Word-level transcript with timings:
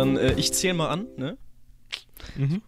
dann 0.00 0.16
äh, 0.16 0.32
ich 0.34 0.52
zähle 0.52 0.74
mal 0.74 0.88
an, 0.88 1.06
ne? 1.16 1.36
Mhm. 2.36 2.62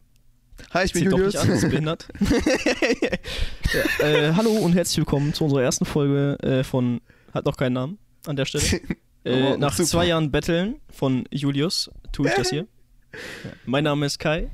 Hi, 0.72 0.84
ich 0.84 0.92
bin 0.92 1.02
Zählt 1.02 1.12
doch 1.12 1.18
Julius. 1.18 1.34
nicht 1.34 1.42
an, 1.44 1.50
ist 1.50 1.68
behindert. 1.70 2.08
ja, 4.00 4.06
äh, 4.06 4.32
hallo 4.34 4.50
und 4.52 4.72
herzlich 4.74 4.98
willkommen 4.98 5.34
zu 5.34 5.44
unserer 5.44 5.62
ersten 5.62 5.84
Folge 5.84 6.38
äh, 6.42 6.64
von 6.64 7.00
Hat 7.34 7.44
noch 7.44 7.56
keinen 7.56 7.72
Namen 7.74 7.98
an 8.26 8.36
der 8.36 8.44
Stelle. 8.46 8.64
Äh, 9.24 9.52
Oh, 9.52 9.56
nach 9.56 9.72
super. 9.74 9.88
zwei 9.88 10.06
Jahren 10.06 10.32
Betteln 10.32 10.80
von 10.90 11.28
Julius 11.30 11.88
tue 12.10 12.26
ich 12.28 12.34
das 12.34 12.50
hier. 12.50 12.66
Ja. 13.44 13.50
Mein 13.66 13.84
Name 13.84 14.04
ist 14.06 14.18
Kai. 14.18 14.50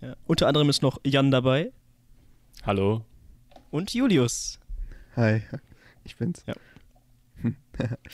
Ja. 0.00 0.16
Unter 0.26 0.48
anderem 0.48 0.68
ist 0.68 0.82
noch 0.82 0.98
Jan 1.04 1.30
dabei 1.30 1.70
Hallo. 2.64 3.04
und 3.70 3.94
Julius. 3.94 4.58
Hi, 5.14 5.42
ich 6.02 6.16
bin's. 6.16 6.42
Ja. 6.48 6.54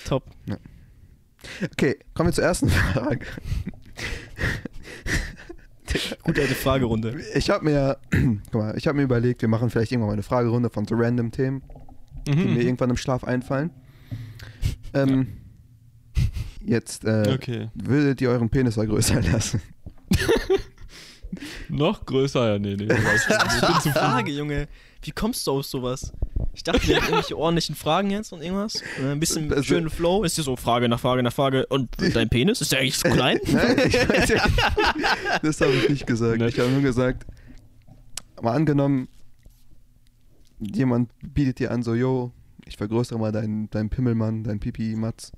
Top. 0.07 0.25
Okay, 1.65 1.99
kommen 2.13 2.29
wir 2.29 2.35
zur 2.35 2.45
ersten 2.45 2.69
Frage. 2.69 3.25
Gute 6.23 6.43
alte 6.43 6.55
Fragerunde. 6.55 7.21
Ich 7.35 7.51
habe 7.51 7.65
mir, 7.65 7.99
guck 8.53 8.55
mal, 8.55 8.75
ich 8.77 8.87
habe 8.87 8.97
mir 8.97 9.03
überlegt, 9.03 9.43
wir 9.43 9.49
machen 9.49 9.71
vielleicht 9.71 9.91
irgendwann 9.91 10.11
mal 10.11 10.15
eine 10.15 10.23
Fragerunde 10.23 10.71
von 10.71 10.87
so 10.87 10.95
random 10.97 11.33
Themen, 11.33 11.63
die 12.29 12.37
Mhm. 12.37 12.55
mir 12.55 12.63
irgendwann 12.63 12.91
im 12.91 12.97
Schlaf 12.97 13.25
einfallen. 13.25 13.71
Ähm, 14.95 15.27
jetzt, 16.65 17.05
äh, 17.05 17.33
Okay. 17.35 17.71
würdet 17.75 18.21
ihr 18.21 18.31
euren 18.31 18.51
Penis 18.51 18.75
vergrößern 18.75 19.23
lassen? 19.33 19.61
Noch 21.69 22.05
größer, 22.07 22.53
ja, 22.53 22.59
nee, 22.59 22.77
nee. 22.77 22.85
Ich 22.85 22.89
bin 22.89 23.81
zu 23.81 23.91
Frage, 23.93 24.31
Junge. 24.31 24.69
Wie 25.03 25.11
kommst 25.13 25.47
du 25.47 25.53
auf 25.53 25.67
sowas? 25.67 26.13
Ich 26.53 26.65
dachte, 26.65 26.87
wir 26.89 26.97
hätten 26.97 27.05
irgendwelche 27.07 27.39
ordentlichen 27.39 27.75
Fragen 27.77 28.11
jetzt 28.11 28.33
und 28.33 28.43
irgendwas. 28.43 28.83
Und 28.99 29.07
ein 29.07 29.21
bisschen 29.21 29.51
Also- 29.53 29.63
schönen 29.63 29.89
Flow. 29.91 30.25
Ist 30.25 30.35
hier 30.35 30.45
so 30.45 30.57
Frage 30.57 30.89
nach 30.89 30.99
Frage 31.01 31.23
nach 31.23 31.33
Frage. 31.33 31.67
Und 31.67 31.89
dein 32.15 32.29
Penis? 32.29 32.61
Ist 32.61 32.73
der 32.73 32.81
eigentlich 32.81 32.99
zu 32.99 33.09
klein? 33.09 33.39
Nein, 33.47 33.77
ich 33.87 33.95
weiß 34.09 34.29
ja, 34.31 34.45
das 35.43 35.61
habe 35.61 35.73
ich 35.73 35.89
nicht 35.89 36.07
gesagt. 36.07 36.43
Ich 36.43 36.59
habe 36.59 36.71
nur 36.71 36.83
gesagt, 36.83 37.25
mal 38.43 38.53
angenommen, 38.53 39.09
jemand 40.59 41.11
bietet 41.23 41.59
dir 41.61 41.71
an, 41.71 41.83
so, 41.83 41.95
yo, 41.95 42.33
ich 42.67 42.77
vergrößere 42.77 43.19
mal 43.19 43.33
deinen 43.33 43.71
dein 43.71 43.89
Pimmelmann, 43.89 44.45
dein 44.45 44.59
Pipi-Matz. 44.61 45.33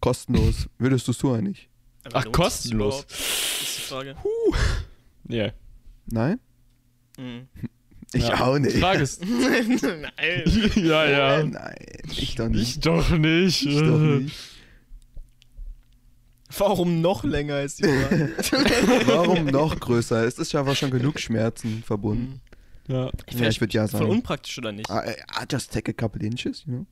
Kostenlos. 0.00 0.68
Würdest 0.78 1.06
du 1.06 1.12
es 1.12 1.18
tun 1.18 1.30
oder 1.32 1.42
nicht? 1.42 1.68
Ach, 2.12 2.24
Lohnt 2.24 2.24
sich 2.24 2.32
kostenlos. 2.32 3.00
Ist 3.04 3.76
die 3.78 3.82
Frage. 3.82 4.16
Ja. 5.28 5.50
Nein? 6.06 6.38
Mhm. 7.18 7.48
Ich 8.16 8.28
Ja. 8.28 8.40
auch 8.40 8.58
nicht. 8.58 8.76
Die 8.76 8.80
Frage 8.80 9.02
ist. 9.02 9.22
Nein. 9.24 10.70
ja, 10.76 11.04
ja. 11.06 11.44
Nein, 11.44 11.74
ich 12.10 12.34
doch 12.34 12.48
nicht. 12.48 12.76
Ich 12.76 12.80
doch 12.80 13.10
nicht. 13.10 13.66
Ich 13.66 13.78
doch 13.78 13.98
nicht. 13.98 14.34
Warum 16.58 17.00
noch 17.00 17.24
länger 17.24 17.60
ist 17.62 17.80
die 17.80 17.84
Frage? 17.84 18.32
Warum 19.06 19.46
noch 19.46 19.78
größer? 19.78 20.24
Es 20.24 20.38
ist 20.38 20.52
ja 20.52 20.60
aber 20.60 20.74
schon 20.74 20.90
genug 20.90 21.18
Schmerzen 21.20 21.82
verbunden. 21.84 22.40
Ja. 22.88 23.10
Ja, 23.30 23.48
ich 23.48 23.60
würde 23.60 23.74
ja 23.74 23.88
Voll 23.88 24.00
sagen. 24.00 24.10
unpraktisch 24.12 24.56
oder 24.58 24.72
nicht? 24.72 24.88
Äh, 24.88 25.16
ah, 25.28 25.44
just 25.50 25.72
take 25.72 25.90
a 25.90 25.94
couple 25.94 26.24
inches, 26.24 26.64
you 26.66 26.72
know? 26.72 26.86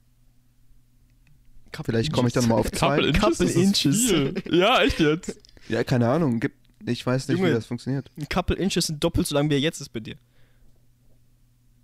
Vielleicht 1.85 2.13
komme 2.13 2.29
ich 2.29 2.35
dann 2.35 2.47
mal 2.49 2.57
auf 2.57 2.71
zwei. 2.71 2.97
Couple 3.13 3.57
Inches. 3.57 4.09
Couple 4.09 4.29
Inches. 4.29 4.43
Ja, 4.51 4.83
echt 4.83 5.01
jetzt. 5.01 5.39
Ja, 5.69 5.83
keine 5.83 6.09
Ahnung. 6.09 6.41
Ich 6.87 7.05
weiß 7.05 7.27
nicht, 7.29 7.39
Junge. 7.39 7.51
wie 7.51 7.55
das 7.55 7.67
funktioniert. 7.67 8.11
Ein 8.17 8.29
couple 8.29 8.55
inches 8.57 8.87
sind 8.89 9.03
doppelt 9.03 9.27
so 9.27 9.35
lang, 9.35 9.49
wie 9.51 9.55
er 9.55 9.61
jetzt 9.61 9.81
ist 9.81 9.89
bei 9.93 9.99
dir. 10.01 10.17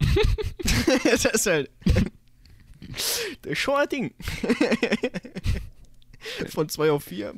das 1.05 1.25
ist 1.25 1.47
halt. 1.47 1.71
Das 3.43 3.53
ist 3.53 3.59
schon 3.59 3.75
ein 3.77 3.89
Ding. 3.89 4.15
Von 6.49 6.69
2 6.69 6.91
auf 6.91 7.05
4. 7.05 7.33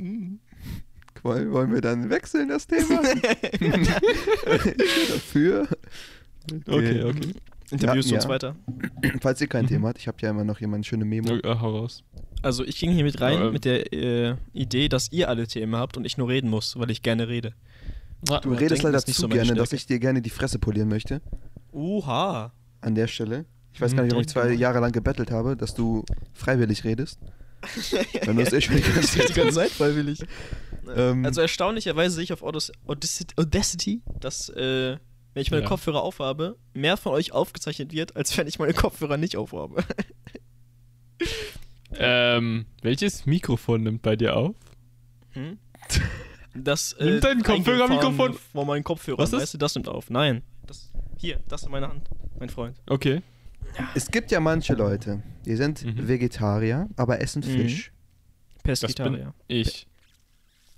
Wollen, 1.23 1.53
wollen 1.53 1.73
wir 1.73 1.81
dann 1.81 2.11
wechseln, 2.11 2.49
das 2.49 2.67
Thema? 2.67 3.01
dafür. 5.09 5.69
Okay, 6.67 7.03
okay. 7.05 7.35
Interviewst 7.71 8.11
du 8.11 8.15
Ja, 8.15 8.17
uns 8.17 8.25
ja. 8.25 8.29
weiter? 8.29 8.57
Falls 9.21 9.41
ihr 9.41 9.47
kein 9.47 9.65
Mhm. 9.65 9.69
Thema 9.69 9.89
habt, 9.89 9.99
ich 9.99 10.09
habe 10.09 10.19
ja 10.21 10.31
immer 10.31 10.45
noch 10.45 10.59
hier 10.59 10.69
meine 10.69 10.85
schöne 10.85 11.05
Memo. 11.05 11.33
okay. 11.35 11.41
Hau 11.61 11.79
raus. 11.79 12.03
Also, 12.43 12.65
ich 12.65 12.79
ging 12.79 12.91
hier 12.93 13.05
mit 13.05 13.21
rein 13.21 13.39
Ja, 13.39 13.47
ähm. 13.47 13.53
mit 13.53 13.65
der 13.65 13.93
äh, 13.93 14.35
Idee, 14.53 14.89
dass 14.89 15.11
ihr 15.13 15.29
alle 15.29 15.47
Themen 15.47 15.77
habt 15.77 15.97
und 15.97 16.05
ich 16.05 16.19
nur 16.19 16.29
reden 16.29 16.51
muss, 16.51 16.77
weil 16.79 16.91
ich 16.91 17.03
gerne 17.03 17.29
rede. 17.29 17.55
Du 18.25 18.35
Aber 18.35 18.61
redest 18.61 18.83
leider 18.83 18.93
das 18.93 19.03
ist 19.05 19.09
nicht 19.09 19.17
zu 19.17 19.23
so 19.23 19.29
gerne, 19.29 19.55
dass 19.55 19.69
Stärke. 19.69 19.77
ich 19.77 19.87
dir 19.87 19.99
gerne 20.01 20.23
die 20.23 20.31
Fresse 20.31 20.59
polieren 20.59 20.89
möchte. 20.89 21.21
Oha. 21.73 22.53
An 22.81 22.95
der 22.95 23.07
Stelle. 23.09 23.45
Ich 23.73 23.81
weiß 23.81 23.93
Mhm, 23.93 23.97
gar 23.97 24.03
nicht, 24.05 24.13
warum 24.13 24.21
ich 24.23 24.29
zwei. 24.29 24.53
Jahre 24.53 24.81
lang 24.81 24.93
gebettelt 24.93 25.31
habe, 25.31 25.57
dass 25.57 25.75
du 25.75 26.05
freiwillig 26.35 26.85
redest. 26.85 27.19
Wenn 28.25 28.37
du 28.37 28.43
es 28.43 28.51
die 28.51 28.67
ganze 28.69 29.27
die 29.27 29.33
ganze 29.35 29.55
Zeit 29.55 29.71
freiwillig. 29.71 30.21
Ähm, 30.97 31.25
also 31.25 31.41
erstaunlicherweise 31.41 32.17
sehe 32.17 32.25
ich 32.25 32.33
auf 32.33 32.43
Audacity, 32.43 33.35
Audacity 33.37 34.03
dass, 34.19 34.49
äh, 34.49 34.97
wenn 35.33 35.41
ich 35.43 35.53
meine 35.53 35.63
Ja. 35.63 35.69
Kopfhörer 35.69 36.03
aufhabe, 36.03 36.57
mehr 36.75 36.97
von 36.97 37.13
euch 37.13 37.31
aufgezeichnet 37.31 37.93
wird, 37.93 38.17
als 38.17 38.37
wenn 38.37 38.49
ich 38.49 38.59
meine 38.59 38.75
Kopfhörer 38.75 39.17
nicht 39.17 39.37
aufhabe. 39.37 39.85
Ähm, 41.95 42.67
welches 42.83 43.27
Mikrofon 43.27 43.83
nimmt 43.83 44.03
bei 44.03 44.17
dir 44.17 44.37
auf? 44.37 44.57
Hm? 45.33 45.59
Das, 46.55 46.95
äh, 46.95 47.05
Nimmt 47.05 47.25
dein 47.25 47.43
Kopfhörermikrofon- 47.43 48.35
Vor 48.53 48.65
meinen 48.67 48.83
Kopfhörern, 48.83 49.21
Was 49.23 49.33
ist? 49.33 49.41
weißt 49.41 49.55
du, 49.55 49.59
das 49.59 49.75
nimmt 49.75 49.89
auf. 49.89 50.11
Nein. 50.11 50.43
Hier, 51.23 51.39
das 51.47 51.63
in 51.63 51.71
meiner 51.71 51.89
Hand, 51.89 52.11
mein 52.41 52.49
Freund. 52.49 52.77
Okay. 52.89 53.23
es 53.95 54.11
gibt 54.11 54.33
ja 54.33 54.41
manche 54.41 54.75
Leute, 54.75 55.23
die 55.47 55.55
sind 55.55 55.85
Mhm. 55.85 56.09
Vegetarier, 56.09 56.89
aber 56.97 57.21
essen 57.21 57.43
Mhm. 57.47 57.47
Fisch. 57.47 57.93
Bin 58.55 58.63
Pesketarier. 58.65 59.33
ich. 59.47 59.87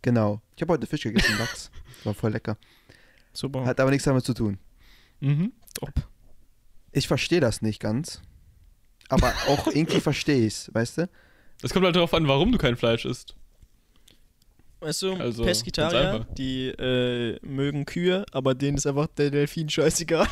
Genau. 0.02 0.42
Ich 0.54 0.60
habe 0.60 0.74
heute 0.74 0.86
Fisch 0.86 1.02
gegessen, 1.02 1.38
Lachs. 1.38 1.70
War 2.04 2.12
voll 2.12 2.32
lecker. 2.32 2.58
Super. 3.32 3.64
Hat 3.64 3.80
aber 3.80 3.90
nichts 3.90 4.04
damit 4.04 4.22
zu 4.26 4.34
tun. 4.34 4.58
Mhm. 5.20 5.52
Top. 5.72 5.92
Ich 6.92 7.08
verstehe 7.08 7.40
das 7.40 7.62
nicht 7.62 7.80
ganz. 7.80 8.20
Aber 9.08 9.32
auch 9.48 9.66
irgendwie 9.74 10.00
verstehe 10.00 10.46
ich 10.46 10.52
es, 10.54 10.74
weißt 10.74 10.98
du? 10.98 11.08
Es 11.62 11.72
kommt 11.72 11.86
halt 11.86 11.96
darauf 11.96 12.12
an, 12.12 12.28
warum 12.28 12.52
du 12.52 12.58
kein 12.58 12.76
Fleisch 12.76 13.06
isst. 13.06 13.34
Weißt 14.84 15.00
du, 15.02 15.14
Also, 15.14 15.44
Pesketarier, 15.44 16.26
die 16.36 16.68
äh, 16.68 17.38
mögen 17.42 17.86
Kühe, 17.86 18.26
aber 18.32 18.54
denen 18.54 18.76
ist 18.76 18.86
einfach 18.86 19.06
der 19.16 19.30
Delfin 19.30 19.68
scheißegal. 19.68 20.28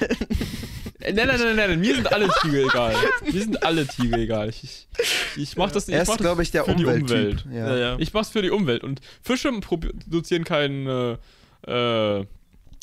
Äh, 1.00 1.12
Nein, 1.14 1.26
nein, 1.26 1.38
nein, 1.40 1.56
nein, 1.56 1.70
nein, 1.70 1.80
mir 1.80 1.94
sind 1.96 2.12
alle 2.12 2.28
Tiere 2.42 2.62
egal. 2.62 2.94
Mir 3.24 3.42
sind 3.42 3.62
alle 3.64 3.86
Tiere 3.86 4.20
egal. 4.20 4.48
Ich, 4.50 4.62
ich, 4.62 4.86
ich 5.36 5.56
mach 5.56 5.72
das 5.72 5.88
nicht. 5.88 5.96
Er 5.96 6.02
ich 6.02 6.08
mach 6.08 6.14
ist, 6.14 6.20
glaube 6.20 6.42
ich, 6.44 6.50
der 6.52 6.64
für 6.64 6.76
die 6.76 6.84
Umwelttyp. 6.84 7.10
Umwelt. 7.10 7.46
Ja. 7.52 7.76
ja. 7.76 7.96
Ich 7.98 8.12
mach's 8.12 8.28
für 8.28 8.42
die 8.42 8.50
Umwelt. 8.50 8.84
Und 8.84 9.00
Fische 9.20 9.50
produzieren 9.60 10.44
keine 10.44 11.18
äh, 11.66 12.24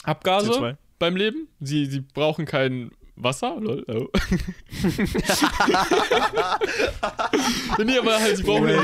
Abgase 0.04 0.52
CO2. 0.52 0.76
beim 0.98 1.16
Leben. 1.16 1.48
Sie, 1.62 1.86
sie 1.86 2.02
brauchen 2.02 2.46
kein 2.46 2.92
Wasser. 3.22 3.58
Lol. 3.60 3.86
Oh. 3.88 4.08
nee, 7.84 7.98
aber 7.98 8.20
halt, 8.20 8.38
sie 8.38 8.44
brauchen. 8.44 8.68
Für 8.68 8.84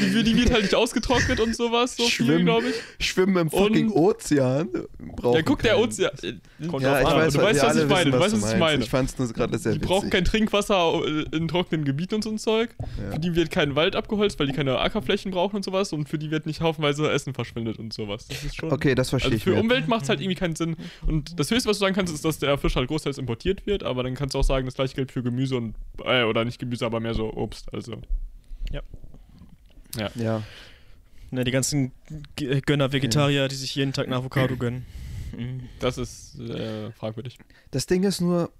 die, 0.00 0.06
für 0.10 0.24
die 0.24 0.36
wird 0.36 0.50
halt 0.50 0.62
nicht 0.62 0.74
ausgetrocknet 0.74 1.40
und 1.40 1.54
sowas. 1.56 1.96
So 1.96 2.04
viel, 2.04 2.26
Schwimmen. 2.26 2.44
glaube 2.46 2.66
ich. 2.68 3.06
Schwimmen 3.06 3.36
im 3.36 3.50
fucking 3.50 3.90
Und- 3.90 3.96
Ozean. 4.16 4.68
Brauchen 5.16 5.36
Ja, 5.36 5.42
guck, 5.42 5.62
der 5.62 5.78
Ozean. 5.78 6.10
äh, 6.22 6.66
Kommt 6.66 6.82
Ja, 6.82 7.00
drauf 7.00 7.08
ich 7.08 7.14
an. 7.14 7.20
weiß, 7.20 7.32
du 7.34 7.42
weißt, 7.42 7.62
was 7.62 7.76
ich 7.76 7.86
meine. 7.88 7.98
wissen, 8.06 8.12
Du 8.12 8.18
weißt, 8.20 8.34
du 8.34 8.42
was 8.42 8.52
ich 8.52 8.58
meine. 8.58 8.82
Ich 8.84 8.90
fand 8.90 9.10
es 9.10 9.18
nur 9.18 9.28
gerade 9.32 9.58
sehr 9.58 9.72
Die 9.72 9.76
witzig. 9.80 9.88
brauchen 9.88 10.10
kein 10.10 10.24
Trinkwasser 10.24 11.00
äh, 11.04 11.36
in 11.36 11.48
trockenen 11.48 11.84
Gebieten 11.84 12.16
und 12.16 12.24
so 12.24 12.30
ein 12.30 12.38
Zeug. 12.38 12.70
Ja. 13.02 13.12
Für 13.12 13.18
die 13.18 13.34
wird 13.34 13.50
kein 13.50 13.76
Wald 13.76 13.96
abgeholzt, 13.96 14.38
weil 14.38 14.46
die 14.48 14.52
keine 14.52 14.78
Ackerflächen 14.78 15.30
brauchen 15.30 15.56
und 15.56 15.64
sowas. 15.64 15.92
Und 15.92 16.08
für 16.08 16.18
die 16.18 16.30
wird 16.30 16.46
nicht 16.46 16.60
haufenweise 16.60 17.10
Essen 17.10 17.34
verschwendet 17.34 17.78
und 17.78 17.92
sowas. 17.92 18.26
Das 18.28 18.42
ist 18.44 18.56
schon. 18.56 18.72
Okay, 18.72 18.94
das 18.94 19.10
verstehe 19.10 19.28
Also 19.32 19.36
ich. 19.36 19.44
für 19.44 19.50
mir. 19.54 19.60
Umwelt 19.60 19.88
macht 19.88 20.02
es 20.04 20.08
halt 20.08 20.20
irgendwie 20.20 20.36
keinen 20.36 20.56
Sinn. 20.56 20.76
Und 21.06 21.38
das 21.38 21.50
Höchste, 21.50 21.68
was 21.68 21.78
du 21.78 21.80
sagen 21.84 21.94
kannst, 21.94 22.12
ist, 22.12 22.24
dass 22.24 22.38
der 22.38 22.56
Fisch 22.58 22.76
halt 22.76 22.88
großteils 22.88 23.18
importiert 23.18 23.66
wird. 23.66 23.75
Aber 23.82 24.02
dann 24.02 24.14
kannst 24.14 24.34
du 24.34 24.38
auch 24.38 24.44
sagen, 24.44 24.66
das 24.66 24.74
gleiche 24.74 24.94
gilt 24.94 25.12
für 25.12 25.22
Gemüse 25.22 25.56
und. 25.56 25.74
Äh, 26.04 26.24
oder 26.24 26.44
nicht 26.44 26.58
Gemüse, 26.58 26.84
aber 26.86 27.00
mehr 27.00 27.14
so 27.14 27.32
Obst. 27.32 27.72
Also. 27.72 27.96
Ja. 30.18 30.42
Ne, 31.30 31.44
die 31.44 31.50
ganzen 31.50 31.92
G- 32.36 32.60
Gönner 32.60 32.92
Vegetarier, 32.92 33.48
die 33.48 33.54
sich 33.56 33.74
jeden 33.74 33.92
Tag 33.92 34.06
eine 34.06 34.16
Avocado 34.16 34.56
gönnen. 34.58 34.84
Das 35.80 35.98
ist 35.98 36.38
äh, 36.38 36.92
fragwürdig. 36.92 37.38
Das 37.70 37.86
Ding 37.86 38.04
ist 38.04 38.20
nur, 38.20 38.50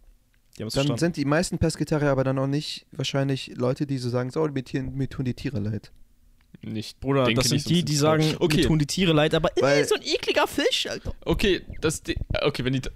dann 0.58 0.70
verstanden. 0.70 0.98
sind 0.98 1.16
die 1.16 1.24
meisten 1.24 1.58
Pesketarier 1.58 2.10
aber 2.10 2.24
dann 2.24 2.38
auch 2.38 2.46
nicht 2.46 2.86
wahrscheinlich 2.92 3.52
Leute, 3.56 3.86
die 3.86 3.98
so 3.98 4.08
sagen, 4.08 4.30
so, 4.30 4.46
mir, 4.48 4.64
mir 4.82 5.08
tun 5.08 5.24
die 5.24 5.34
Tiere 5.34 5.60
leid. 5.60 5.92
Nicht. 6.62 6.98
Bruder, 7.00 7.24
denke 7.24 7.42
das 7.42 7.50
sind 7.50 7.68
die, 7.68 7.84
die 7.84 7.96
sagen, 7.96 8.34
okay. 8.40 8.56
mir 8.58 8.62
tun 8.66 8.78
die 8.78 8.86
Tiere 8.86 9.12
leid, 9.12 9.34
aber 9.34 9.50
Weil- 9.60 9.80
äh, 9.80 9.84
so 9.84 9.94
ein 9.94 10.02
ekliger 10.02 10.46
Fisch, 10.46 10.86
Alter. 10.88 11.14
Okay, 11.24 11.62
das. 11.80 12.02
Okay, 12.42 12.64
wenn 12.64 12.72
die. 12.72 12.80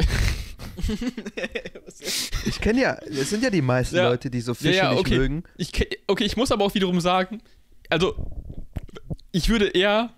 Ich 2.47 2.61
kenne 2.61 2.81
ja, 2.81 2.95
es 2.95 3.31
sind 3.31 3.43
ja 3.43 3.51
die 3.51 3.63
meisten 3.63 3.97
Ja. 3.97 4.09
Leute, 4.09 4.31
die 4.31 4.41
so 4.41 4.55
Fische 4.55 4.77
ja, 4.77 4.91
nicht 4.91 5.01
okay. 5.01 5.19
mögen. 5.19 5.43
Ich, 5.57 5.71
okay, 6.07 6.25
ich 6.25 6.37
muss 6.37 6.51
aber 6.53 6.65
auch 6.65 6.75
wiederum 6.75 7.01
sagen, 7.01 7.43
also 7.89 8.15
ich 9.33 9.49
würde 9.49 9.69
eher 9.69 10.11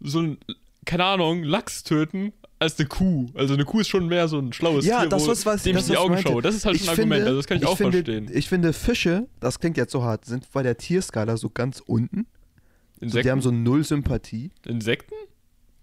so 0.00 0.20
ein, 0.20 0.38
keine 0.84 1.04
Ahnung, 1.04 1.42
Lachs 1.44 1.84
töten 1.84 2.32
als 2.58 2.78
eine 2.78 2.88
Kuh. 2.88 3.28
Also 3.34 3.54
eine 3.54 3.64
Kuh 3.64 3.80
ist 3.80 3.88
schon 3.88 4.06
mehr 4.06 4.28
so 4.28 4.38
ein 4.38 4.52
schlaues 4.52 4.84
Ja, 4.84 5.00
Tier, 5.00 5.08
das 5.08 5.26
wo, 5.26 5.32
ist 5.32 5.46
was- 5.46 5.62
dem 5.62 5.74
das 5.74 5.84
ich 5.84 5.88
die 5.88 5.92
ich 5.94 5.98
Augen 5.98 6.14
meinte. 6.14 6.28
schaue. 6.30 6.42
Das 6.42 6.54
ist 6.54 6.64
halt 6.66 6.78
schon 6.78 6.86
ein 6.88 6.90
Argument, 6.90 7.22
also 7.24 7.36
das 7.36 7.46
kann 7.46 7.58
ich, 7.58 7.66
auch 7.66 7.76
finde, 7.76 7.98
verstehen. 8.04 8.30
Ich 8.32 8.48
finde 8.48 8.72
Fische, 8.72 9.26
das 9.40 9.58
klingt 9.58 9.76
jetzt 9.76 9.92
so 9.92 10.02
hart, 10.02 10.24
sind 10.26 10.50
bei 10.52 10.62
der 10.62 10.76
Tierskala 10.76 11.36
so 11.36 11.50
ganz 11.50 11.82
unten. 11.84 12.26
So, 13.00 13.06
Insekten? 13.06 13.26
die 13.26 13.30
haben 13.32 13.42
so 13.42 13.50
null 13.50 13.82
Sympathie. 13.84 14.50
Insekten? 14.66 15.14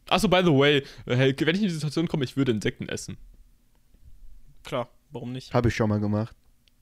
Achso, 0.08 0.28
by 0.30 0.42
the 0.44 0.52
way, 0.52 0.84
äh, 1.06 1.34
wenn 1.38 1.56
ich 1.56 1.62
in 1.62 1.68
die 1.68 1.74
Situation 1.74 2.08
komme, 2.08 2.24
ich 2.24 2.38
würde 2.38 2.52
Insekten 2.52 2.88
essen. 2.88 3.18
Klar, 4.70 4.88
warum 5.12 5.32
nicht? 5.34 5.54
Habe 5.54 5.68
ich 5.70 5.76
schon 5.76 5.90
mal 5.90 6.00
gemacht. 6.00 6.36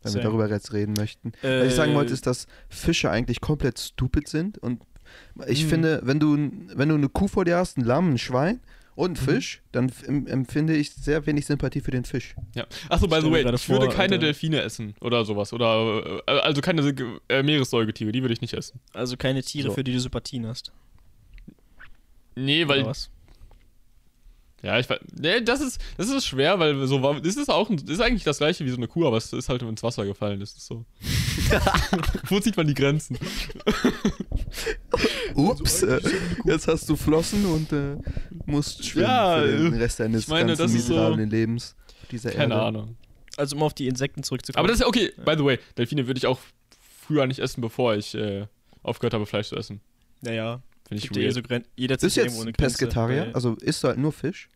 Wenn 0.04 0.14
wir 0.14 0.22
Same. 0.22 0.24
darüber 0.26 0.50
jetzt 0.50 0.74
reden 0.74 0.94
möchten. 0.98 1.32
Äh, 1.42 1.62
Was 1.62 1.68
ich 1.70 1.74
sagen 1.74 1.94
wollte, 1.96 2.14
ist, 2.14 2.28
dass 2.28 2.48
Fische 2.70 3.10
eigentlich 3.10 3.42
komplett 3.42 3.80
stupid 3.80 4.28
sind. 4.28 4.58
Und 4.60 4.82
ich 5.48 5.64
Mhm. 5.64 5.70
finde, 5.70 6.02
wenn 6.04 6.20
du, 6.20 6.36
wenn 6.76 6.90
du 6.90 6.96
eine 6.96 7.08
Kuh 7.10 7.28
vor 7.28 7.46
dir 7.46 7.58
hast, 7.58 7.78
ein 7.78 7.84
Lamm, 7.86 8.12
ein 8.14 8.18
Schwein 8.18 8.60
und 8.96 9.18
einen 9.18 9.26
Mhm. 9.28 9.32
Fisch, 9.32 9.62
dann 9.72 9.90
empfinde 10.28 10.76
ich 10.76 10.92
sehr 10.94 11.26
wenig 11.26 11.46
Sympathie 11.46 11.80
für 11.82 11.92
den 11.92 12.04
Fisch. 12.04 12.36
Ja. 12.56 12.66
Achso, 12.90 13.08
by 13.08 13.22
the 13.22 13.32
way, 13.32 13.40
ich 13.40 13.46
würde 13.46 13.58
vor, 13.58 13.80
keine 13.90 14.16
Alter. 14.16 14.18
Delfine 14.20 14.62
essen 14.62 14.94
oder 15.02 15.24
sowas. 15.26 15.54
Oder, 15.54 16.22
äh, 16.28 16.32
also 16.42 16.62
keine 16.62 16.82
äh, 17.30 17.42
Meeressäugetiere, 17.42 18.12
die 18.12 18.22
würde 18.22 18.34
ich 18.34 18.42
nicht 18.42 18.54
essen. 18.54 18.80
Also 18.94 19.16
keine 19.18 19.42
Tiere, 19.42 19.70
So. 19.70 19.74
für 19.76 19.84
die 19.84 19.94
du 19.94 20.00
Sympathien 20.00 20.46
hast. 20.46 20.72
Nee, 22.36 22.68
weil 22.68 22.82
Oder 22.82 22.90
was? 22.90 23.10
Ja, 24.64 24.80
ich 24.80 24.90
weiß. 24.90 25.00
Nee, 25.20 25.42
das 25.42 25.62
ist, 25.62 25.80
das 25.98 26.10
ist 26.10 26.26
schwer, 26.26 26.58
weil 26.58 26.88
so 26.88 27.04
war. 27.04 27.20
Das 27.22 27.36
ist 27.36 27.50
auch 27.50 27.70
ein, 27.70 27.78
das 27.78 27.90
ist 27.98 28.02
eigentlich 28.02 28.24
das 28.24 28.40
gleiche 28.40 28.66
wie 28.66 28.70
so 28.72 28.78
eine 28.78 28.88
Kuh, 28.88 29.06
aber 29.06 29.18
es 29.18 29.32
ist 29.32 29.50
halt 29.50 29.62
ins 29.62 29.84
Wasser 29.84 30.06
gefallen. 30.06 30.40
Das 30.40 30.54
ist 30.54 30.66
so. 30.66 30.84
Wo 32.28 32.40
zieht 32.40 32.58
man 32.58 32.66
die 32.68 32.74
Grenzen? 32.74 33.18
Ups, 35.36 35.84
äh, 35.84 36.00
jetzt 36.46 36.68
hast 36.68 36.90
du 36.90 36.96
Flossen 36.96 37.46
und 37.46 37.72
äh, 37.72 37.98
musst 38.46 38.86
schwimmen 38.86 39.08
Ja, 39.08 39.40
für 39.42 39.48
den 39.48 39.74
äh, 39.74 39.78
Rest 39.78 40.00
deines 40.00 40.24
ich 40.24 40.28
meine, 40.28 40.48
ganzen 40.48 40.64
das 40.64 40.74
ist 40.74 40.88
so- 40.88 40.94
miserablen 40.94 41.30
Lebens 41.30 41.76
dieser 42.12 42.32
Keine 42.32 42.54
Erde. 42.56 42.66
Ahnung. 42.66 42.98
Also 43.38 43.56
um 43.56 43.64
auf 43.64 43.74
die 43.74 43.88
Insekten 43.88 44.24
zurückzukommen. 44.24 44.60
Aber 44.62 44.68
das 44.70 44.78
ist 44.78 44.82
ja 44.82 44.88
okay. 44.88 45.12
By 45.24 45.36
the 45.38 45.44
way, 45.46 45.60
Delfine 45.78 46.08
würde 46.08 46.18
ich 46.18 46.26
auch 46.26 46.40
früher 47.06 47.28
nicht 47.28 47.40
essen, 47.40 47.62
bevor 47.62 47.96
ich 47.96 48.16
äh, 48.16 48.48
aufgehört 48.82 49.14
habe, 49.14 49.26
Fleisch 49.28 49.50
zu 49.50 49.56
essen. 49.56 49.82
naja, 50.22 50.62
Finde 50.88 51.04
ich 51.04 51.10
ja 51.16 51.22
eh 51.22 51.26
weird. 51.26 51.34
so 51.36 51.42
jeder 51.76 51.98
eine 52.18 52.26
jetzt 52.26 52.58
Grenze, 52.58 52.78
Pesketarier? 52.78 53.22
weil- 53.28 53.34
Also 53.34 53.56
isst 53.56 53.84
du 53.84 53.88
halt 53.90 53.98
nur 53.98 54.12
Fisch? 54.12 54.50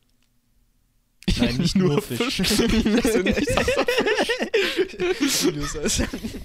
Nein, 1.39 1.57
nicht 1.57 1.75
nur 1.75 2.01
Fisch. 2.01 2.37
Sind 2.37 2.73
nicht 3.25 3.47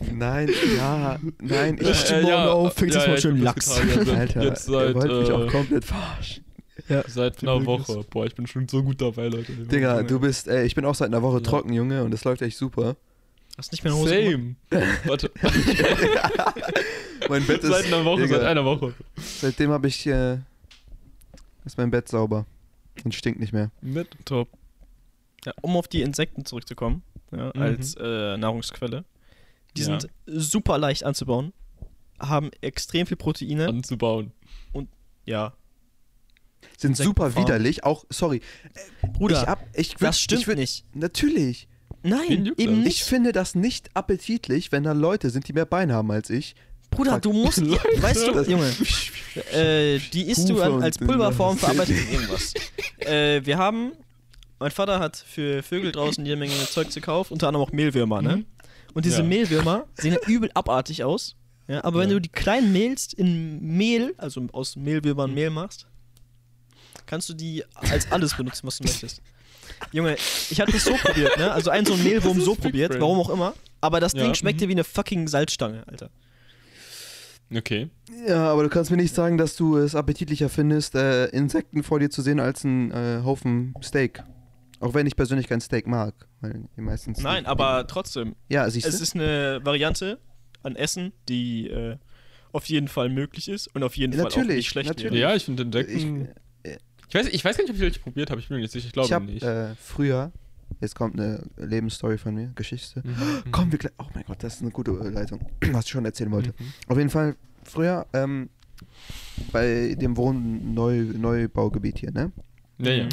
Nein, 0.13 0.51
ja, 0.77 1.19
nein. 1.41 1.79
Äh, 1.79 1.91
Ich, 1.91 2.11
äh, 2.11 2.29
ja, 2.29 2.49
auf, 2.51 2.75
fängt 2.75 2.93
ja, 2.93 2.99
das 3.01 3.07
mal 3.07 3.13
ja, 3.13 3.17
ich 3.17 3.21
schön 3.23 3.35
bin 3.37 3.43
Lachs. 3.45 3.71
Alter, 3.71 4.43
jetzt 4.45 4.69
ihr 4.69 4.73
seit, 4.73 4.95
wollt 4.95 5.21
mich 5.23 5.31
auch 5.33 5.45
äh, 5.47 5.49
komplett 5.49 5.85
verarschen. 5.85 6.45
seit 7.07 7.43
einer 7.43 7.65
Woche. 7.65 8.05
Boah, 8.11 8.27
ich 8.27 8.35
bin 8.35 8.47
schon 8.47 8.69
so 8.69 8.83
gut 8.83 9.01
dabei, 9.01 9.29
Leute. 9.29 9.53
Digga, 9.53 10.03
du 10.03 10.21
bist, 10.21 10.47
ey, 10.49 10.67
ich 10.67 10.75
bin 10.75 10.85
auch 10.85 10.95
seit 10.95 11.09
einer 11.09 11.23
Woche 11.23 11.39
Ja. 11.39 11.43
trocken, 11.43 11.73
Junge, 11.73 12.05
und 12.05 12.11
das 12.11 12.25
läuft 12.25 12.43
echt 12.43 12.57
super. 12.59 12.97
Hast 13.57 13.73
nicht 13.73 13.83
mehr 13.83 13.93
eine 13.95 14.03
Hose? 14.03 14.11
Same. 14.11 14.57
Warte. 15.07 15.31
Mein 17.29 17.47
Bett 17.47 17.63
ist, 17.63 17.71
seit 17.71 17.87
einer 17.87 18.05
Woche, 18.05 18.23
Digga, 18.23 18.37
seit 18.39 18.47
einer 18.47 18.65
Woche. 18.65 18.95
seitdem 19.17 19.71
habe 19.71 19.89
ich, 19.89 20.07
äh, 20.07 20.39
ist 21.65 21.77
mein 21.79 21.91
Bett 21.91 22.09
sauber 22.09 22.47
und 23.05 23.15
stinkt 23.15 23.41
nicht 23.41 23.53
mehr. 23.53 23.71
Mit 23.81 24.09
top. 24.25 24.49
Ja, 25.45 25.53
um 25.63 25.77
auf 25.77 25.89
die 25.89 26.03
Insekten 26.03 26.45
zurückzukommen, 26.45 27.03
ja, 27.33 27.53
Mhm. 27.55 27.63
als 27.63 27.95
äh, 27.99 28.37
Nahrungsquelle. 28.37 29.05
Die 29.77 29.83
Ja. 29.83 30.01
sind 30.01 30.11
super 30.27 30.79
leicht 30.79 31.05
anzubauen, 31.05 31.53
haben 32.19 32.51
extrem 32.61 33.07
viel 33.07 33.17
Proteine. 33.17 33.69
Anzubauen. 33.69 34.33
Sind 34.73 34.89
ja, 35.27 35.53
Insekten 36.83 36.95
super 36.95 37.31
farmen. 37.31 37.47
widerlich, 37.49 37.85
auch, 37.85 38.05
sorry. 38.11 38.41
Bruder, 39.13 39.43
ich 39.43 39.47
hab, 39.49 39.67
ich 39.77 40.01
würd, 40.01 40.09
das 40.09 40.21
stimmt 40.21 40.41
ich 40.43 40.47
würd, 40.47 40.59
nicht. 40.59 40.85
Natürlich. 40.95 41.69
Nein, 42.03 42.53
eben 42.57 42.83
nicht. 42.83 42.99
Ich 42.99 43.05
finde 43.05 43.33
das 43.33 43.55
nicht 43.55 43.91
appetitlich, 43.95 44.71
wenn 44.73 44.85
da 44.85 44.93
Leute 44.93 45.31
sind, 45.31 45.49
die 45.49 45.53
mehr 45.53 45.67
Beine 45.67 45.95
haben 45.95 46.11
als 46.13 46.31
ich. 46.31 46.55
Bruder, 46.91 47.21
du 47.21 47.33
musst, 47.33 47.59
Leute. 47.61 47.83
weißt 48.01 48.27
du, 48.29 48.41
Junge, 48.51 48.73
äh, 49.53 49.99
die 50.13 50.23
isst 50.31 50.49
du 50.49 50.55
Hufe 50.55 50.71
und- 50.73 50.83
als 50.83 50.99
Pulverform 50.99 51.59
verarbeitet 51.59 51.97
in 51.99 52.09
irgendwas. 52.15 52.55
äh, 53.01 53.45
wir 53.45 53.59
haben, 53.59 53.93
mein 54.59 54.71
Vater 54.71 54.99
hat 54.99 55.17
für 55.17 55.63
Vögel 55.63 55.93
draußen 55.93 56.25
jede 56.25 56.37
Menge 56.39 56.53
Zeug 56.71 56.93
gekauft, 56.93 57.31
unter 57.31 57.49
anderem 57.49 57.67
auch 57.67 57.73
Mehlwürmer, 57.73 58.23
ne? 58.23 58.45
Und 58.95 59.05
diese 59.05 59.19
Ja. 59.19 59.25
Mehlwürmer 59.25 59.85
sehen 59.95 60.15
ja 60.15 60.27
übel 60.27 60.51
abartig 60.55 61.05
aus. 61.05 61.37
Ja, 61.69 61.85
aber 61.85 61.99
wenn 62.01 62.09
Ja. 62.09 62.15
du 62.15 62.21
die 62.23 62.29
klein 62.31 62.73
mehlst 62.73 63.13
in 63.13 63.61
Mehl, 63.61 64.15
also 64.17 64.47
aus 64.53 64.77
Mehlwürmern 64.77 65.35
Mehl 65.35 65.51
machst, 65.51 65.87
kannst 67.05 67.29
du 67.29 67.35
die 67.35 67.63
als 67.75 68.11
alles 68.11 68.35
benutzen, 68.35 68.67
was 68.67 68.79
du 68.79 68.85
möchtest. 68.85 69.21
Junge, 69.93 70.17
ich 70.49 70.61
habe 70.61 70.73
das 70.73 70.85
so 70.85 70.95
probiert, 70.95 71.37
ne? 71.37 71.53
Also 71.53 71.69
einen 71.71 71.85
so 71.85 71.93
einen 71.93 72.05
Mehlwurm 72.05 72.41
so 72.41 72.55
probiert, 72.55 72.99
warum 72.99 73.19
auch 73.19 73.29
immer. 73.29 73.53
Aber 73.83 74.01
das 74.01 74.13
Ding 74.15 74.35
schmeckte 74.35 74.65
mhm. 74.65 74.69
wie 74.71 74.75
eine 74.75 74.85
fucking 74.85 75.29
Salzstange, 75.29 75.83
Alter. 75.87 76.09
Okay. 77.55 77.91
Ja, 78.27 78.51
aber 78.51 78.65
du 78.65 78.69
kannst 78.69 78.91
mir 78.91 78.97
nicht 78.97 79.15
sagen, 79.15 79.39
dass 79.39 79.55
du 79.57 79.77
es 79.77 79.95
appetitlicher 79.95 80.49
findest, 80.49 80.95
äh, 80.95 81.27
Insekten 81.27 81.83
vor 81.83 82.01
dir 82.01 82.11
zu 82.11 82.23
sehen 82.23 82.41
als 82.41 82.65
ein 82.65 82.91
äh, 82.91 83.21
Haufen 83.25 83.75
Steak. 83.83 84.23
Auch 84.81 84.95
wenn 84.95 85.07
ich 85.07 85.17
persönlich 85.17 85.47
kein 85.49 85.61
Steak 85.61 85.87
mag. 85.87 86.15
Weil 86.41 86.65
die 86.77 86.81
meistens 86.81 87.21
Nein, 87.23 87.47
aber 87.47 87.87
trotzdem, 87.87 88.35
Ja, 88.49 88.69
siehst 88.69 88.87
es 88.87 88.97
du? 88.99 89.03
ist 89.03 89.15
eine 89.15 89.61
Variante 89.65 90.19
an 90.63 90.77
Essen, 90.77 91.13
die 91.29 91.69
äh, 91.69 91.97
auf 92.53 92.67
jeden 92.67 92.89
Fall 92.89 93.09
möglich 93.09 93.49
ist 93.49 93.69
und 93.75 93.83
auf 93.83 93.97
jeden 93.97 94.13
Fall 94.13 94.23
auch 94.27 94.37
Natürlich, 94.37 94.57
nicht 94.57 94.69
schlecht 94.69 94.89
natürlich. 94.89 95.13
wäre. 95.13 95.31
Ja, 95.31 95.37
ich 95.37 95.45
finde 95.45 95.63
Insekten. 95.63 96.29
Ich, 97.09 97.15
weiß, 97.15 97.29
ich 97.29 97.45
weiß 97.45 97.57
gar 97.57 97.63
nicht, 97.63 97.71
ob 97.71 97.77
ich 97.77 97.83
welche 97.83 98.01
probiert 98.01 98.31
habe. 98.31 98.41
Ich 98.41 98.49
bin 98.49 98.57
mir 98.57 98.63
nicht 98.63 98.73
sicher. 98.73 98.87
Ich 98.89 98.93
glaube 98.93 99.07
ich 99.07 99.13
habe 99.13 99.25
nicht. 99.27 99.43
äh, 99.45 99.75
früher, 99.81 100.33
jetzt 100.81 100.95
kommt 100.95 101.19
eine 101.19 101.43
Lebensstory 101.57 102.19
von 102.19 102.35
mir, 102.35 102.53
Geschichte. 102.55 103.03
Mhm. 103.05 103.51
Kommen 103.53 103.73
wir 103.73 103.79
gleich. 103.79 103.93
Oh 103.99 104.07
mein 104.15 104.25
Gott, 104.27 104.43
das 104.43 104.57
ist 104.57 104.63
eine 104.63 104.71
gute 104.71 104.93
Leitung, 104.93 105.41
was 105.73 105.85
ich 105.87 105.91
schon 105.91 106.05
erzählen 106.05 106.31
wollte. 106.31 106.51
Mhm. 106.59 106.73
Auf 106.89 106.99
jeden 106.99 107.11
Fall, 107.11 107.37
früher, 107.65 108.07
ähm, 108.13 108.49
bei 109.53 109.95
dem 109.99 110.17
Wohn 110.17 110.75
Neu 110.75 111.03
Neubaugebiet 111.17 111.99
hier, 111.99 112.13
ne? 112.13 112.33
Ja, 112.79 112.91
ja. 112.93 113.09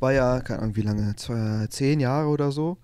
War 0.00 0.12
ja, 0.12 0.40
keine 0.40 0.60
Ahnung 0.62 0.76
wie 0.76 0.82
lange, 0.82 1.14
zwei, 1.16 1.66
zehn 1.68 2.00
Jahre 2.00 2.28
oder 2.28 2.50
so, 2.50 2.78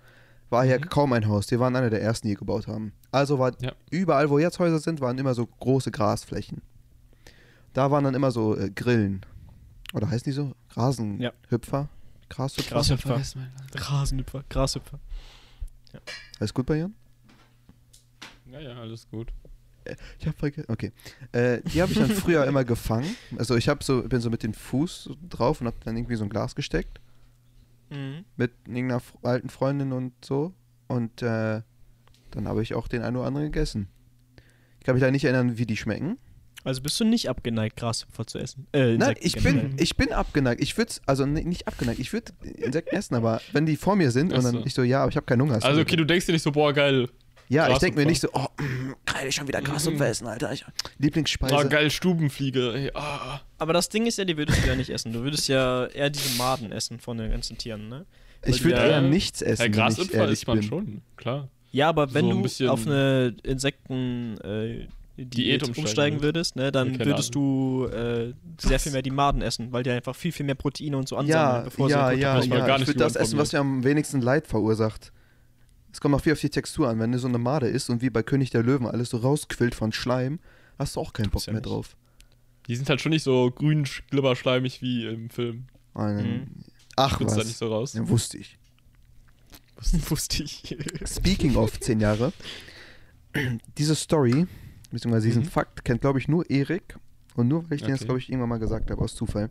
war 0.49 0.63
hier 0.65 0.77
Mhm. 0.79 0.89
kaum 0.89 1.13
ein 1.13 1.27
Haus. 1.27 1.49
Wir 1.51 1.59
waren 1.59 1.75
einer 1.75 1.89
der 1.89 2.01
ersten, 2.01 2.27
die 2.27 2.35
gebaut 2.35 2.67
haben. 2.67 2.93
Also 3.11 3.37
war 3.39 3.51
Ja. 3.61 3.73
überall, 3.89 4.29
wo 4.29 4.39
jetzt 4.39 4.59
Häuser 4.59 4.79
sind, 4.79 5.01
waren 5.01 5.17
immer 5.17 5.33
so 5.33 5.45
große 5.45 5.91
Grasflächen. 5.91 6.61
Da 7.73 7.91
waren 7.91 8.03
dann 8.05 8.15
immer 8.15 8.31
so 8.31 8.57
äh, 8.57 8.69
Grillen. 8.69 9.21
Oder 9.93 10.09
heißen 10.09 10.23
die 10.25 10.31
so? 10.31 10.53
Rasenhüpfer? 10.71 11.89
Grashüpfer? 12.31 12.75
Grashüpfer. 12.75 13.21
Rasenhüpfer, 13.75 14.43
Grashüpfer. 14.49 14.99
Alles 16.39 16.53
gut 16.53 16.65
bei 16.65 16.77
Jan? 16.77 16.95
Ja, 18.49 18.59
ja, 18.59 18.75
alles 18.75 19.07
gut. 19.09 19.27
Ich 20.19 20.27
hab 20.27 20.37
vergessen. 20.37 20.67
Okay. 20.69 20.91
Äh, 21.31 21.61
die 21.61 21.81
habe 21.81 21.91
ich 21.91 21.97
dann 21.97 22.09
früher 22.09 22.45
immer 22.45 22.63
gefangen. 22.63 23.15
Also 23.37 23.55
ich 23.55 23.67
hab 23.67 23.83
so, 23.83 24.03
bin 24.03 24.21
so 24.21 24.29
mit 24.29 24.43
dem 24.43 24.53
Fuß 24.53 25.09
drauf 25.29 25.59
und 25.59 25.67
hab 25.67 25.83
dann 25.83 25.97
irgendwie 25.97 26.15
so 26.15 26.23
ein 26.23 26.29
Glas 26.29 26.55
gesteckt. 26.55 27.01
Mhm. 27.89 28.23
Mit 28.37 28.53
irgendeiner 28.65 29.01
alten 29.23 29.49
Freundin 29.49 29.91
und 29.91 30.13
so. 30.23 30.53
Und 30.87 31.21
äh, 31.21 31.61
dann 32.31 32.47
habe 32.47 32.63
ich 32.63 32.75
auch 32.75 32.87
den 32.87 33.01
einen 33.01 33.17
oder 33.17 33.25
anderen 33.27 33.47
gegessen. 33.47 33.89
Ich 34.79 34.85
kann 34.85 34.95
mich 34.95 35.03
da 35.03 35.11
nicht 35.11 35.25
erinnern, 35.25 35.57
wie 35.57 35.65
die 35.65 35.77
schmecken. 35.77 36.17
Also 36.63 36.81
bist 36.81 36.99
du 36.99 37.05
nicht 37.05 37.27
abgeneigt, 37.29 37.75
Grashüpfer 37.77 38.25
zu 38.27 38.37
essen? 38.37 38.67
Äh, 38.73 38.97
Nein, 38.97 39.15
ich 39.19 39.33
generell. 39.33 39.69
bin, 39.69 39.75
ich 39.79 39.95
bin 39.97 40.11
abgeneigt. 40.13 40.61
Ich 40.61 40.77
würde, 40.77 40.93
also 41.07 41.25
nicht 41.25 41.67
abgeneigt, 41.67 41.99
ich 41.99 42.13
würde 42.13 42.31
Insekten 42.57 42.95
essen, 42.95 43.15
aber 43.15 43.41
wenn 43.51 43.65
die 43.65 43.75
vor 43.77 43.95
mir 43.95 44.11
sind 44.11 44.31
und 44.33 44.43
dann 44.43 44.63
ich 44.65 44.73
so, 44.73 44.83
ja, 44.83 45.01
aber 45.01 45.09
ich 45.09 45.15
habe 45.15 45.25
keinen 45.25 45.41
Hunger. 45.41 45.59
Also, 45.63 45.81
okay, 45.81 45.95
du 45.95 46.05
denkst 46.05 46.25
dir 46.27 46.33
nicht 46.33 46.43
so, 46.43 46.51
boah, 46.51 46.71
geil. 46.73 47.09
Ja, 47.49 47.69
ich 47.69 47.79
denke 47.79 47.99
mir 47.99 48.05
nicht 48.05 48.21
so, 48.21 48.29
oh, 48.31 48.45
mm, 48.61 48.93
geil, 49.05 49.27
ich 49.27 49.35
schon 49.35 49.47
wieder 49.47 49.59
Mhm. 49.59 49.65
Grashüpfer 49.65 50.07
essen, 50.07 50.27
Alter. 50.27 50.53
Ich, 50.53 50.63
Lieblingsspeise. 50.99 51.53
Oh, 51.53 51.67
geil, 51.67 51.89
Stubenfliege. 51.91 52.73
Ey, 52.73 52.91
ah. 52.93 53.41
Aber 53.57 53.73
das 53.73 53.89
Ding 53.89 54.05
ist 54.05 54.17
ja, 54.17 54.23
die 54.23 54.37
würdest 54.37 54.63
du 54.63 54.67
ja 54.69 54.75
nicht 54.75 54.89
essen. 54.89 55.11
Du 55.11 55.21
würdest 55.23 55.47
ja 55.49 55.87
eher 55.87 56.09
diese 56.09 56.37
Maden 56.37 56.71
essen 56.71 56.99
von 56.99 57.17
den 57.17 57.29
ganzen 57.31 57.57
Tieren, 57.57 57.89
ne? 57.89 58.05
ich 58.45 58.63
würde 58.63 58.77
Ja. 58.77 58.85
eher 58.87 59.01
nichts 59.01 59.41
essen, 59.41 59.63
Ja, 59.63 59.67
Grashüpfer 59.67 60.29
isst 60.29 60.47
man 60.47 60.59
bin. 60.59 60.67
schon, 60.69 61.01
klar. 61.17 61.49
Ja, 61.73 61.89
aber 61.89 62.13
wenn 62.13 62.29
So 62.47 62.65
du 62.65 62.69
auf 62.71 62.85
eine 62.87 63.35
Insekten 63.43 64.37
äh, 64.41 64.87
Diät, 65.25 65.33
Diät 65.61 65.63
umsteigen 65.67 65.85
umsteigen 65.87 66.21
würdest, 66.21 66.55
ne, 66.55 66.71
dann 66.71 66.93
Ja, 66.95 67.05
würdest 67.05 67.33
du 67.35 67.85
äh, 67.87 68.33
sehr 68.59 68.79
viel 68.79 68.91
mehr 68.91 69.01
die 69.01 69.11
Maden 69.11 69.41
essen, 69.41 69.71
weil 69.71 69.83
die 69.83 69.89
einfach 69.89 70.15
viel, 70.15 70.31
viel 70.31 70.45
mehr 70.45 70.55
Proteine 70.55 70.97
und 70.97 71.07
so 71.07 71.17
ansammeln, 71.17 71.57
Ja, 71.57 71.61
bevor 71.63 71.89
ja, 71.89 72.09
sie 72.13 72.19
ja, 72.21 72.39
Ich 72.39 72.49
war 72.49 72.57
ja. 72.59 72.65
gar 72.67 72.75
Ich 72.75 72.79
nicht 72.81 72.87
würde 72.89 72.99
das 72.99 73.15
essen, 73.15 73.37
was 73.37 73.51
mir 73.53 73.59
am 73.59 73.83
wenigsten 73.83 74.21
Leid 74.21 74.47
verursacht. 74.47 75.11
Es 75.93 75.99
kommt 75.99 76.15
auch 76.15 76.21
viel 76.21 76.33
auf 76.33 76.39
die 76.39 76.49
Textur 76.49 76.87
an. 76.89 76.99
Wenn 76.99 77.11
du 77.11 77.19
so 77.19 77.27
eine 77.27 77.37
Made 77.37 77.67
isst 77.67 77.89
und 77.89 78.01
wie 78.01 78.09
bei 78.09 78.23
König 78.23 78.49
der 78.49 78.63
Löwen 78.63 78.87
alles 78.87 79.09
so 79.09 79.17
rausquillt 79.17 79.75
von 79.75 79.91
Schleim, 79.91 80.39
hast 80.79 80.95
du 80.95 81.01
auch 81.01 81.11
keinen 81.13 81.29
Bock 81.31 81.45
ja 81.45 81.51
mehr 81.53 81.61
nicht. 81.61 81.69
drauf. 81.69 81.97
Die 82.67 82.75
sind 82.75 82.89
halt 82.89 83.01
schon 83.01 83.09
nicht 83.09 83.23
so 83.23 83.51
grün, 83.51 83.85
glibberschleimig 84.09 84.81
wie 84.81 85.05
im 85.07 85.29
Film. 85.29 85.65
Einen- 85.93 86.27
Mhm. 86.33 86.47
Ach 86.95 87.13
Spritzt 87.15 87.35
da 87.35 87.39
nicht 87.39 87.49
was, 87.49 87.57
so 87.59 87.67
raus. 87.67 87.93
ja, 87.93 88.07
wusste 88.07 88.37
ich. 88.37 88.57
wusste 90.09 90.43
ich. 90.43 90.63
Speaking 91.05 91.55
of 91.55 91.79
10 91.79 91.99
Jahre, 91.99 92.31
diese 93.77 93.95
Story, 93.95 94.45
beziehungsweise 94.91 95.27
diesen 95.27 95.43
Mhm. 95.43 95.47
Fakt, 95.47 95.83
kennt 95.85 96.01
glaube 96.01 96.19
ich 96.19 96.27
nur 96.27 96.49
Erik. 96.49 96.97
Und 97.35 97.47
nur 97.47 97.63
weil 97.69 97.75
ich 97.77 97.81
den 97.81 97.89
jetzt 97.91 97.99
Okay. 98.01 98.05
glaube 98.05 98.19
ich 98.19 98.29
irgendwann 98.29 98.49
mal 98.49 98.59
gesagt 98.59 98.91
habe, 98.91 99.01
aus 99.01 99.15
Zufall. 99.15 99.49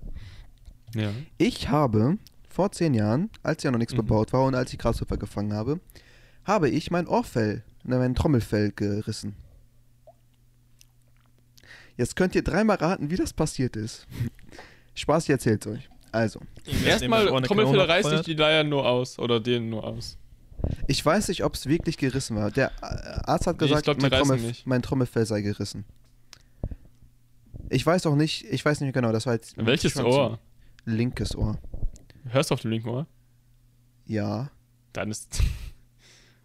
Ja. 0.95 1.11
Ich 1.39 1.69
habe 1.69 2.19
vor 2.49 2.71
10 2.73 2.95
Jahren, 2.95 3.31
als 3.43 3.63
ja 3.63 3.71
noch 3.71 3.79
nichts 3.79 3.95
Mhm. 3.95 3.99
bebaut 3.99 4.33
war 4.33 4.45
und 4.45 4.55
als 4.55 4.73
ich 4.73 4.79
Grashüpfer 4.79 5.17
gefangen 5.17 5.53
habe, 5.53 5.81
habe 6.45 6.69
ich 6.69 6.91
mein 6.91 7.07
Ohrfell, 7.07 7.63
ne, 7.85 7.99
mein 7.99 8.15
Trommelfell 8.15 8.73
gerissen. 8.73 9.35
Jetzt 11.97 12.17
könnt 12.17 12.35
ihr 12.35 12.43
dreimal 12.43 12.77
raten, 12.77 13.11
wie 13.11 13.17
das 13.17 13.33
passiert 13.33 13.77
ist. 13.77 14.07
Spaß, 14.95 15.25
ich 15.25 15.31
erzähl's 15.31 15.67
euch. 15.67 15.89
Also, 16.13 16.41
Erstmal, 16.85 17.27
Corona 17.43 17.85
reißt 17.85 18.11
nicht 18.11 18.27
die 18.27 18.35
Leier 18.35 18.65
nur 18.65 18.87
aus. 18.89 19.19
Oder 19.19 19.39
den 19.39 19.71
nur 19.71 19.85
aus. 19.85 20.19
Ich 20.87 21.05
weiß 21.05 21.29
nicht, 21.29 21.45
ob 21.45 21.55
es 21.55 21.67
wirklich 21.67 21.97
gerissen 21.99 22.37
war. 22.37 22.51
Der 22.51 22.71
äh, 22.83 23.21
Arzt 23.25 23.47
hat 23.47 23.61
Nee, 23.61 23.67
gesagt, 23.67 23.85
glaub, 23.85 23.99
die 23.99 24.03
mein, 24.03 24.13
Trommel, 24.13 24.53
mein 24.65 24.83
Trommelfell 24.83 25.27
sei 25.27 25.41
gerissen. 25.43 25.85
Ich 27.69 27.87
weiß 27.87 28.07
auch 28.07 28.17
nicht, 28.17 28.45
ich 28.51 28.65
weiß 28.65 28.81
nicht 28.81 28.87
mehr 28.87 29.03
genau, 29.03 29.13
das 29.13 29.27
war 29.27 29.35
jetzt. 29.35 29.55
Welches 29.57 29.97
Ohr? 29.97 30.39
Linkes 30.85 31.37
Ohr. 31.37 31.59
Hörst 32.29 32.51
du 32.51 32.55
auf 32.55 32.61
dem 32.61 32.71
linken 32.73 32.89
Ohr? 32.89 33.07
Ja. 34.07 34.51
Dann 34.93 35.11
ist. 35.11 35.41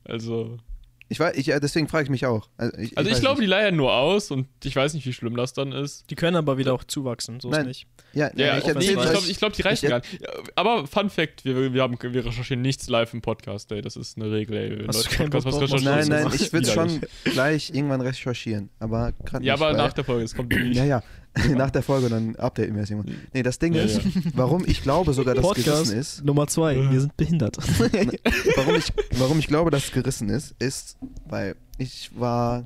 Also. 0.08 0.60
Ich 1.08 1.20
weiß, 1.20 1.36
ich, 1.38 1.46
ja, 1.48 1.60
deswegen 1.60 1.88
frage 1.88 2.06
ich 2.06 2.10
mich 2.10 2.26
auch. 2.26 2.50
Also 2.58 2.76
ich, 2.80 2.98
Also 2.98 3.08
ich 3.10 3.16
weiß 3.18 3.22
glaube, 3.22 3.36
die 3.36 3.42
nicht. 3.42 3.50
leiern 3.52 3.76
nur 3.76 3.94
aus 3.94 4.32
und 4.32 4.48
ich 4.64 4.76
weiß 4.76 4.96
nicht, 4.96 5.06
wie 5.06 5.14
schlimm 5.14 5.36
das 5.38 5.54
dann 5.54 5.72
ist. 5.72 6.10
Die 6.10 6.16
können 6.16 6.36
aber 6.36 6.58
wieder 6.58 6.74
auch 6.74 6.84
zuwachsen, 6.84 7.40
so 7.40 7.50
ist 7.52 7.56
Nein. 7.58 7.68
nicht. 7.68 7.86
Ja, 8.14 8.32
Ja, 8.36 8.46
ja 8.48 8.58
ich 8.58 8.66
ich, 8.68 8.74
nee, 8.76 8.86
ich 8.86 8.94
glaube, 8.94 9.28
ich 9.28 9.38
glaub, 9.38 9.54
die 9.54 9.62
reichen 9.62 9.86
ich- 9.86 9.90
gar 9.92 9.98
nicht. 10.00 10.20
Aber 10.56 10.88
Fun 10.88 11.12
Fact, 11.12 11.46
wir, 11.46 11.74
wir, 11.74 11.82
haben, 11.84 11.98
wir 12.02 12.26
recherchieren 12.26 12.62
nichts 12.64 12.88
live 12.90 13.14
im 13.14 13.22
Podcast, 13.22 13.72
ey. 13.72 13.82
Das 13.84 13.96
ist 13.96 14.18
eine 14.18 14.32
Regel, 14.32 14.58
ey. 14.58 14.86
Hast 14.88 15.06
Leute, 15.06 15.24
Podcast, 15.24 15.46
was 15.46 15.62
recherchieren, 15.62 15.96
Nein, 15.96 16.08
nein, 16.08 16.28
ist 16.28 16.42
ich 16.42 16.54
will 16.54 16.62
es 16.64 16.72
widerlich. 16.72 16.94
schon 17.26 17.34
gleich 17.34 17.70
irgendwann 17.70 18.02
recherchieren. 18.02 18.70
Aber 18.80 19.12
gerade 19.26 19.46
Ja, 19.46 19.54
nicht. 19.54 19.62
aber 19.62 19.72
weil- 19.78 19.86
nach 19.86 19.94
der 19.94 20.04
Folge, 20.06 20.24
es 20.24 20.34
kommt 20.34 20.50
nie. 20.52 20.74
Ja, 20.74 20.86
ja. 20.86 21.04
nach 21.54 21.70
der 21.70 21.84
Folge, 21.84 22.08
dann 22.08 22.38
updaten 22.38 22.74
wir 22.76 22.84
es 22.84 22.90
irgendwann. 22.90 23.14
Nee, 23.34 23.44
das 23.44 23.60
Ding 23.60 23.74
Ja, 23.74 23.84
ist, 23.84 23.98
ja. 23.98 24.12
warum 24.36 24.64
ich 24.66 24.82
glaube 24.82 25.12
sogar, 25.12 25.36
dass 25.36 25.46
es 25.58 25.66
gerissen 25.66 25.98
ist. 26.00 26.24
Nummer 26.24 26.48
zwei, 26.48 26.78
wir 26.90 27.02
sind 27.02 27.18
behindert. 27.18 27.58
warum 28.56 28.76
ich, 28.76 28.86
warum 29.18 29.40
ich 29.40 29.48
glaube, 29.48 29.70
dass 29.70 29.84
es 29.84 29.92
gerissen 29.92 30.30
ist, 30.30 30.56
ist, 30.60 30.95
weil 31.28 31.56
ich 31.78 32.12
war. 32.20 32.64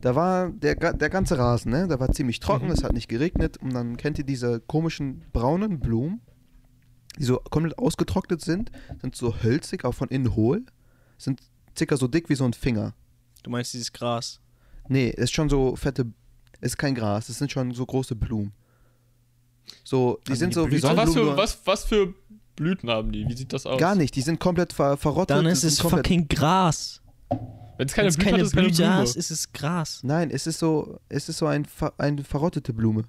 Da 0.00 0.14
war 0.14 0.50
der, 0.50 0.76
der 0.92 1.10
ganze 1.10 1.38
Rasen, 1.38 1.72
ne? 1.72 1.88
Da 1.88 1.98
war 1.98 2.12
ziemlich 2.12 2.38
trocken, 2.38 2.66
Mhm. 2.66 2.72
es 2.72 2.84
hat 2.84 2.92
nicht 2.92 3.08
geregnet 3.08 3.56
und 3.56 3.74
dann 3.74 3.96
kennt 3.96 4.16
ihr 4.18 4.24
diese 4.24 4.60
komischen 4.60 5.24
braunen 5.32 5.80
Blumen, 5.80 6.20
die 7.18 7.24
so 7.24 7.38
komplett 7.50 7.76
ausgetrocknet 7.78 8.40
sind, 8.40 8.70
sind 9.00 9.16
so 9.16 9.34
hölzig, 9.42 9.84
auch 9.84 9.92
von 9.94 10.08
innen 10.08 10.36
hohl, 10.36 10.64
sind 11.16 11.40
circa 11.76 11.96
so 11.96 12.06
dick 12.06 12.28
wie 12.28 12.36
so 12.36 12.44
ein 12.44 12.52
Finger. 12.52 12.94
Du 13.42 13.50
meinst 13.50 13.74
dieses 13.74 13.92
Gras. 13.92 14.40
Nee, 14.88 15.08
ist 15.08 15.32
schon 15.34 15.48
so 15.48 15.74
fette, 15.74 16.06
ist 16.60 16.78
kein 16.78 16.94
Gras, 16.94 17.28
es 17.28 17.38
sind 17.38 17.50
schon 17.50 17.72
so 17.72 17.84
große 17.84 18.14
Blumen. 18.14 18.52
So, 19.82 20.20
die 20.26 20.30
Also 20.30 20.38
sind 20.38 20.50
die 20.50 20.54
so 20.54 20.66
wie 20.66 20.70
Blüten- 20.76 20.80
So, 20.82 20.88
was, 20.96 20.96
Sonnenblumen. 20.96 21.30
für, 21.32 21.36
was, 21.36 21.60
was 21.64 21.84
für 21.84 22.14
Blüten 22.54 22.88
haben 22.88 23.10
die? 23.10 23.26
Wie 23.28 23.34
sieht 23.36 23.52
das 23.52 23.66
aus? 23.66 23.80
Gar 23.80 23.96
nicht, 23.96 24.14
die 24.14 24.22
sind 24.22 24.38
komplett 24.38 24.72
ver 24.72 24.96
verrottet. 24.96 25.36
Dann 25.36 25.46
ist 25.46 25.64
es 25.64 25.80
fucking 25.80 26.28
Gras. 26.28 27.02
Wenn 27.30 27.86
es 27.86 27.94
keine 27.94 28.08
Blüte 28.08 28.24
keine 28.24 28.38
hat, 28.38 28.42
ist 28.46 28.52
keine 28.54 28.66
Blüte 28.66 28.82
Blume. 28.82 28.94
hast, 28.94 29.16
ist 29.16 29.30
es 29.30 29.52
Gras. 29.52 30.00
Nein, 30.02 30.30
es 30.30 30.46
ist 30.46 30.58
so, 30.58 30.98
es 31.08 31.28
ist 31.28 31.38
so 31.38 31.46
ein, 31.46 31.66
eine 31.96 32.24
verrottete 32.24 32.72
Blume. 32.72 33.04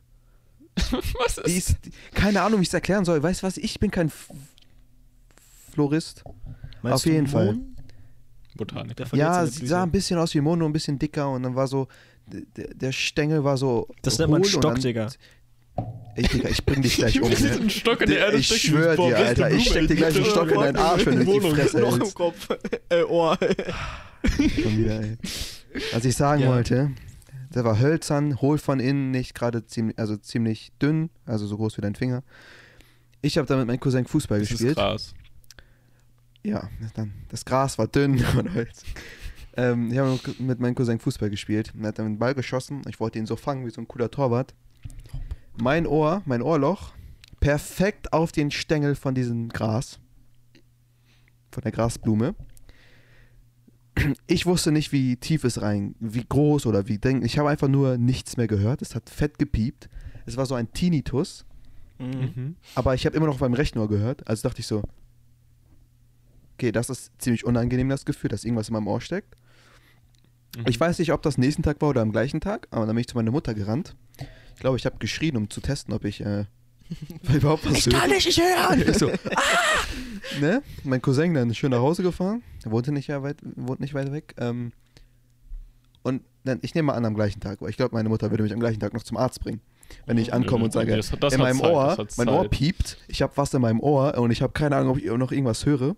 was 0.76 1.38
ist 1.40 1.48
Die 1.48 1.58
ist, 1.58 1.76
die, 1.86 1.92
keine 2.14 2.42
Ahnung, 2.42 2.60
wie 2.60 2.64
ich 2.64 2.70
es 2.70 2.74
erklären 2.74 3.04
soll. 3.04 3.22
Weißt 3.22 3.42
du 3.42 3.48
was? 3.48 3.58
Ich 3.58 3.80
bin 3.80 3.90
kein 3.92 4.08
F 4.08 4.30
Florist. 5.74 6.24
Meinst 6.82 6.96
Auf 6.96 7.04
du 7.04 7.10
jeden 7.10 7.28
Fall. 7.28 7.46
Mohn? 7.48 7.76
Botanik? 8.56 8.98
Ja, 9.14 9.46
sie 9.46 9.68
sah 9.68 9.84
ein 9.84 9.92
bisschen 9.92 10.20
aus 10.20 10.34
wie 10.34 10.42
Mono, 10.42 10.66
ein 10.66 10.74
bisschen 10.74 11.00
dicker 11.00 11.30
und 11.32 11.44
dann 11.44 11.56
war 11.56 11.68
so, 11.68 11.88
der, 12.28 12.74
der 12.74 12.92
Stängel 12.92 13.44
war 13.44 13.58
so. 13.58 13.88
Das 14.02 14.18
nennt 14.20 14.32
man 14.32 14.44
Stock, 14.44 14.62
dann, 14.62 14.82
Digga. 14.82 15.10
Ey, 16.16 16.24
Digga, 16.24 16.50
ich 16.50 16.66
bring 16.66 16.82
dich 16.82 16.96
gleich 16.98 17.22
um. 17.22 17.30
Ne? 17.30 17.36
einen 17.36 17.70
Stock 17.70 18.02
in 18.02 18.10
die 18.10 18.16
Erde 18.16 18.38
Ich 18.38 18.48
schwör 18.48 18.96
dir, 18.96 19.18
Alter, 19.18 19.52
ich 19.52 19.70
steck 19.70 19.88
dir 19.88 19.96
gleich 19.96 20.16
einen. 20.16 20.26
Stock 20.26 20.52
in 20.52 20.60
deinen 20.60 20.78
Arsch, 20.78 21.06
wenn 21.06 21.16
du 21.20 21.26
die 21.26 21.28
Wohnung. 21.28 21.56
Fresse 21.56 21.80
Noch 21.80 21.98
im. 21.98 22.14
Kopf. 22.14 22.50
äh, 22.90 23.04
Ohr. 23.04 23.38
Schon 24.24 24.78
wieder, 24.78 25.02
ey. 25.02 25.18
Was 25.94 26.06
ich 26.06 26.16
sagen 26.16 26.42
Ja. 26.42 26.50
wollte, 26.50 26.92
der 27.54 27.64
war 27.64 27.80
hölzern, 27.80 28.42
hohl 28.42 28.58
von 28.58 28.80
innen, 28.80 29.12
nicht 29.12 29.34
gerade 29.36 29.66
ziemlich, 29.66 29.98
also 30.00 30.18
ziemlich 30.18 30.72
dünn, 30.82 31.10
also 31.26 31.48
so 31.48 31.58
groß 31.58 31.78
wie 31.78 31.82
dein 31.82 31.96
Finger. 31.96 32.24
Ich 33.22 33.38
habe 33.38 33.48
da 33.48 33.58
mit 33.58 33.68
meinem 33.68 33.80
Cousin 33.80 34.06
Fußball 34.06 34.40
Das 34.40 34.50
ist 34.52 34.58
gespielt. 34.58 34.78
krass. 34.78 35.14
Ja, 36.44 36.70
dann, 36.96 37.14
das 37.30 37.44
Gras 37.46 37.78
war 37.78 37.88
dünn 37.88 38.14
und 38.38 38.54
Holz. 38.54 38.84
Ähm, 39.58 39.92
ich 39.92 39.98
habe 39.98 40.20
mit 40.40 40.60
meinem 40.60 40.76
Cousin 40.76 41.00
Fußball 41.00 41.30
gespielt 41.30 41.74
und 41.76 41.82
er 41.84 41.90
hat 41.90 42.00
dann 42.00 42.06
den 42.06 42.20
Ball 42.20 42.34
geschossen. 42.34 42.82
Ich 42.88 43.00
wollte 43.00 43.20
ihn 43.20 43.26
so 43.26 43.36
fangen 43.36 43.66
wie 43.66 43.72
so 43.72 43.82
ein 43.82 43.88
cooler 43.88 44.10
Torwart. 44.10 44.54
Mein 45.62 45.86
Ohr, 45.86 46.22
mein 46.26 46.42
Ohrloch, 46.42 46.94
perfekt 47.42 48.14
auf 48.14 48.32
den 48.32 48.52
Stängel 48.52 48.96
von 48.96 49.14
diesem 49.16 49.50
Gras. 49.50 50.00
Von 51.52 51.64
der 51.64 51.72
Grasblume. 51.74 52.36
Ich 54.28 54.46
wusste 54.46 54.72
nicht, 54.72 54.92
wie 54.92 55.18
tief 55.18 55.44
es 55.44 55.62
rein, 55.62 55.96
wie 56.00 56.24
groß 56.28 56.66
oder 56.66 56.88
wie 56.88 56.98
denk. 56.98 57.24
Ich 57.26 57.38
habe 57.38 57.50
einfach 57.50 57.68
nur 57.68 57.98
nichts 57.98 58.38
mehr 58.38 58.48
gehört. 58.48 58.82
Es 58.82 58.96
hat 58.96 59.10
fett 59.10 59.38
gepiept. 59.40 59.90
Es 60.26 60.38
war 60.38 60.46
so 60.46 60.56
ein 60.56 60.72
Tinnitus, 60.74 61.46
Mhm. 61.98 62.32
Mhm. 62.36 62.56
aber 62.76 62.94
ich 62.96 63.06
habe 63.06 63.18
immer 63.18 63.26
noch 63.26 63.40
beim 63.40 63.54
rechten 63.54 63.80
Ohr 63.80 63.90
gehört. 63.90 64.26
Also 64.28 64.48
dachte 64.48 64.62
ich 64.62 64.68
so, 64.68 64.84
okay, 66.54 66.72
das 66.72 66.90
ist 66.90 67.12
ziemlich 67.22 67.46
unangenehm, 67.46 67.90
das 67.90 68.06
Gefühl, 68.06 68.30
dass 68.30 68.44
irgendwas 68.46 68.70
in 68.70 68.74
meinem 68.74 68.88
Ohr 68.88 69.02
steckt. 69.02 69.36
Mhm. 70.58 70.64
Ich 70.68 70.80
weiß 70.80 71.00
nicht, 71.00 71.12
ob 71.12 71.22
das 71.22 71.38
nächsten 71.38 71.64
Tag 71.64 71.82
war 71.82 71.90
oder 71.90 72.02
am 72.02 72.12
gleichen 72.12 72.42
Tag, 72.42 72.68
aber 72.72 72.86
dann 72.86 72.96
bin 72.96 73.02
ich 73.02 73.08
zu 73.08 73.18
meiner 73.18 73.32
Mutter 73.32 73.54
gerannt. 73.54 73.96
Ich 74.56 74.62
glaube, 74.62 74.78
ich 74.78 74.86
habe 74.86 74.98
geschrien, 75.00 75.36
um 75.38 75.50
zu 75.50 75.62
testen, 75.62 75.94
ob 75.94 76.06
ich 76.06 76.22
äh, 76.22 76.46
überhaupt 77.34 77.66
was 77.66 77.86
höre. 77.86 78.08
nicht 78.08 78.26
nicht 78.26 78.42
hören! 78.42 78.84
Ich 78.88 78.98
so, 78.98 79.10
ah! 79.10 79.42
ne? 80.40 80.62
Mein 80.84 81.02
Cousin 81.02 81.34
dann 81.34 81.54
schön 81.54 81.72
nach 81.72 81.80
Hause 81.80 82.04
gefahren. 82.04 82.42
Er 82.64 82.72
wohnte 82.72 82.92
nicht, 82.92 83.10
weit, 83.10 83.38
wohnt 83.56 83.80
nicht 83.80 83.94
weit 83.94 84.12
weg. 84.12 84.36
Ähm, 84.38 84.72
und 86.04 86.24
dann, 86.44 86.60
ich 86.62 86.74
nehme 86.76 86.88
mal 86.88 86.94
an, 86.94 87.06
am 87.06 87.14
gleichen 87.14 87.40
Tag, 87.40 87.62
weil 87.62 87.70
ich 87.70 87.78
glaube, 87.78 87.96
meine 87.96 88.10
Mutter 88.10 88.32
würde 88.32 88.44
mich 88.44 88.54
am 88.54 88.60
gleichen 88.60 88.80
Tag 88.80 88.94
noch 88.94 89.04
zum 89.04 89.18
Arzt 89.18 89.42
bringen. 89.42 89.62
Wenn 90.06 90.18
ich 90.18 90.34
ankomme 90.34 90.66
und 90.66 90.74
sage, 90.74 90.96
das- 90.96 91.12
das 91.20 91.34
in 91.34 91.40
meinem 91.40 91.60
Zeit, 91.60 91.72
Ohr, 91.72 92.08
mein 92.18 92.30
Ohr 92.30 92.48
piept, 92.48 92.98
ich 93.08 93.22
habe 93.22 93.34
was 93.36 93.54
in 93.54 93.62
meinem 93.62 93.80
Ohr 93.80 94.18
und 94.18 94.32
ich 94.32 94.42
habe 94.42 94.54
keine 94.54 94.76
Ahnung, 94.76 94.92
ob 94.92 94.98
ich 94.98 95.06
noch 95.06 95.32
irgendwas 95.32 95.66
höre. 95.66 95.96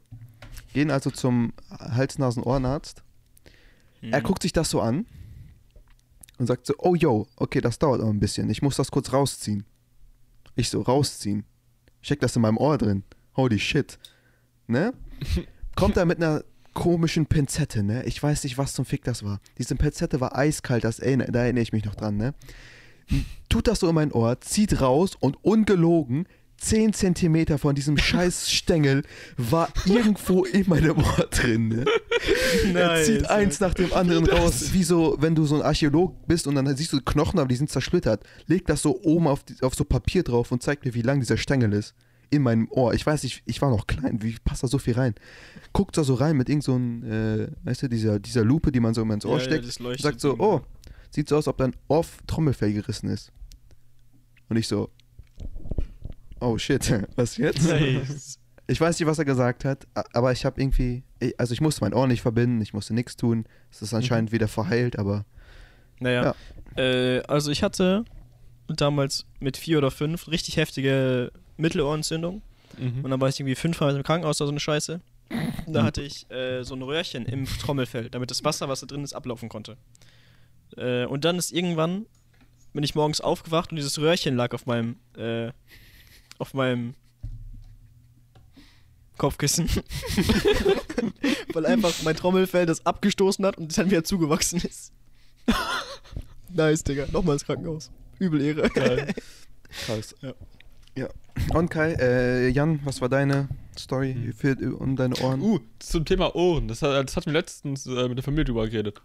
Gehen 0.74 0.91
also 0.91 1.10
zum 1.12 1.51
Hals-Nasen-Ohrenarzt. 1.69 3.03
Mhm. 4.01 4.13
Er 4.13 4.21
guckt 4.21 4.41
sich 4.41 4.53
das 4.53 4.69
so 4.69 4.79
an 4.81 5.05
und 6.38 6.48
sagt 6.48 6.65
so, 6.65 6.74
oh 6.77 6.95
yo, 6.95 7.27
okay, 7.36 7.60
das 7.60 7.77
dauert 7.79 8.00
noch 8.01 8.10
ein 8.10 8.19
bisschen. 8.19 8.50
Ich 8.50 8.62
muss 8.62 8.77
das 8.77 8.89
kurz 8.91 9.12
rausziehen. 9.12 9.65
Ich 10.55 10.70
so, 10.70 10.81
rausziehen. 10.81 11.46
Steck 12.01 12.20
das 12.20 12.36
in 12.36 12.41
meinem 12.41 12.58
Ohr 12.58 12.77
drin. 12.77 13.03
Holy 13.36 13.60
shit. 13.60 13.98
Ne? 14.67 14.93
Kommt 15.75 15.98
er 15.98 16.05
mit 16.05 16.17
einer 16.17 16.43
komischen 16.74 17.25
Pinzette, 17.25 17.84
ne? 17.84 18.03
Ich 18.05 18.22
weiß 18.22 18.43
nicht, 18.43 18.58
was 18.58 18.74
zum 18.74 18.86
Fick 18.86 19.03
das 19.03 19.24
war. 19.24 19.39
Diese 19.58 19.75
Pinzette 19.75 20.22
war 20.22 20.38
eiskalt, 20.38 20.84
das 20.84 21.00
erinner, 21.00 21.25
da 21.25 21.43
erinnere 21.43 21.63
ich 21.63 21.74
mich 21.74 21.86
noch 21.86 21.96
dran, 21.96 22.17
ne? 22.17 22.34
Tut 23.50 23.67
das 23.67 23.79
so 23.79 23.89
in 23.89 23.96
mein 23.96 24.12
Ohr, 24.13 24.39
zieht 24.39 24.79
raus 24.79 25.15
und 25.20 25.43
ungelogen 25.43 26.27
10 26.62 26.94
Zentimeter 26.94 27.58
von 27.58 27.75
diesem 27.75 27.98
scheiß 27.98 28.51
Stängel 28.51 29.03
war 29.38 29.70
irgendwo 29.86 30.44
in 30.46 30.70
meinem 30.70 30.98
Ohr 30.98 31.27
drin, 31.32 31.70
ne? 31.70 31.86
er 32.74 33.03
zieht 33.03 33.30
eins 33.30 33.60
nach 33.60 33.74
dem 33.74 33.91
anderen 33.94 34.27
raus, 34.27 34.74
wie 34.74 34.84
so, 34.84 35.18
wenn 35.20 35.34
du 35.36 35.46
so 35.46 35.56
ein 35.56 35.62
Archäolog 35.63 36.27
bist 36.27 36.46
und 36.48 36.56
dann 36.56 36.75
siehst 36.75 36.94
du 36.94 37.01
Knochen, 37.01 37.39
aber 37.39 37.48
die 37.48 37.56
sind 37.56 37.70
zersplittert. 37.70 38.24
Legt 38.46 38.70
das 38.70 38.82
so 38.84 39.01
oben 39.01 39.27
auf, 39.27 39.44
die, 39.44 39.62
auf 39.63 39.74
so 39.74 39.84
Papier 39.84 40.24
drauf 40.24 40.51
und 40.51 40.62
zeigt 40.62 40.86
mir, 40.86 40.94
wie 40.94 41.01
lang 41.01 41.20
dieser 41.20 41.38
Stängel 41.38 41.74
ist. 41.74 41.96
In 42.34 42.44
meinem 42.44 42.70
Ohr. 42.72 42.94
Ich 42.94 43.06
weiß 43.06 43.24
nicht, 43.24 43.44
ich 43.46 43.62
war 43.62 43.70
noch 43.70 43.88
klein, 43.88 44.22
wie 44.22 44.38
passt 44.41 44.63
da 44.63 44.68
so 44.68 44.77
viel 44.77 44.94
rein? 44.94 45.15
Guckt 45.74 45.98
da 45.98 46.06
so 46.06 46.13
rein 46.13 46.38
mit 46.38 46.48
irgend 46.48 46.63
so 46.63 46.77
ein, 46.77 47.03
äh, 47.03 47.48
weißt 47.65 47.84
du, 47.84 47.88
dieser, 47.89 48.20
dieser 48.20 48.46
Lupe, 48.46 48.72
die 48.72 48.80
man 48.80 48.94
so 48.94 49.01
immer 49.01 49.15
ins 49.15 49.25
Ohr 49.25 49.38
Ja, 49.39 49.44
ja, 49.44 49.63
steckt. 49.63 49.80
leuchtet 49.80 50.01
sagt 50.01 50.22
so, 50.22 50.38
oh, 50.39 50.62
sieht 51.10 51.27
so 51.27 51.36
aus, 51.36 51.50
ob 51.50 51.58
dein 51.58 51.75
Ohr 51.89 52.06
Trommelfell 52.27 52.72
gerissen 52.72 53.10
ist. 53.10 53.34
Und 54.48 54.56
ich 54.56 54.68
so, 54.70 54.89
oh 56.41 56.57
shit, 56.57 57.07
was 57.15 57.38
jetzt? 57.38 57.74
Ich 58.67 58.79
weiß 58.79 59.00
nicht, 59.00 59.07
was 59.07 59.19
er 59.19 59.25
gesagt 59.25 59.65
hat, 59.65 59.88
aber 60.13 60.31
ich 60.31 60.45
habe 60.45 60.62
irgendwie, 60.62 61.03
also 61.38 61.53
ich 61.53 61.62
musste 61.62 61.81
mein 61.83 61.93
Ohr 61.93 62.07
nicht 62.07 62.21
verbinden, 62.21 62.62
ich 62.62 62.74
musste 62.74 62.93
nichts 62.93 63.17
tun. 63.17 63.45
Es 63.69 63.81
ist 63.81 63.93
anscheinend 63.93 64.31
wieder 64.31 64.48
verheilt, 64.48 64.98
aber 64.98 65.25
Naja, 66.00 66.36
äh, 66.77 67.19
also 67.24 67.51
ich 67.51 67.63
hatte 67.63 68.05
damals 68.67 69.25
mit 69.39 69.57
vier 69.57 69.77
oder 69.77 69.91
fünf 69.91 70.27
richtig 70.29 70.57
heftige 70.57 71.31
Mittelohrentzündung. 71.57 72.41
Mhm. 72.77 73.03
Und 73.03 73.12
dann 73.12 73.19
war 73.19 73.29
ich 73.29 73.39
irgendwie 73.39 73.55
fünfmal 73.55 73.95
im 73.95 74.03
Krankenhaus 74.03 74.39
oder 74.39 74.48
so 74.48 74.51
eine 74.51 74.60
Scheiße. 74.60 75.01
Und 75.65 75.74
da 75.74 75.83
hatte 75.83 76.01
ich 76.01 76.29
äh, 76.31 76.63
so 76.63 76.75
ein 76.75 76.81
Röhrchen 76.81 77.25
im 77.25 77.45
Trommelfell, 77.45 78.10
damit 78.10 78.31
das 78.31 78.43
Wasser, 78.43 78.67
was 78.69 78.81
da 78.81 78.88
drin 78.88 79.03
ist, 79.03 79.13
ablaufen 79.13 79.50
konnte. 79.50 79.77
Äh, 80.77 81.05
und 81.05 81.25
dann 81.25 81.38
ist 81.38 81.51
irgendwann, 81.51 82.05
bin 82.74 82.83
ich 82.83 82.95
morgens 82.95 83.21
aufgewacht 83.21 83.71
und 83.71 83.77
dieses 83.77 84.00
Röhrchen 84.00 84.36
lag 84.36 84.53
auf 84.53 84.65
meinem, 84.65 84.98
äh, 85.17 85.51
auf 86.41 86.53
meinem 86.53 86.93
Kopfkissen. 89.17 89.69
Weil 91.53 91.65
einfach 91.65 91.93
mein 92.03 92.15
Trommelfell 92.15 92.65
das 92.65 92.86
abgestoßen 92.86 93.45
hat 93.45 93.57
und 93.57 93.69
es 93.71 93.75
dann 93.75 93.89
wieder 93.91 94.03
zugewachsen 94.03 94.62
ist. 94.62 94.91
nice, 96.53 96.83
Digga. 96.83 97.05
Nochmal 97.12 97.33
ins 97.36 97.45
Krankenhaus. 97.45 97.91
Übel 98.19 98.41
Ehre. 98.41 98.69
Geil. 98.69 99.13
krass. 99.86 100.15
Ja. 100.21 100.33
ja. 100.95 101.10
Und 101.53 101.69
Kai, 101.69 101.93
äh, 102.00 102.48
Jan, 102.50 102.79
was 102.83 103.00
war 103.01 103.10
deine 103.10 103.48
Story 103.77 104.13
Hm. 104.13 104.33
für, 104.33 104.75
um 104.77 104.95
deine 104.95 105.15
Ohren? 105.17 105.41
Uh, 105.41 105.60
zum 105.79 106.05
Thema 106.05 106.36
Ohren. 106.36 106.67
Das, 106.67 106.81
hat- 106.81 107.07
das 107.07 107.15
hatten 107.15 107.27
wir 107.27 107.33
letztens 107.33 107.86
äh, 107.86 108.07
mit 108.07 108.17
der 108.17 108.24
Familie 108.24 108.45
drüber 108.45 108.67
geredet. 108.67 109.00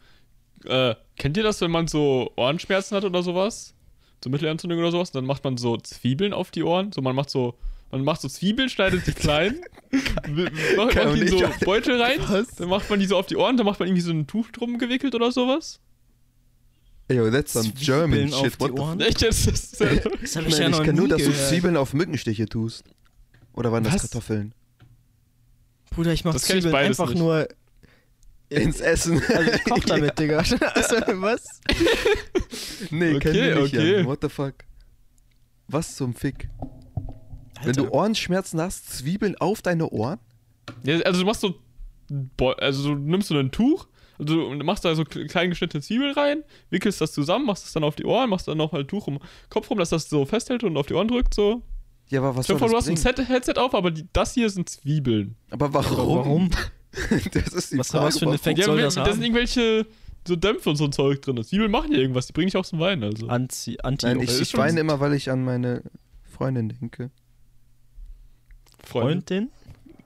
Äh, 0.64 0.94
kennt 1.18 1.36
ihr 1.36 1.42
das, 1.42 1.60
wenn 1.60 1.70
man 1.70 1.86
so 1.88 2.32
Ohrenschmerzen 2.36 2.96
hat 2.96 3.04
oder 3.04 3.22
sowas? 3.22 3.74
So 4.22 4.30
Mittelohrentzündung 4.30 4.78
oder 4.78 4.90
sowas. 4.90 5.10
Und 5.10 5.16
dann 5.16 5.26
macht 5.26 5.44
man 5.44 5.56
so 5.56 5.76
Zwiebeln 5.76 6.32
auf 6.32 6.50
die 6.50 6.62
Ohren. 6.62 6.92
So, 6.92 7.00
man 7.02 7.14
macht 7.16 7.30
so, 7.30 7.54
man 7.90 8.02
macht 8.02 8.20
so 8.20 8.28
Zwiebeln, 8.28 8.68
schneidet 8.68 9.06
die 9.06 9.12
klein, 9.12 9.60
macht, 10.76 10.94
macht 10.96 11.14
die 11.20 11.28
so 11.28 11.42
Beutel 11.64 12.00
rein, 12.00 12.18
Was? 12.28 12.48
dann 12.56 12.68
macht 12.68 12.90
man 12.90 12.98
die 13.00 13.06
so 13.06 13.16
auf 13.16 13.26
die 13.26 13.36
Ohren, 13.36 13.56
dann 13.56 13.66
macht 13.66 13.78
man 13.80 13.88
irgendwie 13.88 14.02
so 14.02 14.10
ein 14.10 14.26
Tuch 14.26 14.50
drum 14.50 14.78
gewickelt 14.78 15.14
oder 15.14 15.30
sowas. 15.32 15.78
Ey, 17.08 17.18
yo, 17.18 17.30
that's 17.30 17.52
some 17.52 17.70
German 17.78 18.28
Zwiebeln 18.28 18.34
auf 18.34 18.42
shit. 18.46 18.60
What 18.60 18.72
the 18.74 18.80
Ohren? 18.80 19.00
Echt 19.00 19.20
jetzt? 19.22 19.46
Das 19.46 19.54
ist, 19.54 19.80
äh, 19.80 20.00
Das 20.20 20.34
hab 20.36 20.46
ich 20.46 20.58
ja 20.58 20.68
noch 20.68 20.80
ich 20.80 20.86
kann 20.86 20.94
nie 20.96 21.00
nur, 21.02 21.08
dass 21.08 21.22
du. 21.22 21.32
Zwiebeln 21.32 21.76
auf 21.76 21.94
Mückenstiche 21.94 22.46
tust. 22.46 22.82
Oder 23.52 23.70
waren 23.70 23.84
das 23.84 23.94
Was? 23.94 24.02
Kartoffeln? 24.02 24.52
Bruder, 25.90 26.12
ich 26.12 26.24
mach 26.24 26.32
Das 26.32 26.42
ich 26.42 26.50
Zwiebeln 26.50 26.74
einfach 26.74 27.10
nicht. 27.10 27.18
nur. 27.18 27.46
Ins 28.48 28.80
Essen. 28.80 29.20
Also 29.34 29.50
ich 29.52 29.64
koch 29.64 29.78
damit, 29.86 30.18
Digga. 30.18 30.38
Also, 30.74 30.96
was? 31.20 31.60
nee, 32.90 33.14
Okay, 33.16 33.18
kennen 33.32 33.34
wir 33.34 33.62
nicht, 33.62 33.74
okay. 33.74 33.96
Jan. 33.96 34.06
What 34.06 34.18
the 34.22 34.28
fuck? 34.28 34.54
Was 35.68 35.96
zum 35.96 36.14
Fick? 36.14 36.48
Wenn 37.60 37.68
Alter. 37.68 37.82
du 37.84 37.90
Ohrenschmerzen 37.90 38.60
hast, 38.60 38.90
Zwiebeln 38.90 39.36
auf 39.38 39.62
deine 39.62 39.88
Ohren? 39.90 40.18
ja, 40.84 40.98
also 41.00 41.20
du 41.20 41.26
machst 41.26 41.40
so, 41.40 41.54
also 42.58 42.94
du 42.94 43.00
nimmst 43.00 43.28
so 43.28 43.36
ein 43.38 43.50
Tuch, 43.50 43.88
also 44.18 44.54
du 44.54 44.64
machst 44.64 44.84
da 44.84 44.94
so 44.94 45.02
kle- 45.02 45.26
klein 45.26 45.50
geschnittene 45.50 45.82
Zwiebeln 45.82 46.12
rein, 46.14 46.44
wickelst 46.70 47.00
das 47.00 47.12
zusammen, 47.12 47.46
machst 47.46 47.64
es 47.66 47.72
dann 47.72 47.82
auf 47.84 47.96
die 47.96 48.04
Ohren, 48.04 48.30
machst 48.30 48.46
dann 48.46 48.58
noch 48.58 48.72
ein 48.74 48.86
Tuch 48.86 49.06
um 49.08 49.14
den 49.18 49.26
Kopf 49.48 49.70
rum, 49.70 49.78
dass 49.78 49.90
das 49.90 50.08
so 50.08 50.24
festhält 50.24 50.62
und 50.64 50.76
auf 50.76 50.86
die 50.86 50.94
Ohren 50.94 51.08
drückt, 51.08 51.34
so. 51.34 51.62
Ja, 52.08 52.20
aber 52.20 52.36
was 52.36 52.46
Stell 52.46 52.58
soll 52.58 52.68
vor, 52.68 52.76
das 52.76 52.84
du 52.86 52.92
hast 52.92 53.04
ein 53.06 53.12
bringen? 53.14 53.16
Set 53.26 53.28
Headset 53.28 53.60
auf, 53.60 53.74
aber 53.74 53.90
die, 53.90 54.06
das 54.12 54.34
hier 54.34 54.48
sind 54.50 54.68
Zwiebeln. 54.68 55.34
Aber 55.50 55.72
warum? 55.74 56.16
Warum? 56.18 56.50
das 57.32 57.52
ist 57.52 57.72
die 57.72 57.78
Was- 57.78 57.88
Frage. 57.90 58.06
was 58.06 58.18
für 58.18 58.26
ein? 58.26 58.34
Effekt? 58.34 58.62
Soll 58.64 58.80
das 58.80 58.94
da 58.94 59.02
haben? 59.04 59.12
sind 59.12 59.22
irgendwelche 59.22 59.86
so 60.26 60.34
Dämpfe 60.36 60.70
und 60.70 60.76
so 60.76 60.84
ein 60.84 60.92
Zeug 60.92 61.22
drin. 61.22 61.42
Zwiebeln 61.44 61.70
machen 61.70 61.92
ja 61.92 61.98
irgendwas, 61.98 62.26
die 62.26 62.32
bringen 62.32 62.48
dich 62.48 62.56
auch 62.56 62.66
zum 62.66 62.80
Weinen, 62.80 63.04
also. 63.04 63.28
Anti, 63.28 63.78
anti 63.82 64.06
Nein, 64.06 64.20
ich, 64.20 64.40
ich 64.40 64.56
weine 64.56 64.80
immer, 64.80 64.98
weil 64.98 65.12
ich 65.14 65.30
an 65.30 65.44
meine 65.44 65.82
Freundin 66.24 66.68
denke. 66.80 67.10
Freundin? 68.84 69.50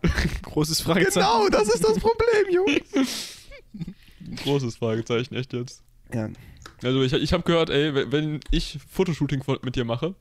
Großes 0.43 0.81
Fragezeichen. 0.81 1.27
Genau, 1.27 1.49
das 1.49 1.69
ist 1.69 1.85
das 1.85 1.99
Problem, 1.99 2.51
Jungs. 2.51 3.39
Großes 4.45 4.77
Fragezeichen, 4.77 5.35
echt 5.35 5.53
jetzt. 5.53 5.83
Ja, 6.13 6.29
Also 6.83 7.03
ich, 7.03 7.13
ich 7.13 7.33
habe 7.33 7.43
gehört, 7.43 7.71
ey, 7.71 8.11
wenn- 8.11 8.41
ich 8.51 8.79
Fotoshooting 8.91 9.43
mit 9.63 9.77
dir 9.77 9.85
mache, 9.85 10.15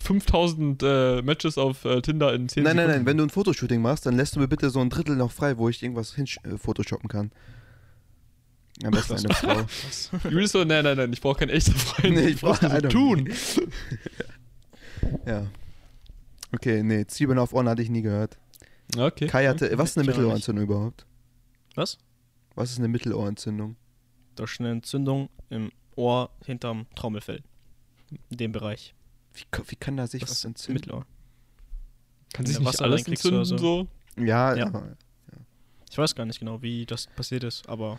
5000 0.00 0.82
äh, 0.82 1.22
Matches 1.22 1.58
auf 1.58 1.84
äh, 1.84 2.00
Tinder 2.02 2.32
in 2.34 2.48
10 2.48 2.62
nein, 2.64 2.76
nein, 2.76 2.86
Sekunden. 2.86 2.98
nein, 3.00 3.06
wenn 3.06 3.16
du 3.18 3.24
ein 3.24 3.30
Fotoshooting 3.30 3.80
machst, 3.82 4.06
dann 4.06 4.16
lässt 4.16 4.34
du 4.36 4.40
mir 4.40 4.48
bitte 4.48 4.70
so 4.70 4.80
ein 4.80 4.90
Drittel 4.90 5.16
noch 5.16 5.30
frei, 5.32 5.58
wo 5.58 5.68
ich 5.68 5.82
irgendwas 5.82 6.14
hin 6.14 6.26
äh, 6.44 6.56
photoshoppen 6.56 7.08
kann. 7.08 7.30
Am 8.82 8.92
besten 8.92 9.14
eine 9.18 9.34
Frau. 9.34 9.66
Julius 10.30 10.52
so, 10.52 10.64
nein, 10.64 10.84
nein, 10.84 10.96
nein, 10.96 11.12
ich 11.12 11.20
brauche 11.20 11.40
keinen 11.40 11.50
echten 11.50 11.72
Freund. 11.74 12.14
Nee, 12.14 12.28
ich 12.28 12.40
brauch 12.40 12.58
brauch- 12.58 12.68
nur 12.70 12.78
I 12.78 12.82
don't 12.82 13.32
so 13.34 13.60
tun. 13.60 13.68
Ja. 15.26 15.46
Okay, 16.52 16.82
nee, 16.82 17.06
Zwiebeln 17.06 17.38
auf 17.38 17.52
Ohren 17.52 17.68
hatte 17.68 17.82
ich 17.82 17.90
nie 17.90 18.02
gehört. 18.02 18.38
Okay. 18.96 19.26
Kai 19.28 19.46
hatte, 19.46 19.70
was 19.78 19.90
ist 19.90 19.98
eine 19.98 20.02
Ich. 20.04 20.08
Mittelohrentzündung 20.16 20.64
überhaupt? 20.64 21.06
Was? 21.74 21.98
Was 22.54 22.72
ist 22.72 22.78
eine 22.78 22.88
Mittelohrentzündung? 22.88 23.76
Da 24.34 24.44
ist 24.44 24.58
eine 24.60 24.70
Entzündung 24.70 25.28
im 25.48 25.70
Ohr 25.96 26.30
hinterm 26.44 26.86
Trommelfell. 26.96 27.42
In 28.30 28.36
dem 28.38 28.52
Bereich. 28.52 28.94
Wie, 29.34 29.44
wie 29.68 29.76
kann 29.76 29.96
da 29.96 30.06
sich 30.06 30.20
Das 30.20 30.30
was 30.30 30.38
ist 30.38 30.44
entzünden? 30.44 30.74
Mittelohr. 30.80 31.06
Kann 32.32 32.46
sich 32.46 32.56
du 32.56 32.62
nicht 32.62 32.68
Wasser 32.72 32.84
alles 32.84 33.06
entzünden 33.06 33.38
oder 33.40 33.58
so? 33.58 33.86
Ja, 34.16 34.54
Ja. 34.54 34.72
Ich 35.90 35.98
weiß 35.98 36.14
gar 36.14 36.24
nicht 36.24 36.38
genau, 36.38 36.62
wie 36.62 36.86
das 36.86 37.06
passiert 37.08 37.42
ist, 37.42 37.68
aber. 37.68 37.98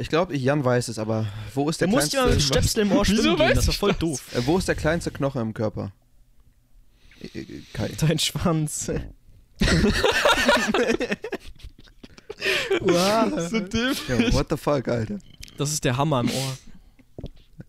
ich 0.00 0.08
glaube, 0.08 0.36
Jan 0.36 0.64
weiß 0.64 0.88
es, 0.88 0.98
aber 0.98 1.26
wo 1.54 1.68
ist 1.70 1.80
Du 1.80 1.86
der 1.86 1.94
musst 1.94 2.12
ja 2.12 2.22
mit 2.24 2.30
kleinste, 2.32 2.52
Stöpsel 2.52 2.82
im 2.82 2.92
Ohr 2.92 3.04
Wieso 3.06 3.36
gehen, 3.36 3.54
das 3.54 3.68
ist 3.68 3.76
voll 3.76 3.90
das? 3.90 3.98
doof. 4.00 4.34
äh, 4.34 4.44
wo 4.46 4.58
ist 4.58 4.66
der 4.66 4.74
kleinste 4.74 5.10
Knochen 5.12 5.40
im 5.40 5.54
Körper? 5.54 5.92
Äh, 7.20 7.38
äh, 7.38 7.62
Kai. 7.72 7.90
Dein 8.00 8.18
Schwanz. 8.18 8.90
wow. 12.80 13.50
So 13.50 13.60
dämlich. 13.60 14.08
Ja, 14.08 14.32
what 14.32 14.46
the 14.50 14.56
fuck, 14.56 14.88
Alter? 14.88 15.18
Das 15.56 15.72
ist 15.72 15.84
der 15.84 15.96
Hammer 15.96 16.20
im 16.20 16.30
Ohr. 16.30 16.58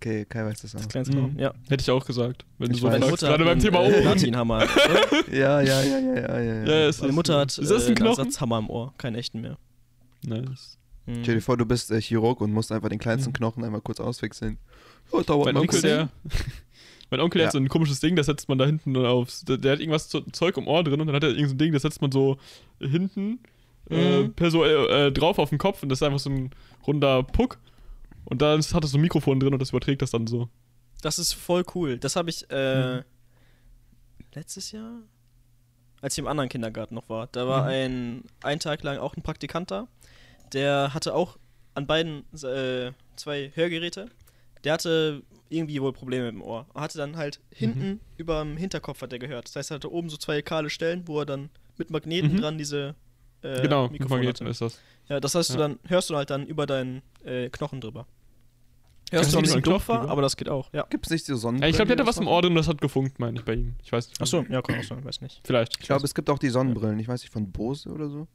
Okay, 0.03 0.25
Kai 0.25 0.43
weiß 0.43 0.61
das 0.61 0.75
auch. 0.75 0.79
Das 0.79 0.89
kleinste 0.89 1.15
Mhm. 1.15 1.39
Ja. 1.39 1.53
Hätte 1.69 1.81
ich 1.81 1.89
auch 1.89 2.05
gesagt. 2.05 2.43
Wenn 2.57 2.69
du 2.69 2.75
Ich 2.75 2.81
so 2.81 2.87
weiß. 2.87 2.93
Meine 2.93 3.05
fragst, 3.05 3.21
Mutter 3.23 3.31
gerade 3.37 3.45
beim 3.45 3.59
Thema 3.59 3.79
äh, 3.83 3.91
Ohren. 3.93 4.01
Platinhammer. 4.01 4.67
Ja, 5.31 5.61
ja, 5.61 5.81
ja, 5.81 5.99
ja, 5.99 6.13
ja, 6.13 6.39
ja. 6.41 6.63
Ja, 6.65 6.87
ist 6.89 6.99
Meine 6.99 7.07
das- 7.09 7.15
Mutter 7.15 7.39
hat 7.39 7.57
Ist 7.57 7.71
das 7.71 7.71
ein 7.71 7.79
äh, 7.83 7.85
einen 7.87 7.95
Knochen? 7.95 8.19
Ersatzhammer 8.25 8.57
im 8.59 8.69
Ohr, 8.69 8.93
keinen 8.97 9.15
echten 9.15 9.39
mehr. 9.41 9.57
Nice. 10.25 10.77
Mhm. 11.05 11.19
Stell 11.23 11.35
dir 11.35 11.41
vor, 11.41 11.55
du 11.57 11.65
bist 11.65 11.89
äh, 11.91 12.01
Chirurg 12.01 12.41
und 12.41 12.51
musst 12.51 12.71
einfach 12.73 12.89
den 12.89 12.99
kleinsten 12.99 13.29
Mhm. 13.31 13.33
Knochen 13.35 13.63
einmal 13.63 13.79
kurz 13.81 13.99
auswechseln. 14.01 14.57
Oh, 15.11 15.21
dauert 15.21 15.45
Mein 15.45 15.57
Onkel, 15.57 15.81
der, 15.81 16.09
mein 17.09 17.19
Onkel 17.21 17.39
der 17.39 17.43
Ja. 17.43 17.47
hat 17.47 17.53
so 17.53 17.59
ein 17.59 17.69
komisches 17.69 17.99
Ding, 18.01 18.15
das 18.17 18.25
setzt 18.25 18.49
man 18.49 18.57
da 18.57 18.65
hinten 18.65 18.95
aufs. 18.97 19.45
Der, 19.45 19.57
der 19.57 19.73
hat 19.73 19.79
irgendwas 19.79 20.09
zu, 20.09 20.21
Zeug 20.31 20.57
im 20.57 20.67
Ohr 20.67 20.83
drin 20.83 20.99
und 20.99 21.07
dann 21.07 21.15
hat 21.15 21.23
er 21.23 21.29
irgendein 21.29 21.47
so 21.49 21.55
ein 21.55 21.57
Ding, 21.59 21.71
das 21.73 21.81
setzt 21.83 22.01
man 22.01 22.11
so 22.11 22.37
hinten 22.79 23.39
äh, 23.89 24.23
Mhm. 24.23 24.33
per 24.33 24.51
so 24.51 24.63
äh, 24.65 25.11
drauf 25.13 25.39
auf 25.39 25.49
den 25.49 25.57
Kopf 25.59 25.81
und 25.83 25.89
das 25.89 25.99
ist 25.99 26.03
einfach 26.03 26.19
so 26.19 26.29
ein 26.29 26.51
runder 26.87 27.23
Puck. 27.23 27.57
Und 28.25 28.41
dann 28.41 28.59
ist- 28.59 28.73
hat 28.73 28.83
es 28.83 28.91
so 28.91 28.97
ein 28.97 29.01
Mikrofon 29.01 29.39
drin 29.39 29.53
und 29.53 29.59
das 29.59 29.69
überträgt 29.69 30.01
das 30.01 30.11
dann 30.11 30.27
so. 30.27 30.49
Das 31.01 31.19
ist 31.19 31.33
voll 31.33 31.63
cool. 31.75 31.97
Das 31.97 32.15
habe 32.15 32.29
ich 32.29 32.45
äh, 32.49 32.97
Mhm. 32.97 33.03
letztes 34.33 34.71
Jahr, 34.71 35.01
als 36.01 36.13
ich 36.15 36.19
im 36.19 36.27
anderen 36.27 36.49
Kindergarten 36.49 36.95
noch 36.95 37.09
war. 37.09 37.27
Da 37.31 37.47
war 37.47 37.63
Mhm. 37.63 37.67
ein 37.69 38.23
ein 38.43 38.59
Tag 38.59 38.83
lang 38.83 38.97
auch 38.97 39.15
ein 39.15 39.21
Praktikant 39.23 39.71
da. 39.71 39.87
Der 40.53 40.93
hatte 40.93 41.13
auch 41.13 41.37
an 41.75 41.87
beiden 41.87 42.23
äh, 42.43 42.91
zwei 43.15 43.51
Hörgeräte. 43.55 44.09
Der 44.63 44.73
hatte 44.73 45.23
irgendwie 45.49 45.81
wohl 45.81 45.93
Probleme 45.93 46.25
mit 46.25 46.35
dem 46.35 46.41
Ohr. 46.41 46.65
Er 46.73 46.81
hatte 46.81 46.97
dann 46.97 47.17
halt 47.17 47.39
Mhm. 47.51 47.55
hinten 47.57 47.99
über 48.17 48.41
dem 48.41 48.57
Hinterkopf 48.57 49.01
hat 49.01 49.13
er 49.13 49.19
gehört. 49.19 49.45
Das 49.47 49.55
heißt, 49.55 49.71
er 49.71 49.75
hatte 49.75 49.91
oben 49.91 50.09
so 50.09 50.17
zwei 50.17 50.41
kahle 50.41 50.69
Stellen, 50.69 51.07
wo 51.07 51.19
er 51.19 51.25
dann 51.25 51.49
mit 51.77 51.89
Magneten 51.89 52.33
Mhm. 52.33 52.37
dran 52.37 52.57
diese 52.57 52.95
äh, 53.43 53.61
genau, 53.61 53.89
Mikrofon 53.89 54.17
Magneten 54.19 54.45
hatte. 54.47 54.51
ist 54.51 54.61
das. 54.61 54.79
Ja, 55.09 55.19
das 55.19 55.35
heißt, 55.35 55.49
du 55.51 55.53
Ja. 55.55 55.59
dann 55.59 55.79
hörst 55.87 56.09
du 56.09 56.15
halt 56.15 56.29
dann 56.29 56.45
über 56.47 56.65
deinen 56.65 57.01
äh, 57.25 57.49
Knochen 57.49 57.81
drüber. 57.81 58.05
Hörst 59.11 59.29
du 59.29 59.33
du 59.33 59.37
ein 59.39 59.43
bisschen 59.43 59.61
dumpfer, 59.61 59.97
drüber? 59.99 60.11
aber 60.11 60.21
das 60.23 60.35
geht 60.37 60.49
auch, 60.49 60.69
ja. 60.73 60.85
Gibt 60.89 61.05
es 61.05 61.11
nicht 61.11 61.25
so 61.25 61.35
Sonnenbrillen? 61.35 61.61
Ja, 61.63 61.69
ich 61.69 61.75
glaube, 61.75 61.89
der 61.89 61.97
hatte 61.97 62.07
was 62.07 62.15
das 62.15 62.21
im? 62.23 62.27
Ohr 62.27 62.41
drin 62.41 62.51
und 62.53 62.57
das 62.57 62.67
hat 62.67 62.81
gefunkt, 62.81 63.19
meine 63.19 63.37
ich, 63.37 63.45
bei 63.45 63.53
ihm. 63.53 63.75
Ich 63.83 63.91
weiß 63.91 64.07
nicht. 64.07 64.19
Achso, 64.21 64.43
ja, 64.49 64.61
kann 64.61 64.79
auch 64.79 64.83
sein, 64.83 65.05
weiß 65.05 65.21
nicht. 65.21 65.41
Vielleicht. 65.43 65.77
Ich 65.79 65.85
glaube, 65.85 66.03
es 66.05 66.15
gibt 66.15 66.29
auch 66.31 66.39
die 66.39 66.49
Sonnenbrillen. 66.49 66.97
Ich 66.99 67.07
weiß 67.07 67.21
nicht, 67.21 67.31
von 67.31 67.51
Bose 67.51 67.89
oder 67.89 68.09
so. 68.09 68.27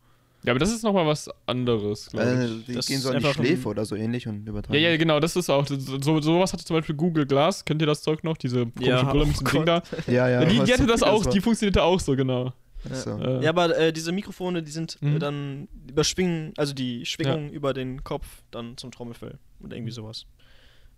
Ja, 0.45 0.53
aber 0.53 0.61
das 0.61 0.71
ist 0.71 0.85
nochmal 0.85 1.05
was 1.05 1.29
anderes, 1.47 2.11
glaube 2.11 2.27
Äh, 2.29 2.45
ich. 2.47 2.65
die 2.67 2.75
Das 2.75 2.87
gehen 2.87 3.01
so 3.01 3.11
an 3.11 3.19
die 3.19 3.25
Schläfe 3.27 3.67
oder 3.69 3.85
so 3.85 3.97
ähnlich 3.97 4.29
und 4.29 4.47
übertragen. 4.47 4.79
Ja, 4.81 4.91
ja, 4.91 4.97
genau, 4.97 5.19
das 5.19 5.35
ist 5.35 5.51
auch. 5.51 5.67
So, 5.67 6.21
sowas 6.21 6.53
hatte 6.53 6.65
zum 6.65 6.77
Beispiel 6.77 6.95
Google 6.95 7.27
Glass. 7.27 7.65
Kennt 7.65 7.83
ihr 7.83 7.87
das 7.87 8.03
Zeug 8.03 8.23
noch? 8.23 8.37
Diese 8.37 8.67
komische 8.67 8.89
Ja, 8.89 9.03
Brille 9.03 9.27
mit 9.27 9.35
diesem 9.41 9.47
Ding 9.49 9.67
da. 9.67 9.83
Ja. 10.07 10.29
ja 10.29 10.43
Ja, 10.43 10.45
die, 10.45 10.61
die 10.61 10.73
hatte 10.73 10.83
du, 10.83 10.93
das 10.93 11.03
auch, 11.03 11.27
die 11.27 11.41
funktionierte 11.41 11.83
auch 11.83 11.99
so, 11.99 12.15
genau. 12.15 12.53
Ach 12.91 12.95
so. 12.95 13.19
Äh, 13.19 13.43
Ja, 13.45 13.51
aber 13.51 13.77
äh, 13.77 13.93
diese 13.93 14.13
Mikrofone, 14.13 14.63
die 14.63 14.71
sind 14.71 14.99
äh, 15.03 15.05
Mhm. 15.07 15.19
dann 15.21 15.69
überschwingen, 15.89 16.53
also 16.57 16.75
die 16.75 17.05
Schwingung 17.07 17.51
über 17.51 17.75
den 17.75 18.05
Kopf 18.05 18.43
dann 18.51 18.77
zum 18.77 18.91
Trommelfell 18.91 19.39
oder 19.61 19.77
irgendwie 19.77 19.93
sowas. 19.93 20.27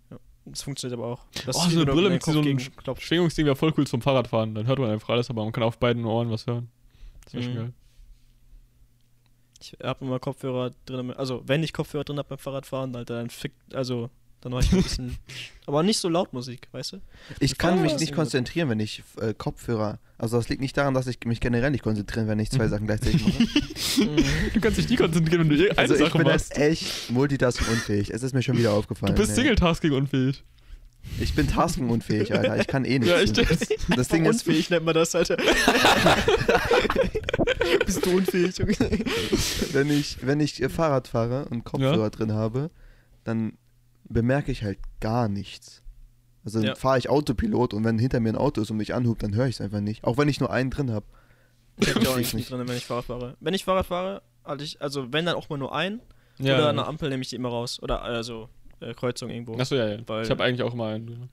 Ja. 0.09 0.17
Das 0.45 0.61
funktioniert 0.63 0.99
aber 0.99 1.07
auch. 1.07 1.25
Das 1.45 1.55
Oh, 1.57 1.59
ist 1.67 1.71
so 1.73 1.81
eine 1.81 1.91
Brille 1.91 2.09
mit 2.09 2.23
so 2.23 2.31
einem. 2.39 2.59
Schwingungsding 2.99 3.45
wäre 3.45 3.55
voll 3.55 3.73
cool 3.77 3.87
zum 3.87 4.01
Fahrradfahren. 4.01 4.53
Dann 4.55 4.67
hört 4.67 4.79
man 4.79 4.89
einfach 4.89 5.09
alles, 5.09 5.29
aber 5.29 5.43
man 5.43 5.51
kann 5.53 5.63
auf 5.63 5.77
beiden 5.77 6.05
Ohren 6.05 6.29
was 6.31 6.47
hören. 6.47 6.69
Das 7.25 7.33
wäre 7.33 7.43
schon 7.43 7.53
Mhm. 7.53 7.57
geil. 7.57 7.73
Ich 9.63 9.77
habe 9.83 10.03
immer 10.05 10.19
Kopfhörer 10.19 10.71
drin, 10.85 11.11
also 11.11 11.43
wenn 11.45 11.61
ich 11.61 11.71
Kopfhörer 11.71 12.03
drin 12.03 12.17
habe 12.17 12.29
beim 12.29 12.37
Fahrradfahren, 12.39 12.95
Alter, 12.95 13.17
dann 13.17 13.29
fickt, 13.29 13.75
also 13.75 14.09
dann 14.41 14.51
mache 14.51 14.63
ich 14.63 14.73
ein 14.73 14.81
bisschen, 14.81 15.17
aber 15.67 15.83
nicht 15.83 15.99
so 15.99 16.09
laut 16.09 16.33
Musik, 16.33 16.67
weißt 16.71 16.93
du? 16.93 16.97
Ich 17.39 17.57
kann 17.57 17.81
mich 17.81 17.97
nicht 17.99 18.13
konzentrieren, 18.13 18.69
wenn 18.69 18.79
ich 18.79 19.03
äh, 19.21 19.33
Kopfhörer. 19.35 19.99
Also 20.17 20.37
das 20.37 20.49
liegt 20.49 20.61
nicht 20.61 20.75
daran, 20.77 20.93
dass 20.93 21.07
ich 21.07 21.17
mich 21.25 21.39
generell 21.39 21.71
nicht 21.71 21.83
konzentrieren, 21.83 22.27
wenn 22.27 22.39
ich 22.39 22.49
zwei. 22.49 22.67
Sachen 22.71 22.85
gleichzeitig 22.87 23.23
mache. 23.25 23.47
Du 24.53 24.61
kannst 24.61 24.77
dich 24.77 24.89
nie 24.89 24.95
konzentrieren, 24.95 25.49
wenn 25.49 25.57
du 25.57 25.69
eine 25.69 25.77
also 25.77 25.93
ich 25.93 25.99
Sache 25.99 26.17
bin 26.17 26.27
machst. 26.27 26.57
halt 26.57 26.71
echt 26.71 27.11
multitasking-unfähig. 27.11 28.11
Es 28.11 28.23
ist 28.23 28.33
mir 28.33 28.41
schon 28.41 28.57
wieder 28.57 28.71
aufgefallen. 28.73 29.15
Du 29.15 29.21
bist 29.21 29.31
ey. 29.31 29.37
Single-Tasking-unfähig. 29.37 30.43
Ich 31.19 31.33
bin 31.35 31.47
tasking-unfähig, 31.47 32.33
Alter. 32.33 32.57
Ich 32.59 32.67
kann 32.67 32.85
eh 32.85 32.99
nichts. 32.99 33.07
Ja, 33.09 33.19
echt 33.19 33.37
jetzt. 33.37 33.75
Das 33.95 34.07
Ding 34.07 34.25
ist, 34.25 34.47
unfähig 34.47 34.69
nennt 34.69 34.85
man 34.85 34.93
das, 34.93 35.15
Alter. 35.15 35.37
Bist 37.85 38.05
du 38.05 38.17
unfähig? 38.17 38.55
wenn 39.73 39.89
ich, 39.89 40.17
wenn 40.21 40.39
ich 40.39 40.63
Fahrrad 40.69 41.07
fahre 41.07 41.45
und 41.45 41.63
Kopfhörer 41.63 42.03
Ja. 42.03 42.09
drin 42.09 42.33
habe, 42.33 42.69
dann 43.23 43.53
bemerke 44.13 44.51
ich 44.51 44.63
halt 44.63 44.79
gar 44.99 45.27
nichts. 45.27 45.81
Also 46.43 46.59
Ja. 46.61 46.75
fahre 46.75 46.97
ich 46.97 47.09
Autopilot 47.09 47.73
und 47.73 47.83
wenn 47.83 47.99
hinter 47.99 48.19
mir 48.19 48.29
ein 48.29 48.35
Auto 48.37 48.61
ist 48.61 48.71
und 48.71 48.77
mich 48.77 48.93
anhubt, 48.95 49.21
dann 49.23 49.35
höre 49.35 49.45
ich 49.47 49.55
es 49.55 49.61
einfach 49.61 49.79
nicht. 49.81 50.03
Auch 50.03 50.17
wenn 50.17 50.27
ich 50.27 50.39
nur 50.39 50.51
einen 50.51 50.69
drin 50.71 50.91
habe. 50.91 51.05
Ich 51.77 51.93
hab 51.93 51.99
die 52.01 52.07
auch 52.07 52.11
Ich 52.17 52.17
nicht, 52.17 52.33
nicht. 52.33 52.51
drin, 52.51 52.67
wenn 52.67 52.77
ich 52.77 52.85
Fahrrad 52.85 53.05
fahre. 53.05 53.37
Wenn 53.39 53.53
ich 53.53 53.63
Fahrrad 53.65 53.85
fahre, 53.85 54.21
hatte 54.43 54.63
ich, 54.63 54.81
also 54.81 55.11
wenn 55.13 55.25
dann 55.25 55.35
auch 55.35 55.49
mal 55.49 55.57
nur 55.57 55.73
ein 55.75 56.01
Ja. 56.39 56.55
oder 56.55 56.69
an 56.69 56.77
der 56.77 56.87
Ampel 56.87 57.09
nehme 57.09 57.21
ich 57.21 57.29
die 57.29 57.35
immer 57.35 57.49
raus. 57.49 57.79
Oder 57.81 58.01
also 58.01 58.49
äh, 58.79 58.93
Kreuzung 58.95 59.29
irgendwo. 59.29 59.55
Achso, 59.57 59.75
ja, 59.75 59.87
ja. 59.87 59.97
Weil- 60.07 60.23
ich 60.23 60.31
habe 60.31 60.43
eigentlich 60.43 60.63
auch 60.63 60.73
mal 60.73 60.95
einen. 60.95 61.29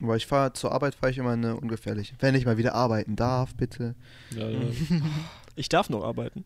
Aber 0.00 0.16
ich 0.16 0.26
fahre 0.26 0.52
zur 0.54 0.72
Arbeit 0.72 0.94
fahre 0.94 1.10
ich 1.10 1.18
immer 1.18 1.32
eine 1.32 1.56
ungefährliche. 1.56 2.14
Wenn 2.20 2.34
ich 2.34 2.46
mal 2.46 2.56
wieder 2.56 2.74
arbeiten 2.74 3.16
darf, 3.16 3.54
bitte. 3.54 3.94
Ja, 4.36 4.48
ja. 4.48 4.60
Ich 5.56 5.68
darf 5.68 5.90
noch 5.90 6.04
arbeiten, 6.04 6.44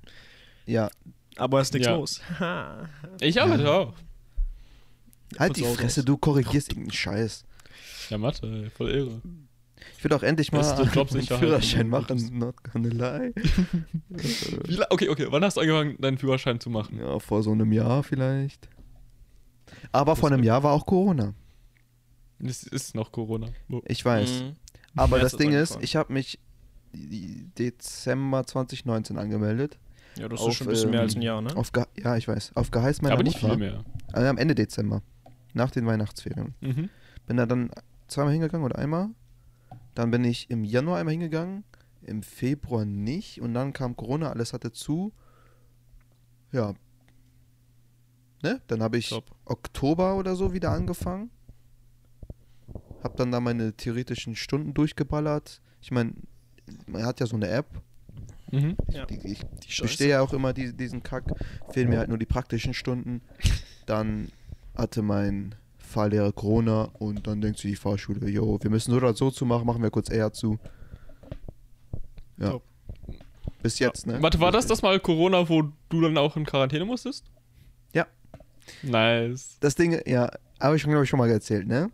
Ja, 0.64 0.88
aber 1.36 1.60
es 1.60 1.68
ist 1.68 1.74
nichts 1.74 1.86
Ja. 1.88 1.94
los. 1.96 2.20
Ich 3.20 3.40
arbeite 3.42 3.70
auch. 3.70 3.92
Halt 5.38 5.56
die 5.56 5.64
Fresse, 5.64 6.00
aus. 6.00 6.04
du 6.04 6.16
korrigierst 6.16 6.70
irgendeinen 6.70 6.92
Scheiß. 6.92 7.44
Ja, 8.10 8.18
Mathe, 8.18 8.46
ey, 8.46 8.70
voll 8.70 8.90
Ehre. 8.90 9.22
Ich 9.98 10.04
will 10.04 10.12
auch 10.12 10.22
endlich 10.22 10.52
mal 10.52 10.64
einen 10.64 11.22
Führerschein 11.26 11.88
machen, 11.88 12.38
not 12.38 12.56
gonna 12.64 12.88
lie. 12.88 13.32
Okay, 14.90 15.08
okay, 15.08 15.26
wann 15.30 15.44
hast 15.44 15.56
du 15.56 15.60
angefangen, 15.60 15.96
deinen 16.00 16.18
Führerschein 16.18 16.60
zu 16.60 16.70
machen? 16.70 16.98
ja, 16.98 17.18
vor 17.18 17.42
so 17.42 17.52
einem 17.52 17.72
Jahr 17.72 18.02
vielleicht. 18.02 18.68
Aber 19.90 20.12
Das 20.12 20.20
vor 20.20 20.30
einem 20.30 20.42
Jahr 20.42 20.62
war 20.62 20.72
auch 20.72 20.86
Corona. 20.86 21.34
Es 22.38 22.64
ist 22.64 22.94
noch 22.94 23.12
Corona. 23.12 23.48
Oh. 23.70 23.80
Ich 23.86 24.04
weiß. 24.04 24.42
Mhm. 24.42 24.56
Aber 24.96 25.18
das 25.18 25.36
Ding 25.36 25.52
ist, 25.52 25.72
angefangen. 25.72 25.84
ich 25.84 25.96
habe 25.96 26.12
mich 26.12 26.38
Dezember 26.92 28.44
2019 28.46 29.18
angemeldet. 29.18 29.78
Ja, 30.18 30.28
das 30.28 30.40
Auf, 30.40 30.48
ist 30.50 30.56
schon 30.56 30.66
ein 30.66 30.70
bisschen 30.70 30.90
mehr 30.90 31.00
als 31.00 31.14
ein 31.14 31.22
ähm, 31.22 31.26
Jahr, 31.26 31.40
ne? 31.40 31.56
Auf 31.56 31.72
Ge 31.72 31.84
ja, 32.02 32.16
ich 32.16 32.28
weiß. 32.28 32.52
Auf 32.54 32.70
Geheiß 32.70 33.00
meiner 33.00 33.14
Aber 33.14 33.22
nicht 33.22 33.40
Mutter. 33.42 33.54
viel 33.54 33.58
mehr. 33.58 33.84
Also 34.12 34.28
am 34.28 34.36
Ende 34.36 34.54
Dezember. 34.54 35.02
Nach 35.54 35.70
den 35.70 35.86
Weihnachtsferien. 35.86 36.54
Mhm. 36.60 36.88
Bin 37.26 37.36
da 37.36 37.46
dann 37.46 37.70
zweimal 38.08 38.32
hingegangen 38.32 38.64
oder 38.64 38.78
einmal. 38.78 39.10
Dann 39.94 40.10
bin 40.10 40.24
ich 40.24 40.50
im 40.50 40.64
Januar 40.64 40.98
einmal 40.98 41.12
hingegangen. 41.12 41.64
Im 42.02 42.22
Februar 42.22 42.84
nicht. 42.84 43.40
Und 43.40 43.54
dann 43.54 43.72
kam 43.72 43.96
Corona, 43.96 44.30
alles 44.30 44.52
hatte 44.52 44.72
zu. 44.72 45.12
Ja. 46.50 46.74
Ne? 48.42 48.60
Dann 48.66 48.82
habe 48.82 48.98
ich 48.98 49.10
Top. 49.10 49.30
Oktober 49.44 50.16
oder 50.16 50.34
so 50.34 50.52
wieder 50.52 50.70
angefangen. 50.72 51.30
Hab 53.02 53.16
dann 53.16 53.30
da 53.30 53.40
meine 53.40 53.72
theoretischen 53.74 54.36
Stunden 54.36 54.74
durchgeballert. 54.74 55.60
Ich 55.80 55.90
meine, 55.90 56.12
man 56.86 57.04
hat 57.04 57.20
ja 57.20 57.26
so 57.26 57.36
eine 57.36 57.48
App. 57.48 57.66
Mhm. 58.50 58.76
Ja. 58.88 59.06
Ich 59.08 59.40
Die 59.64 59.72
Scheiße. 59.72 59.82
bestehe 59.82 60.08
ja 60.10 60.20
auch 60.20 60.32
immer 60.32 60.52
die, 60.52 60.72
diesen 60.76 61.02
Kack. 61.02 61.24
Fehlen 61.70 61.88
mir 61.88 61.98
halt 61.98 62.08
nur 62.08 62.18
die 62.18 62.26
praktischen 62.26 62.74
Stunden. 62.74 63.22
Dann 63.86 64.28
hatte 64.74 65.02
mein 65.02 65.54
Fahrlehrer 65.78 66.32
Corona 66.32 66.84
und 66.98 67.26
dann 67.26 67.40
denkt 67.40 67.58
sich 67.58 67.70
die 67.72 67.76
Fahrschule, 67.76 68.28
yo, 68.28 68.58
wir 68.62 68.70
müssen 68.70 68.90
so 68.92 68.96
oder 68.96 69.14
so 69.14 69.30
zu 69.30 69.44
machen, 69.44 69.66
machen 69.66 69.82
wir 69.82 69.90
kurz 69.90 70.10
eher 70.10 70.32
zu. 70.32 70.58
Ja. 72.38 72.50
Top. 72.50 72.62
Bis 73.62 73.78
jetzt, 73.78 74.06
ne? 74.06 74.20
Warte, 74.20 74.40
war 74.40 74.50
das 74.50 74.66
das 74.66 74.82
mal 74.82 74.98
Corona, 74.98 75.48
wo 75.48 75.62
du 75.88 76.00
dann 76.00 76.16
auch 76.18 76.36
in 76.36 76.44
Quarantäne 76.44 76.84
musstest? 76.84 77.24
Ja. 77.92 78.06
Nice. 78.82 79.56
Das 79.60 79.74
Ding, 79.76 80.00
ja, 80.06 80.30
habe 80.60 80.76
ich, 80.76 80.82
glaube 80.82 81.04
ich, 81.04 81.10
schon 81.10 81.18
mal 81.18 81.30
erzählt, 81.30 81.66
ne? 81.68 81.90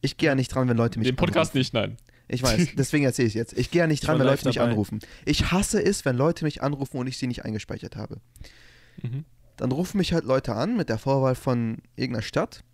Ich 0.00 0.16
gehe 0.16 0.28
ja 0.30 0.34
nicht 0.34 0.48
dran, 0.52 0.68
wenn 0.68 0.76
Leute 0.76 0.98
mich 0.98 1.06
Den 1.06 1.14
Podcast 1.16 1.50
anrufen. 1.52 1.58
nicht, 1.58 1.74
nein. 1.74 1.96
Ich 2.28 2.42
weiß, 2.42 2.70
deswegen 2.76 3.04
erzähle 3.04 3.28
ich 3.28 3.34
jetzt. 3.34 3.56
Ich 3.56 3.70
gehe 3.70 3.80
ja 3.80 3.86
nicht 3.86 4.02
Ich 4.02 4.06
dran, 4.06 4.18
wenn 4.18 4.26
Leute 4.26 4.46
mich 4.46 4.56
dabei. 4.56 4.70
anrufen. 4.70 4.98
Ich 5.24 5.52
hasse 5.52 5.80
es, 5.84 6.04
wenn 6.04 6.16
Leute 6.16 6.44
mich 6.44 6.62
anrufen 6.62 6.96
und 6.96 7.06
ich 7.06 7.18
sie 7.18 7.26
nicht 7.28 7.44
eingespeichert 7.44 7.94
habe. 7.96 8.20
Mhm. 9.02 9.24
Dann 9.62 9.70
rufen 9.70 9.98
mich 9.98 10.12
halt 10.12 10.24
Leute 10.24 10.56
an 10.56 10.76
mit 10.76 10.88
der 10.88 10.98
Vorwahl 10.98 11.36
von 11.36 11.78
irgendeiner 11.94 12.24
Stadt. 12.24 12.64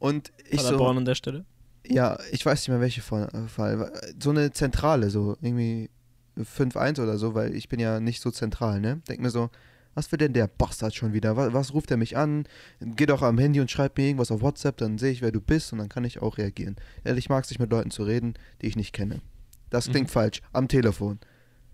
Und 0.00 0.32
ich 0.50 0.56
Paderborn 0.56 0.96
so, 0.96 0.98
an 0.98 1.04
der 1.04 1.14
Stelle. 1.14 1.44
ja, 1.86 2.18
ich 2.32 2.44
weiß 2.44 2.58
nicht 2.62 2.70
mehr 2.70 2.80
welche 2.80 3.02
Fall, 3.02 3.28
Fall. 3.46 3.92
So 4.20 4.30
eine 4.30 4.50
Zentrale, 4.50 5.10
so 5.10 5.36
irgendwie 5.40 5.88
5-1 6.36 7.00
oder 7.00 7.18
so, 7.18 7.34
weil 7.36 7.54
ich 7.54 7.68
bin 7.68 7.78
ja 7.78 8.00
nicht 8.00 8.20
so 8.20 8.32
zentral, 8.32 8.80
ne? 8.80 9.00
Denk 9.08 9.20
mir 9.20 9.30
so, 9.30 9.48
was 9.94 10.10
will 10.10 10.18
denn 10.18 10.32
der 10.32 10.48
Bastard 10.48 10.92
schon 10.92 11.12
wieder? 11.12 11.36
Was, 11.36 11.52
was 11.52 11.72
ruft 11.72 11.92
er 11.92 11.98
mich 11.98 12.16
an? 12.16 12.48
Geh 12.80 13.06
doch 13.06 13.22
am 13.22 13.38
Handy 13.38 13.60
und 13.60 13.70
schreib 13.70 13.96
mir 13.96 14.06
irgendwas 14.06 14.32
auf 14.32 14.42
WhatsApp, 14.42 14.78
dann 14.78 14.98
sehe 14.98 15.12
ich, 15.12 15.22
wer 15.22 15.30
du 15.30 15.40
bist 15.40 15.72
und 15.72 15.78
dann 15.78 15.88
kann 15.88 16.02
ich 16.02 16.20
auch 16.20 16.36
reagieren. 16.36 16.74
Ehrlich 17.04 17.28
mag 17.28 17.44
es 17.44 17.50
nicht 17.50 17.60
mit 17.60 17.70
Leuten 17.70 17.92
zu 17.92 18.02
reden, 18.02 18.34
die 18.60 18.66
ich 18.66 18.74
nicht 18.74 18.92
kenne. 18.92 19.20
Das 19.70 19.88
klingt 19.88 20.08
Mhm. 20.08 20.12
falsch. 20.12 20.42
Am 20.52 20.66
Telefon. 20.66 21.20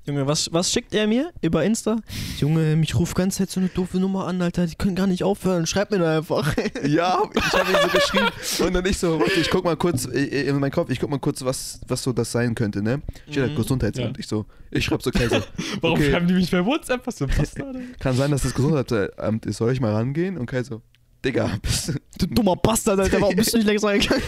Junge, 0.05 0.27
was, 0.27 0.53
was 0.53 0.73
schickt 0.73 0.95
er 0.95 1.07
mir 1.07 1.33
über 1.43 1.65
Insta? 1.65 1.97
Junge, 2.41 2.75
mich 2.75 2.97
ruft 2.97 3.15
ganz 3.15 3.37
Zeit 3.37 3.51
so 3.51 3.61
eine 3.61 3.69
doofe 3.69 3.99
Nummer 3.99 4.27
an, 4.27 4.43
Alter. 4.43 4.67
Die 4.67 4.75
können 4.75 4.97
gar 4.97 5.07
nicht 5.07 5.23
aufhören. 5.23 5.65
Schreib 5.65 5.93
mir 5.93 5.99
da 6.01 6.19
einfach. 6.19 6.55
Ja, 6.85 7.23
ich 7.33 7.53
habe 7.53 7.71
ihn 7.71 7.77
so 7.83 7.88
geschrieben 7.88 8.27
und 8.67 8.75
dann 8.75 8.85
ich 8.87 8.99
so, 8.99 9.21
warte, 9.21 9.38
ich 9.38 9.49
guck 9.49 9.65
mal 9.65 9.77
kurz 9.77 10.05
in 10.07 10.59
meinen 10.59 10.73
Kopf, 10.73 10.91
ich 10.91 10.99
guck 10.99 11.09
mal 11.11 11.21
kurz, 11.21 11.45
was, 11.45 11.81
was 11.87 12.03
so 12.03 12.12
das 12.12 12.33
sein 12.33 12.57
könnte, 12.57 12.83
ne? 12.83 13.01
Steht 13.31 13.43
halt 13.43 13.53
Mhm. 13.53 13.57
Gesundheitsamt. 13.57 14.17
Ja. 14.17 14.21
Ich 14.21 14.27
so, 14.27 14.47
ich 14.73 14.85
schreib 14.85 15.03
so 15.03 15.12
Kaiser. 15.12 15.45
Warum 15.81 15.97
Okay. 15.99 16.11
schreiben 16.11 16.27
die 16.27 16.35
mich 16.35 16.51
bei 16.51 16.65
WhatsApp? 16.67 17.07
Was 17.07 17.19
für 17.19 17.27
ein? 17.27 17.95
Kann 18.01 18.17
sein, 18.17 18.33
dass 18.33 18.43
das 18.43 18.55
Gesundheitsamt 18.55 19.47
ist. 19.47 19.59
Soll 19.59 19.73
ich 19.73 19.81
mal 19.81 19.93
rangehen? 19.93 20.37
Und 20.37 20.47
Kai 20.47 20.65
so, 20.65 20.83
Digga, 21.25 21.53
bist 21.62 21.93
Du 22.19 22.27
dummer 22.27 22.57
Bastard, 22.57 22.99
Alter. 22.99 23.21
Warum 23.21 23.37
bist 23.37 23.53
du 23.53 23.59
nicht 23.59 23.67
längst 23.67 23.85
reingegangen? 23.85 24.23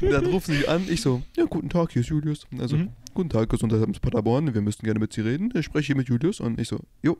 du. 0.00 0.10
Dann 0.10 0.26
rufen 0.26 0.54
sie 0.54 0.68
an. 0.68 0.84
Ich 0.90 1.00
so, 1.00 1.22
ja, 1.36 1.44
guten 1.46 1.70
Tag, 1.70 1.92
hier 1.92 2.02
ist 2.02 2.08
Julius. 2.08 2.46
Also, 2.60 2.76
Mhm. 2.76 2.90
Guten 3.18 3.30
Tag, 3.30 3.48
Gesundheitsamt 3.48 4.00
Paderborn. 4.00 4.54
Wir 4.54 4.60
müssten 4.60 4.84
gerne 4.84 5.00
mit 5.00 5.12
Sie 5.12 5.22
reden. 5.22 5.50
Ich 5.56 5.64
spreche 5.64 5.86
hier 5.88 5.96
mit 5.96 6.06
Julius. 6.08 6.38
Und 6.38 6.60
ich 6.60 6.68
so, 6.68 6.78
jo. 7.02 7.18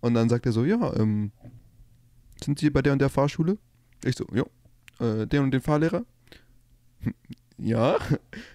Und 0.00 0.14
dann 0.14 0.30
sagt 0.30 0.46
er 0.46 0.52
so, 0.52 0.64
ja, 0.64 0.96
ähm, 0.96 1.32
sind 2.42 2.58
Sie 2.58 2.70
bei 2.70 2.80
der 2.80 2.94
und 2.94 2.98
der 2.98 3.10
Fahrschule? 3.10 3.58
Ich 4.06 4.16
so, 4.16 4.24
jo. 4.32 4.46
Äh, 5.00 5.26
den 5.26 5.42
und 5.42 5.50
den 5.50 5.60
Fahrlehrer? 5.60 6.06
Hm, 7.00 7.12
Ja. 7.58 7.98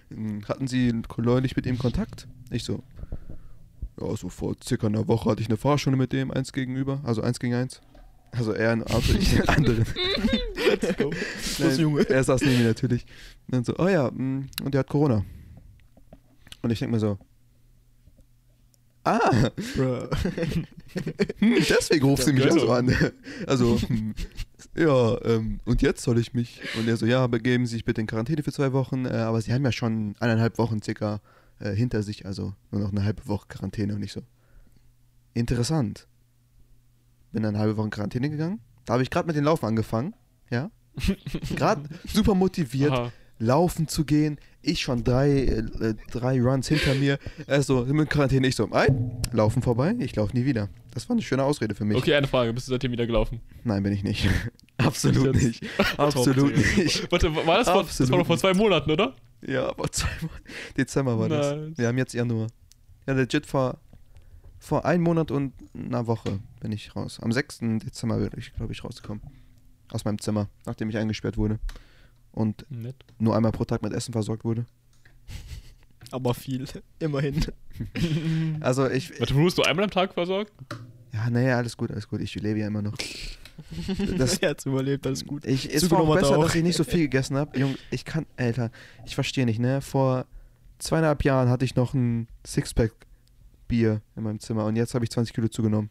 Hm, 0.08 0.42
Hatten 0.48 0.66
Sie 0.66 0.92
neulich 1.16 1.54
mit 1.54 1.64
ihm 1.66 1.78
Kontakt? 1.78 2.26
Ich 2.50 2.64
so, 2.64 2.82
ja, 4.00 4.16
so 4.16 4.28
vor 4.28 4.56
circa 4.60 4.88
einer 4.88 5.06
Woche 5.06 5.30
hatte 5.30 5.42
ich 5.42 5.48
eine 5.48 5.58
Fahrstunde 5.58 5.96
mit 5.96 6.12
dem, 6.12 6.32
eins 6.32 6.52
gegenüber, 6.52 7.02
also 7.04 7.22
eins 7.22 7.38
gegen 7.38 7.54
eins. 7.54 7.80
Also 8.32 8.50
er 8.50 8.72
ein 8.72 8.82
Auto, 8.82 9.12
ich 9.16 9.30
den 9.30 9.48
anderen. 9.48 9.84
Let's 10.68 10.96
go. 10.96 11.12
Nein, 11.60 11.78
Junge. 11.78 12.08
Er 12.10 12.24
saß 12.24 12.40
neben 12.40 12.58
mir 12.58 12.64
natürlich. 12.66 13.06
Und 13.46 13.54
dann 13.54 13.64
so, 13.64 13.76
oh 13.78 13.86
ja, 13.86 14.10
mm, 14.10 14.48
und 14.64 14.74
der 14.74 14.80
hat 14.80 14.88
Corona. 14.88 15.24
Und 16.62 16.70
ich 16.70 16.78
denke 16.78 16.94
mir 16.94 17.00
so, 17.00 17.18
ah, 19.04 19.50
hm, 21.38 21.54
deswegen 21.68 22.04
ruft 22.04 22.24
sie 22.24 22.32
mich 22.32 22.44
Ja, 22.44 22.50
also 22.50 22.72
an. 22.72 22.94
Also, 23.46 23.78
ja, 24.76 25.24
ähm, 25.24 25.60
und 25.64 25.82
jetzt 25.82 26.02
soll 26.02 26.18
ich 26.18 26.34
mich. 26.34 26.60
Und 26.78 26.88
er 26.88 26.96
so, 26.96 27.06
ja, 27.06 27.26
begeben 27.26 27.66
Sie 27.66 27.76
sich 27.76 27.84
bitte 27.84 28.00
in 28.00 28.06
Quarantäne 28.06 28.42
für 28.42 28.52
zwei 28.52 28.72
Wochen. 28.72 29.06
Äh, 29.06 29.10
aber 29.10 29.40
Sie 29.40 29.52
haben 29.52 29.64
ja 29.64 29.72
schon 29.72 30.14
eineinhalb 30.20 30.58
Wochen 30.58 30.82
circa 30.82 31.20
äh, 31.58 31.72
hinter 31.72 32.02
sich, 32.02 32.26
also 32.26 32.54
nur 32.70 32.80
noch 32.80 32.90
eine 32.90 33.04
halbe 33.04 33.26
Woche 33.26 33.46
Quarantäne 33.48 33.94
und 33.94 34.02
ich 34.02 34.12
so. 34.12 34.22
Interessant. 35.34 36.06
Bin 37.32 37.42
dann 37.42 37.54
eine 37.54 37.60
halbe 37.60 37.76
Woche 37.76 37.86
in 37.86 37.90
Quarantäne 37.90 38.28
gegangen. 38.30 38.60
Da 38.84 38.94
habe 38.94 39.02
ich 39.02 39.10
gerade 39.10 39.26
mit 39.26 39.36
dem 39.36 39.44
Laufen 39.44 39.66
angefangen. 39.66 40.14
Ja. 40.50 40.70
Gerade 41.54 41.82
super 42.12 42.34
motiviert, 42.34 42.90
Aha. 42.90 43.12
Laufen 43.40 43.88
zu 43.88 44.04
gehen. 44.04 44.38
Ich 44.62 44.82
schon 44.82 45.02
drei, 45.02 45.30
äh, 45.30 45.94
drei 46.12 46.40
Runs 46.40 46.68
hinter 46.68 46.94
mir. 46.94 47.18
Er 47.46 47.62
so, 47.62 47.82
in 47.82 48.08
Quarantäne. 48.08 48.46
Ich 48.46 48.54
so, 48.54 48.70
ein, 48.70 49.20
laufen 49.32 49.62
vorbei. 49.62 49.96
Ich 49.98 50.14
laufe 50.14 50.36
nie 50.36 50.44
wieder. 50.44 50.68
Das 50.92 51.08
war 51.08 51.14
eine 51.14 51.22
schöne 51.22 51.42
Ausrede 51.42 51.74
für 51.74 51.84
mich. 51.84 51.96
Okay, 51.96 52.14
eine 52.14 52.26
Frage. 52.26 52.52
Bist 52.52 52.68
du 52.68 52.72
seitdem 52.72 52.92
wieder 52.92 53.06
gelaufen? 53.06 53.40
Nein, 53.64 53.82
bin 53.82 53.92
ich 53.92 54.04
nicht. 54.04 54.28
Absolut 54.76 55.34
nicht. 55.34 55.64
Absolut 55.96 56.54
nicht. 56.54 57.10
Warte, 57.10 57.34
war 57.34 57.58
das, 57.58 57.68
vor, 57.68 57.84
das 57.84 58.10
war 58.10 58.18
doch 58.18 58.26
vor 58.26 58.38
zwei 58.38 58.52
Monaten, 58.52 58.90
oder? 58.90 59.16
Ja, 59.46 59.72
vor 59.74 59.90
zwei 59.90 60.10
Monaten. 60.20 60.44
Dezember 60.76 61.18
war 61.18 61.28
das. 61.28 61.52
Nice. 61.52 61.78
Wir 61.78 61.88
haben 61.88 61.98
jetzt 61.98 62.12
Januar. 62.12 62.48
Ja, 63.06 63.14
legit 63.14 63.46
vor, 63.46 63.78
vor 64.58 64.84
einem 64.84 65.02
Monat 65.02 65.30
und 65.30 65.54
einer 65.74 66.06
Woche 66.06 66.38
bin 66.60 66.72
ich 66.72 66.94
raus. 66.94 67.18
Am 67.22 67.32
6. 67.32 67.60
Dezember 67.84 68.18
bin 68.18 68.38
ich, 68.38 68.52
glaube 68.52 68.72
ich, 68.72 68.84
rausgekommen. 68.84 69.22
Aus 69.90 70.04
meinem 70.04 70.20
Zimmer, 70.20 70.48
nachdem 70.66 70.90
ich 70.90 70.98
eingesperrt 70.98 71.38
wurde. 71.38 71.58
Und 72.32 72.64
Nett. 72.70 72.96
nur 73.18 73.36
einmal 73.36 73.52
pro 73.52 73.64
Tag 73.64 73.82
mit 73.82 73.92
Essen 73.92 74.12
versorgt 74.12 74.44
wurde. 74.44 74.66
Aber 76.10 76.34
viel. 76.34 76.66
Immerhin. 76.98 77.44
Also 78.60 78.90
ich. 78.90 79.18
Warte, 79.18 79.34
wurdest 79.34 79.56
du 79.56 79.62
einmal 79.62 79.84
am 79.84 79.90
Tag 79.90 80.12
versorgt? 80.12 80.52
Ja, 81.14 81.30
naja, 81.30 81.56
alles 81.56 81.78
gut, 81.78 81.90
alles 81.90 82.06
gut. 82.06 82.20
Ich 82.20 82.34
lebe 82.34 82.58
ja 82.58 82.66
immer 82.66 82.82
noch. 82.82 82.94
Das, 84.18 84.38
er 84.38 84.50
hat's 84.50 84.64
überlebt, 84.66 85.06
alles 85.06 85.24
gut. 85.24 85.44
ich, 85.44 85.72
es 85.72 85.90
war 85.90 86.00
auch 86.00 86.14
er 86.14 86.20
besser, 86.20 86.38
auch. 86.38 86.44
dass 86.44 86.54
ich 86.54 86.62
nicht 86.62 86.76
so 86.76 86.84
viel 86.84 87.00
gegessen 87.00 87.36
habe. 87.36 87.58
Junge, 87.58 87.76
ich 87.90 88.04
kann, 88.06 88.24
Alter, 88.36 88.70
ich 89.04 89.14
verstehe 89.14 89.44
nicht, 89.44 89.58
ne? 89.58 89.82
Vor 89.82 90.26
zweieinhalb 90.78 91.24
Jahren 91.24 91.50
hatte 91.50 91.64
ich 91.64 91.76
noch 91.76 91.92
ein 91.92 92.26
Sixpack 92.46 92.92
Bier 93.68 94.00
in 94.16 94.22
meinem 94.24 94.40
Zimmer 94.40 94.64
und 94.64 94.76
jetzt 94.76 94.94
habe 94.94 95.04
ich 95.04 95.10
20 95.10 95.34
Kilo 95.34 95.48
zugenommen. 95.48 95.90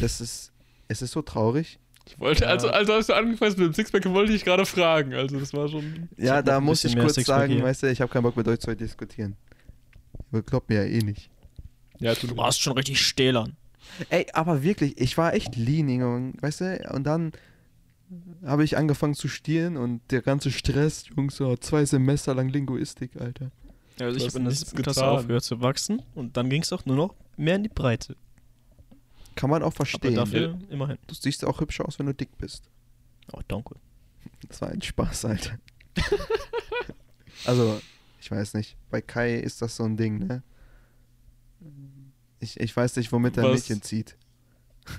Das 0.00 0.20
ist, 0.20 0.52
es 0.88 1.02
ist 1.02 1.12
so 1.12 1.22
traurig. 1.22 1.78
Ich 2.12 2.18
wollte, 2.20 2.44
Ja. 2.44 2.50
also, 2.50 2.68
also 2.68 2.92
als 2.92 3.06
du 3.06 3.14
angefangen 3.14 3.50
hast 3.50 3.58
mit 3.58 3.66
dem 3.68 3.74
Sixpack, 3.74 4.04
wollte 4.06 4.32
ich 4.32 4.44
gerade 4.44 4.66
fragen. 4.66 5.14
Also 5.14 5.38
das 5.38 5.52
war 5.54 5.68
schon. 5.68 6.08
Ja, 6.16 6.42
da 6.42 6.60
muss 6.60 6.84
ich 6.84 6.96
kurz 6.98 7.14
sagen, 7.24 7.52
hier. 7.54 7.62
weißt 7.62 7.82
du, 7.84 7.90
ich 7.90 8.00
habe 8.00 8.12
keinen 8.12 8.22
Bock 8.24 8.36
mit 8.36 8.46
euch 8.48 8.58
zu 8.58 8.74
diskutieren. 8.74 9.36
Ihr 10.32 10.42
glaubt 10.42 10.68
mir 10.68 10.84
ja 10.84 10.90
eh 10.90 10.98
nicht. 11.02 11.30
Ja, 11.98 12.14
du 12.14 12.26
Du 12.26 12.36
warst 12.36 12.60
schon 12.60 12.72
richtig 12.74 13.00
stählern. 13.00 13.56
Ey, 14.08 14.26
aber 14.32 14.62
wirklich, 14.62 15.00
ich 15.00 15.16
war 15.18 15.34
echt 15.34 15.56
lean, 15.56 15.88
Junge, 15.88 16.32
weißt 16.40 16.60
du? 16.60 16.90
Und 16.92 17.04
dann 17.04 17.32
habe 18.44 18.64
ich 18.64 18.76
angefangen 18.76 19.14
zu 19.14 19.28
stieren 19.28 19.76
und 19.76 20.00
der 20.10 20.22
ganze 20.22 20.50
Stress, 20.50 21.04
Jungs, 21.16 21.36
so 21.36 21.56
zwei 21.56 21.84
Semester 21.84 22.34
lang 22.34 22.48
Linguistik, 22.48 23.12
Alter. 23.20 23.50
Ja, 23.98 24.06
also 24.06 24.18
Du 24.18 24.18
ich 24.18 24.26
hast 24.26 24.34
bin 24.34 24.42
in 24.46 24.48
der 24.48 24.82
Klasse 24.82 25.00
getan. 25.00 25.08
aufgehört 25.16 25.44
zu 25.44 25.60
wachsen 25.60 26.02
und 26.14 26.36
dann 26.36 26.48
ging 26.50 26.62
es 26.62 26.72
auch 26.72 26.84
nur 26.86 26.96
noch 26.96 27.14
mehr 27.36 27.56
in 27.56 27.62
die 27.64 27.68
Breite. 27.68 28.16
Kann 29.40 29.48
man 29.48 29.62
auch 29.62 29.68
Aber 29.68 29.76
verstehen. 29.76 30.16
dafür 30.16 30.58
immerhin. 30.68 30.98
Du 31.06 31.14
siehst 31.14 31.46
auch 31.46 31.62
hübsch 31.62 31.80
aus, 31.80 31.98
wenn 31.98 32.04
du 32.04 32.12
dick 32.12 32.36
bist. 32.36 32.68
Oh, 33.32 33.40
danke. 33.48 33.76
Das 34.46 34.60
war 34.60 34.68
ein 34.68 34.82
Spaß, 34.82 35.24
Alter. 35.24 35.58
also, 37.46 37.80
ich 38.20 38.30
weiß 38.30 38.52
nicht. 38.52 38.76
Bei 38.90 39.00
Kai 39.00 39.36
ist 39.36 39.62
das 39.62 39.76
so 39.76 39.84
ein 39.84 39.96
Ding, 39.96 40.18
ne? 40.26 40.42
Ich, 42.38 42.60
ich 42.60 42.76
weiß 42.76 42.96
nicht, 42.96 43.12
womit 43.12 43.38
er? 43.38 43.50
Mädchen 43.50 43.80
zieht. 43.80 44.18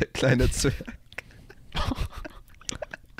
Der 0.00 0.06
kleine 0.08 0.50
Zwerg. 0.50 0.98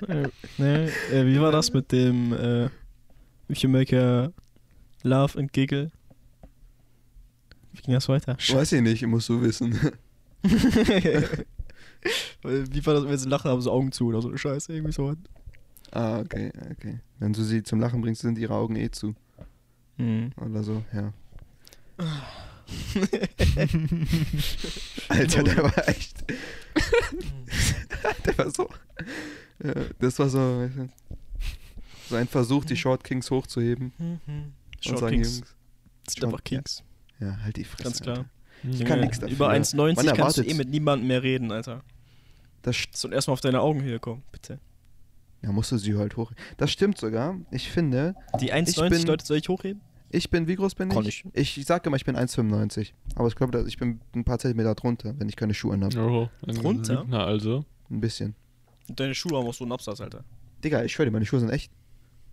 Äh, 0.08 0.30
nee, 0.58 0.86
äh, 1.12 1.26
wie 1.26 1.40
war 1.40 1.52
das 1.52 1.72
mit 1.72 1.92
dem 1.92 2.32
äh, 2.32 2.68
you 3.50 3.68
make 3.68 3.96
a 3.96 4.32
laugh 5.04 5.36
and 5.36 5.52
giggle? 5.52 5.92
Wie 7.72 7.82
ging 7.82 7.94
das 7.94 8.08
weiter? 8.08 8.36
Weiß 8.36 8.72
ich 8.72 8.82
nicht, 8.82 9.06
musst 9.06 9.28
du 9.28 9.40
wissen. 9.40 9.74
Wie 12.42 12.86
war 12.86 12.94
das, 12.94 13.04
wenn 13.04 13.18
sie 13.18 13.28
lachen, 13.28 13.50
haben 13.50 13.62
sie 13.62 13.70
Augen 13.70 13.92
zu 13.92 14.08
oder 14.08 14.20
so 14.20 14.28
eine 14.28 14.38
Scheiße, 14.38 14.72
irgendwie 14.72 14.92
so. 14.92 15.14
ah, 15.92 16.20
okay, 16.20 16.50
okay. 16.70 16.98
Wenn 17.18 17.32
du 17.32 17.42
sie 17.42 17.62
zum 17.62 17.80
Lachen 17.80 18.00
bringst, 18.00 18.22
sind 18.22 18.38
ihre 18.38 18.54
Augen 18.54 18.76
eh 18.76 18.90
zu. 18.90 19.14
Hm. 19.96 20.32
Oder 20.36 20.62
so, 20.64 20.82
ja. 20.92 21.12
Alter, 25.08 25.42
der 25.42 25.62
war 25.62 25.88
echt. 25.88 26.24
der 28.26 28.38
war 28.38 28.50
so. 28.50 28.68
Ja, 29.62 29.74
das 29.98 30.18
war 30.18 30.28
so. 30.28 30.68
So 32.08 32.16
ein 32.16 32.26
Versuch, 32.26 32.64
die 32.64 32.76
Short 32.76 33.04
Kings 33.04 33.30
hochzuheben. 33.30 33.92
und 33.98 34.52
Short 34.80 35.10
Kings. 35.10 35.38
Jungs, 35.38 36.24
einfach 36.24 36.44
Kings. 36.44 36.82
Ja, 37.22 37.38
halt 37.42 37.56
die 37.56 37.64
Fresse. 37.64 37.84
Ganz 37.84 38.00
klar. 38.00 38.16
Alter. 38.18 38.28
Ich 38.78 38.84
kann 38.84 39.00
nix 39.00 39.18
dafür. 39.18 39.34
Über 39.34 39.48
Man 39.48 39.62
1,90 39.62 40.14
kannst 40.14 40.38
du 40.38 40.42
eh 40.42 40.54
mit 40.54 40.68
niemandem 40.68 41.08
mehr 41.08 41.22
reden, 41.22 41.50
Alter. 41.50 41.82
Das, 42.62 42.76
und 43.04 43.12
erstmal 43.12 43.32
auf 43.34 43.40
deine 43.40 43.60
Augenhöhe 43.60 43.98
kommen, 43.98 44.22
bitte. 44.30 44.60
ja, 45.42 45.50
musst 45.50 45.72
du 45.72 45.78
sie 45.78 45.96
halt 45.96 46.16
hoch. 46.16 46.30
Das 46.58 46.70
stimmt 46.70 46.96
sogar. 46.98 47.36
Ich 47.50 47.70
finde, 47.70 48.14
Die 48.40 48.46
bin- 48.46 48.54
1,90 48.54 49.06
Leute 49.06 49.26
soll 49.26 49.38
ich 49.38 49.48
hochheben? 49.48 49.80
ich 50.10 50.30
bin, 50.30 50.46
wie 50.46 50.54
groß 50.56 50.74
bin 50.76 50.90
Kann 50.90 51.04
ich? 51.06 51.24
ich. 51.32 51.58
Ich 51.58 51.66
sage 51.66 51.88
immer, 51.88 51.96
ich 51.96 52.04
bin 52.04 52.16
1,95. 52.16 52.92
Aber 53.16 53.26
ich 53.28 53.34
glaube, 53.34 53.64
ich 53.66 53.78
bin 53.78 54.00
ein 54.14 54.24
paar 54.24 54.38
Zentimeter 54.38 54.74
drunter, 54.76 55.14
wenn 55.18 55.28
ich 55.28 55.34
keine 55.36 55.54
Schuhe 55.54 55.74
anhabe. 55.74 55.98
Oh, 56.00 56.28
Drunter? 56.46 57.04
Na 57.08 57.24
also. 57.24 57.64
Ein 57.90 58.00
bisschen. 58.00 58.34
Und 58.88 59.00
deine 59.00 59.14
Schuhe 59.14 59.38
haben 59.38 59.46
auch 59.48 59.54
so 59.54 59.64
einen 59.64 59.72
Absatz, 59.72 60.00
Alter. 60.00 60.22
Digga, 60.62 60.84
ich 60.84 60.92
schwöre 60.92 61.06
dir, 61.06 61.12
meine 61.12 61.24
Schuhe 61.26 61.40
sind 61.40 61.48
echt. 61.50 61.72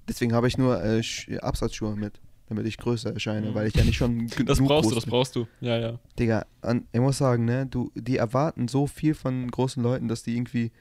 Deswegen 0.08 0.34
habe 0.34 0.47
ich 0.47 0.58
nur 0.58 0.84
äh, 0.84 0.99
Sch- 0.99 1.38
Absatzschuhe 1.39 1.95
mit, 1.95 2.19
damit 2.49 2.65
ich 2.67 2.77
größer 2.77 3.13
erscheine, 3.13 3.51
Mhm. 3.51 3.53
weil 3.55 3.67
ich 3.67 3.75
ja 3.75 3.83
nicht 3.83 3.95
schon 3.97 4.27
genug 4.27 4.45
Das 4.47 4.57
brauchst 4.59 4.69
groß 4.83 4.89
du, 4.89 4.95
das 4.95 5.03
bin. 5.05 5.12
brauchst 5.12 5.35
du. 5.35 5.47
Ja, 5.62 5.77
ja. 5.79 5.99
Digga, 6.19 6.45
an, 6.62 6.85
ich 6.91 6.99
muss 6.99 7.17
sagen, 7.19 7.45
ne, 7.45 7.65
du, 7.67 7.91
die 7.95 8.17
erwarten 8.17 8.67
so 8.67 8.88
viel 8.88 9.13
von 9.13 9.49
großen 9.49 9.81
Leuten, 9.81 10.07
dass 10.07 10.23
die 10.23 10.35
irgendwie. 10.35 10.71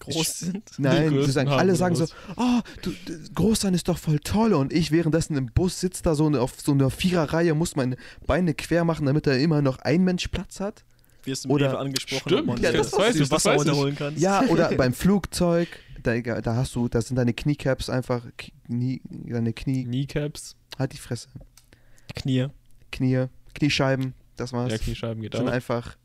Groß 0.00 0.38
sind. 0.38 0.70
Nein, 0.78 1.12
die 1.12 1.30
sagen, 1.30 1.50
alle 1.50 1.76
sagen 1.76 1.94
so, 1.94 2.06
oh, 2.36 2.60
du, 2.80 2.90
groß 3.34 3.60
sein 3.60 3.74
ist 3.74 3.86
doch 3.88 3.98
voll 3.98 4.18
toll. 4.20 4.54
Und 4.54 4.72
ich 4.72 4.92
währenddessen 4.92 5.36
im 5.36 5.46
Bus 5.46 5.78
sitze 5.78 6.02
da 6.02 6.14
so 6.14 6.24
eine, 6.26 6.40
auf 6.40 6.58
so 6.58 6.72
einer 6.72 6.88
Viererreihe, 6.88 7.52
muss 7.54 7.76
meine 7.76 7.96
Beine 8.26 8.54
quer 8.54 8.84
machen, 8.84 9.04
damit 9.04 9.26
da 9.26 9.32
immer 9.34 9.60
noch 9.60 9.78
ein 9.80 10.02
Mensch 10.02 10.28
Platz 10.28 10.58
hat. 10.60 10.84
Wirst 11.24 11.44
im 11.44 11.50
Oder- 11.50 11.78
angesprochen, 11.78 12.28
Stimmt, 12.28 12.46
man 12.46 12.60
ja, 12.62 12.70
dir 12.72 12.78
das 12.78 12.92
weiß 12.92 13.14
ich, 13.14 13.20
das 13.22 13.30
Wasser 13.30 13.54
runterholen 13.54 13.94
kannst. 13.96 14.20
Ja, 14.20 14.42
oder 14.44 14.72
beim 14.76 14.92
Flugzeug, 14.92 15.68
da, 16.02 16.18
da 16.20 16.56
hast 16.56 16.74
du, 16.74 16.88
da 16.88 17.00
sind 17.02 17.16
deine 17.16 17.34
Kniecaps 17.34 17.90
einfach, 17.90 18.24
Knie, 18.36 19.00
deine 19.04 19.52
Knie, 19.52 19.84
Kneecaps. 19.84 20.56
halt 20.78 20.92
die 20.92 20.98
Fresse. 20.98 21.28
Knie. 22.14 22.46
Knie, 22.92 23.26
Kniescheiben, 23.54 24.14
das 24.36 24.52
war's. 24.52 24.72
Ja, 24.72 24.78
Kniescheiben 24.78 25.22
geht 25.22 25.34
sind 25.34 25.48
auch. 25.48 25.52
einfach 25.52 25.96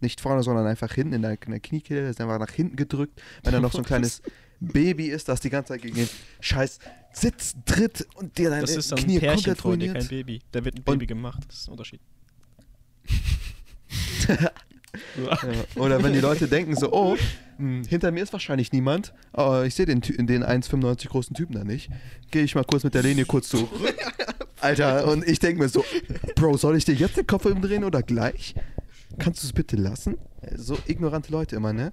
nicht 0.00 0.20
vorne, 0.20 0.42
sondern 0.42 0.66
einfach 0.66 0.92
hinten 0.92 1.12
in 1.14 1.22
der, 1.22 1.32
in 1.44 1.50
der 1.50 1.60
Kniekehle, 1.60 2.02
das 2.02 2.10
ist 2.12 2.20
einfach 2.20 2.38
nach 2.38 2.50
hinten 2.50 2.76
gedrückt. 2.76 3.20
Wenn 3.42 3.52
da 3.52 3.60
noch 3.60 3.72
so 3.72 3.78
ein 3.78 3.84
kleines 3.92 4.22
Baby 4.60 5.06
ist, 5.08 5.28
das 5.28 5.40
die 5.40 5.50
ganze 5.50 5.72
Zeit 5.74 5.82
gegen 5.82 5.96
den 5.96 6.08
scheiß 6.40 6.78
Sitz 7.12 7.54
tritt 7.66 8.06
und 8.14 8.38
dir 8.38 8.48
deine 8.50 8.62
Das 8.62 8.74
ist 8.76 8.90
dann 8.92 8.98
Knie 9.00 9.14
ein 9.16 9.20
Pärchen 9.20 9.36
komplett 9.36 9.58
vor 9.60 9.76
dir, 9.76 9.86
ruiniert. 9.88 9.98
kein 9.98 10.08
Baby. 10.08 10.40
Da 10.52 10.64
wird 10.64 10.76
ein 10.76 10.78
Und- 10.78 10.84
Baby 10.86 11.06
gemacht. 11.06 11.42
Das 11.48 11.58
ist 11.58 11.68
ein 11.68 11.72
Unterschied. 11.72 12.00
Ja, 14.28 14.50
oder 15.76 16.02
wenn 16.02 16.12
die 16.12 16.20
Leute 16.20 16.48
denken 16.48 16.76
so, 16.76 16.92
oh, 16.92 17.16
hm, 17.56 17.84
hinter 17.84 18.10
mir 18.10 18.22
ist 18.22 18.32
wahrscheinlich 18.32 18.72
niemand, 18.72 19.12
aber 19.32 19.64
ich 19.64 19.74
sehe 19.74 19.86
den, 19.86 20.00
den 20.00 20.44
1,95 20.44 21.08
großen 21.08 21.34
Typen 21.34 21.54
da 21.54 21.64
nicht, 21.64 21.90
gehe 22.30 22.42
ich 22.42 22.54
mal 22.54 22.64
kurz 22.64 22.84
mit 22.84 22.94
der 22.94 23.02
Linie 23.02 23.24
kurz 23.24 23.48
zurück. 23.48 23.68
Alter, 24.60 25.08
und 25.08 25.26
ich 25.26 25.38
denke 25.38 25.62
mir 25.62 25.68
so, 25.68 25.84
Bro, 26.36 26.56
soll 26.56 26.76
ich 26.76 26.84
dir 26.84 26.94
jetzt 26.94 27.16
den 27.16 27.26
Kopf 27.26 27.46
umdrehen 27.46 27.84
oder 27.84 28.02
gleich? 28.02 28.54
Kannst 29.18 29.42
du 29.42 29.46
es 29.46 29.52
bitte 29.52 29.76
lassen? 29.76 30.18
So 30.54 30.78
ignorante 30.86 31.32
Leute 31.32 31.56
immer, 31.56 31.72
ne? 31.72 31.92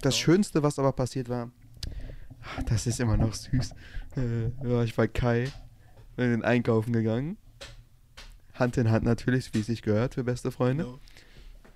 Das 0.00 0.14
Ja. 0.16 0.24
Schönste, 0.24 0.62
was 0.62 0.78
aber 0.78 0.92
passiert 0.92 1.28
war, 1.28 1.50
das 2.66 2.86
ist 2.86 3.00
immer 3.00 3.16
noch 3.16 3.34
süß. 3.34 3.70
Äh, 4.16 4.68
war 4.68 4.84
ich 4.84 4.94
bei 4.94 5.08
Kai, 5.08 5.48
bin 6.16 6.26
in 6.26 6.30
den 6.32 6.44
Einkaufen 6.44 6.92
gegangen. 6.92 7.36
Hand 8.60 8.76
in 8.76 8.90
Hand 8.90 9.04
natürlich, 9.04 9.52
wie 9.54 9.60
es 9.60 9.66
sich 9.66 9.82
gehört 9.82 10.14
für 10.14 10.24
beste 10.24 10.50
Freunde. 10.50 10.84
Genau. 10.84 10.98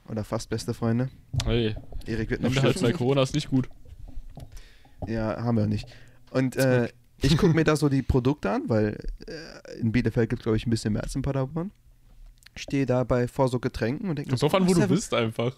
Oder 0.09 0.23
fast 0.23 0.51
beste 0.51 0.75
Freunde. 0.75 1.09
Hey, 1.45 1.75
Erik 2.07 2.31
wird 2.31 2.43
noch 2.43 2.55
halt 2.55 2.81
bei. 2.81 2.93
Corona 2.93 3.23
ist 3.23 3.35
nicht 3.35 3.49
gut. 3.49 3.69
Ja, 5.07 5.43
haben 5.43 5.57
wir 5.57 5.67
nicht. 5.67 5.89
Und 6.31 6.57
äh, 6.57 6.89
ich 7.23 7.37
gucke 7.39 7.55
mir 7.55 7.65
da 7.65 7.75
so 7.75 7.89
die 7.89 8.03
Produkte 8.03 8.51
an, 8.51 8.69
weil 8.69 8.99
äh, 9.27 9.81
in 9.81 9.93
Bielefeld 9.93 10.29
gibt 10.29 10.41
es, 10.41 10.45
glaube 10.45 10.57
ich, 10.57 10.67
ein 10.67 10.71
bisschen 10.71 10.93
mehr 10.93 11.03
als 11.03 11.15
in 11.15 11.23
Paderborn. 11.23 11.71
Stehe 12.55 12.87
dabei 12.87 13.29
vor 13.29 13.49
so 13.49 13.59
Getränken 13.59 14.11
und 14.11 14.17
denke 14.17 14.31
Kommt 14.31 14.43
drauf 14.43 14.55
an, 14.55 14.69
wo 14.69 14.75
du 14.75 14.87
bist 14.87 15.13
einfach. 15.15 15.57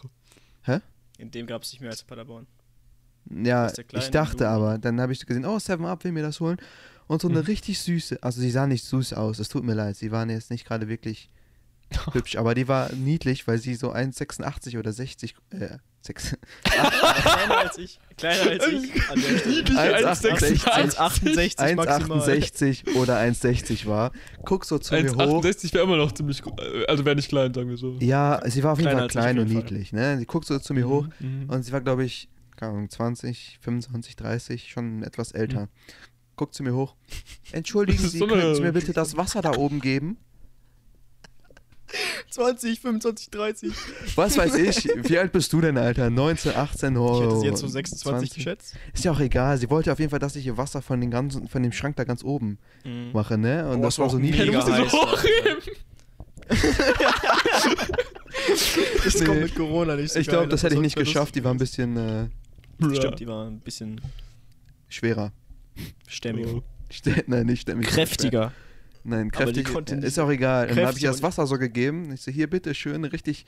In 1.19 1.31
dem 1.31 1.47
gab 1.47 1.63
es 1.63 1.73
nicht 1.73 1.81
mehr 1.81 1.91
als 1.91 2.03
Paderborn. 2.03 2.47
Ja, 3.31 3.71
ich 3.93 4.11
dachte 4.11 4.37
Blumen. 4.39 4.53
aber, 4.53 4.79
dann 4.79 5.01
habe 5.01 5.13
ich 5.13 5.25
gesehen, 5.27 5.45
oh, 5.45 5.59
Seven 5.59 5.85
Up 5.87 6.05
will 6.05 6.13
mir 6.13 6.23
das 6.23 6.41
holen. 6.41 6.59
Und 7.09 7.23
so 7.23 7.29
eine 7.29 7.41
Mhm. 7.41 7.47
richtig 7.47 7.79
süße, 7.81 8.19
also 8.23 8.41
sie 8.41 8.51
sah 8.51 8.67
nicht 8.67 8.85
süß 8.85 9.13
aus, 9.13 9.39
es 9.39 9.49
tut 9.49 9.63
mir 9.65 9.75
leid, 9.75 9.97
sie 9.97 10.11
waren 10.11 10.29
jetzt 10.29 10.51
nicht 10.51 10.67
gerade 10.67 10.89
wirklich 10.89 11.31
hübsch, 12.13 12.37
aber 12.37 12.55
die 12.55 12.67
war 12.67 12.93
niedlich, 12.93 13.47
weil 13.47 13.59
sie 13.59 13.75
so 13.77 13.93
1,86 13.93 14.77
oder 14.79 14.93
60, 14.93 15.37
äh, 15.51 15.79
6, 16.03 16.37
Kleiner 16.65 17.59
als 17.59 17.79
ich. 17.79 17.99
Kleiner 18.17 18.51
als 18.51 18.67
ich. 18.67 18.93
An 19.11 19.21
der 19.21 19.39
Stelle. 19.39 19.55
Niedlich 19.57 19.79
1,68. 19.79 20.65
1,68 20.65 21.75
maximal. 21.77 22.21
1,68 22.21 22.95
oder 22.97 23.19
1,60 23.21 23.87
war. 23.87 24.13
Guck 24.45 24.65
so 24.65 24.79
zu 24.79 24.95
mir 24.95 25.11
hoch. 25.13 25.45
1,68 25.45 25.75
wäre 25.75 25.85
immer 25.85 25.97
noch 25.97 26.13
ziemlich 26.13 26.43
gut. 26.43 26.61
Also 26.89 27.05
wäre 27.05 27.17
nicht 27.17 27.29
klein, 27.29 27.53
sagen 27.55 27.69
wir 27.69 27.77
so. 27.77 27.97
Ja, 28.01 28.41
sie 28.47 28.63
war 28.63 28.73
auf 28.73 28.79
jeden 28.79 28.89
Kleiner 28.91 29.01
Fall 29.03 29.09
klein 29.09 29.39
und 29.39 29.49
niedlich, 29.49 29.93
ne? 29.93 30.19
Sie 30.19 30.27
guckt 30.27 30.47
so 30.47 30.59
zu 30.59 30.75
mir 30.75 30.87
hoch 30.89 31.07
Mhm. 31.21 31.49
und 31.51 31.63
sie 31.65 31.73
war, 31.73 31.81
glaube 31.81 32.05
ich, 32.05 32.29
keine 32.57 32.73
Ahnung, 32.73 32.91
20, 32.91 33.59
25, 33.61 34.17
30, 34.17 34.71
schon 34.71 35.03
etwas 35.03 35.33
älter. 35.33 35.69
Guckt 36.37 36.55
zu 36.55 36.63
mir 36.63 36.75
hoch. 36.75 36.95
Entschuldigen 37.53 37.99
Sie, 38.09 38.19
so 38.19 38.27
können 38.27 38.55
Sie 38.55 38.61
mir 38.63 38.73
bitte 38.73 38.93
das 38.93 39.17
Wasser 39.17 39.41
da 39.43 39.53
oben 39.57 39.81
geben? 39.81 40.19
20, 42.31 42.81
25, 42.81 43.31
30. 43.31 43.73
Was 44.17 44.37
weiß 44.37 44.57
ich? 44.57 44.89
Wie 45.09 45.19
alt 45.19 45.31
bist 45.33 45.53
du 45.53 45.61
denn, 45.61 45.79
Alter? 45.79 46.11
19, 46.11 46.53
18, 46.57 46.97
oh. 46.97 47.15
Ich 47.15 47.23
hätte 47.23 47.41
sie 47.41 47.47
jetzt 47.47 47.61
so 47.61 47.69
26 47.69 48.03
20. 48.33 48.35
geschätzt. 48.35 48.75
Ist 48.93 49.05
ja 49.05 49.13
auch 49.13 49.21
egal. 49.21 49.57
Sie 49.59 49.71
wollte 49.71 49.93
auf 49.93 49.99
jeden 50.01 50.11
Fall, 50.11 50.19
dass 50.19 50.35
ich 50.35 50.45
ihr 50.47 50.57
Wasser 50.57 50.83
von, 50.83 51.01
den 51.01 51.13
ganzen, 51.13 51.47
von 51.49 51.63
dem 51.63 51.71
Schrank 51.73 51.95
da 51.97 52.05
ganz 52.05 52.25
oben 52.25 52.59
Mhm. 52.85 53.13
mache, 53.13 53.39
ne? 53.39 53.69
Und 53.69 53.79
Oh, 53.79 53.83
das 53.83 53.99
war 54.01 54.11
so 54.11 54.19
mega 54.19 54.43
Ja, 54.43 54.53
musst 54.53 54.67
die 54.69 54.73
so 54.73 54.79
heiß, 54.85 54.93
hochheben. 54.93 55.63
Das 59.05 59.15
Nee. 59.21 59.25
kommt 59.27 59.41
mit 59.41 59.55
Corona 59.55 59.97
nicht 59.97 60.13
so 60.13 60.19
Ich 60.19 60.27
glaube, 60.29 60.49
das 60.49 60.63
hätte 60.65 60.75
ich 60.75 60.81
nicht 60.81 60.97
wär 60.97 61.05
geschafft. 61.05 61.35
Die 61.37 61.45
war 61.45 61.53
ein 61.55 61.59
bisschen 61.59 61.97
äh, 61.97 62.29
Stimmt, 62.95 63.21
die 63.21 63.27
war 63.27 63.47
ein 63.47 63.61
bisschen 63.61 64.01
schwerer. 64.89 65.33
stämmiger. 66.09 66.55
Oh. 66.57 66.63
Ste- 66.91 67.25
Nein, 67.27 67.47
nicht 67.47 67.63
stämmig. 67.63 67.87
Kräftiger. 67.89 68.53
Nein, 69.05 69.31
Aber 69.35 69.47
die 69.53 69.63
kräftig. 69.63 69.75
konnte 69.75 69.97
nicht- 69.97 70.05
Ist 70.05 70.19
auch 70.19 70.31
egal. 70.31 70.69
Und 70.69 70.77
dann 70.77 70.87
habe 70.87 70.97
ich 70.99 71.05
ihr 71.05 71.11
das 71.11 71.23
Wasser 71.23 71.47
so 71.47 71.59
gegeben. 71.59 72.13
Ich 72.13 72.23
so, 72.23 72.31
hier 72.31 72.49
bitte 72.49 72.75
schön, 72.75 73.05
richtig. 73.05 73.47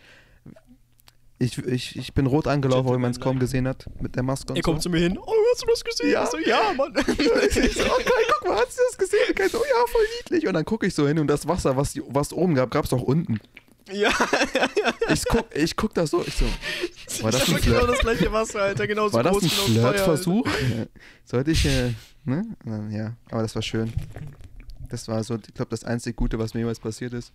Ich, 1.40 1.56
ich, 1.58 1.94
ich 1.96 2.14
bin 2.14 2.26
rot 2.26 2.48
angelaufen, 2.48 2.88
weil 2.90 2.98
man 2.98 3.12
es 3.12 3.20
kaum 3.20 3.38
gesehen 3.38 3.68
hat 3.68 3.86
mit 4.00 4.16
der 4.16 4.24
Maske 4.24 4.52
und 4.52 4.56
Er 4.56 4.62
kommt 4.62 4.78
so. 4.82 4.88
zu 4.88 4.90
mir 4.90 4.98
hin. 4.98 5.16
Oh, 5.16 5.32
hast 5.52 5.62
du 5.62 5.66
das 5.68 5.84
gesehen? 5.84 6.10
Ja. 6.10 6.24
Ich 6.24 6.30
so, 6.30 6.38
ja, 6.38 6.72
Mann. 6.76 6.92
ich 6.96 7.74
so, 7.76 7.84
okay, 7.84 8.10
guck 8.40 8.48
mal, 8.48 8.56
hast 8.58 8.76
du 8.76 8.82
das 8.88 8.98
gesehen? 8.98 9.34
Ich 9.46 9.52
so, 9.52 9.58
ja, 9.58 9.86
voll 9.86 10.02
niedlich. 10.20 10.48
Und 10.48 10.54
dann 10.54 10.64
gucke 10.64 10.86
ich 10.88 10.94
so 10.94 11.06
hin 11.06 11.18
und 11.20 11.28
das 11.28 11.46
Wasser, 11.46 11.76
was, 11.76 11.92
die, 11.92 12.02
was 12.08 12.32
oben 12.32 12.56
gab, 12.56 12.72
gab 12.72 12.86
es 12.86 12.92
auch 12.92 13.02
unten. 13.02 13.38
Ja, 13.92 14.10
Ich 15.12 15.24
guck, 15.28 15.56
ich 15.56 15.76
guck 15.76 15.94
da 15.94 16.06
so, 16.06 16.24
ich 16.26 16.34
so, 16.34 16.44
War 17.22 17.30
das 17.32 17.48
ich 17.48 17.54
ein 17.54 17.60
genau 17.60 17.76
Flirt? 17.78 17.90
das 17.90 17.98
gleiche 18.00 18.32
Wasser, 18.32 18.60
Alter. 18.62 18.86
Genauso 18.86 19.14
war 19.14 19.22
das 19.22 19.32
groß, 19.32 19.42
ein 19.44 19.50
teuer, 19.50 19.92
Flirtversuch? 19.92 20.46
Ja. 20.46 20.86
Sollte 21.24 21.50
ich, 21.50 21.64
äh, 21.66 21.94
ne? 22.24 22.44
Ja, 22.90 23.16
aber 23.30 23.42
das 23.42 23.54
war 23.54 23.62
schön. 23.62 23.92
Das 24.90 25.08
war 25.08 25.22
so, 25.24 25.36
ich 25.36 25.54
glaube, 25.54 25.70
das 25.70 25.84
einzig 25.84 26.16
Gute, 26.16 26.38
was 26.38 26.54
mir 26.54 26.60
jemals 26.60 26.80
passiert 26.80 27.12
ist. 27.12 27.32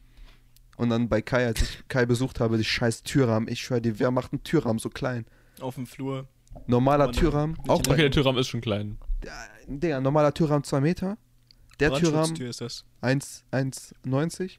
Und 0.78 0.89
dann 0.89 1.08
bei 1.08 1.22
Kai, 1.22 1.46
als 1.46 1.62
ich 1.62 1.88
Kai 1.88 2.06
besucht 2.06 2.39
habe, 2.39 2.58
die 2.58 2.63
scheiß 2.63 3.04
Türrahmen. 3.04 3.48
Ich 3.48 3.62
schwöre 3.62 3.82
dir, 3.82 4.00
wer 4.00 4.10
macht 4.12 4.34
einen 4.34 4.44
Türrahmen 4.44 4.80
so 4.80 4.89
klein? 4.89 5.26
Auf 5.60 5.76
dem 5.76 5.86
Flur. 5.86 6.28
Normaler 6.68 7.06
Aber 7.06 7.13
Türrahmen, 7.13 7.56
nicht 7.58 7.70
auch 7.70 7.80
Okay, 7.80 7.89
bei, 7.89 7.96
der 7.98 8.12
Türrahmen 8.12 8.39
ist 8.42 8.48
schon 8.48 8.62
klein. 8.62 8.98
Digga, 9.68 10.02
normaler 10.02 10.34
Türrahmen 10.34 10.63
2 10.63 10.82
Meter. 10.82 11.18
Der 11.80 11.94
Türrahmen 11.94 12.36
ist 12.36 12.62
das. 12.62 12.86
1 13.02 13.44
1,90. 13.52 14.58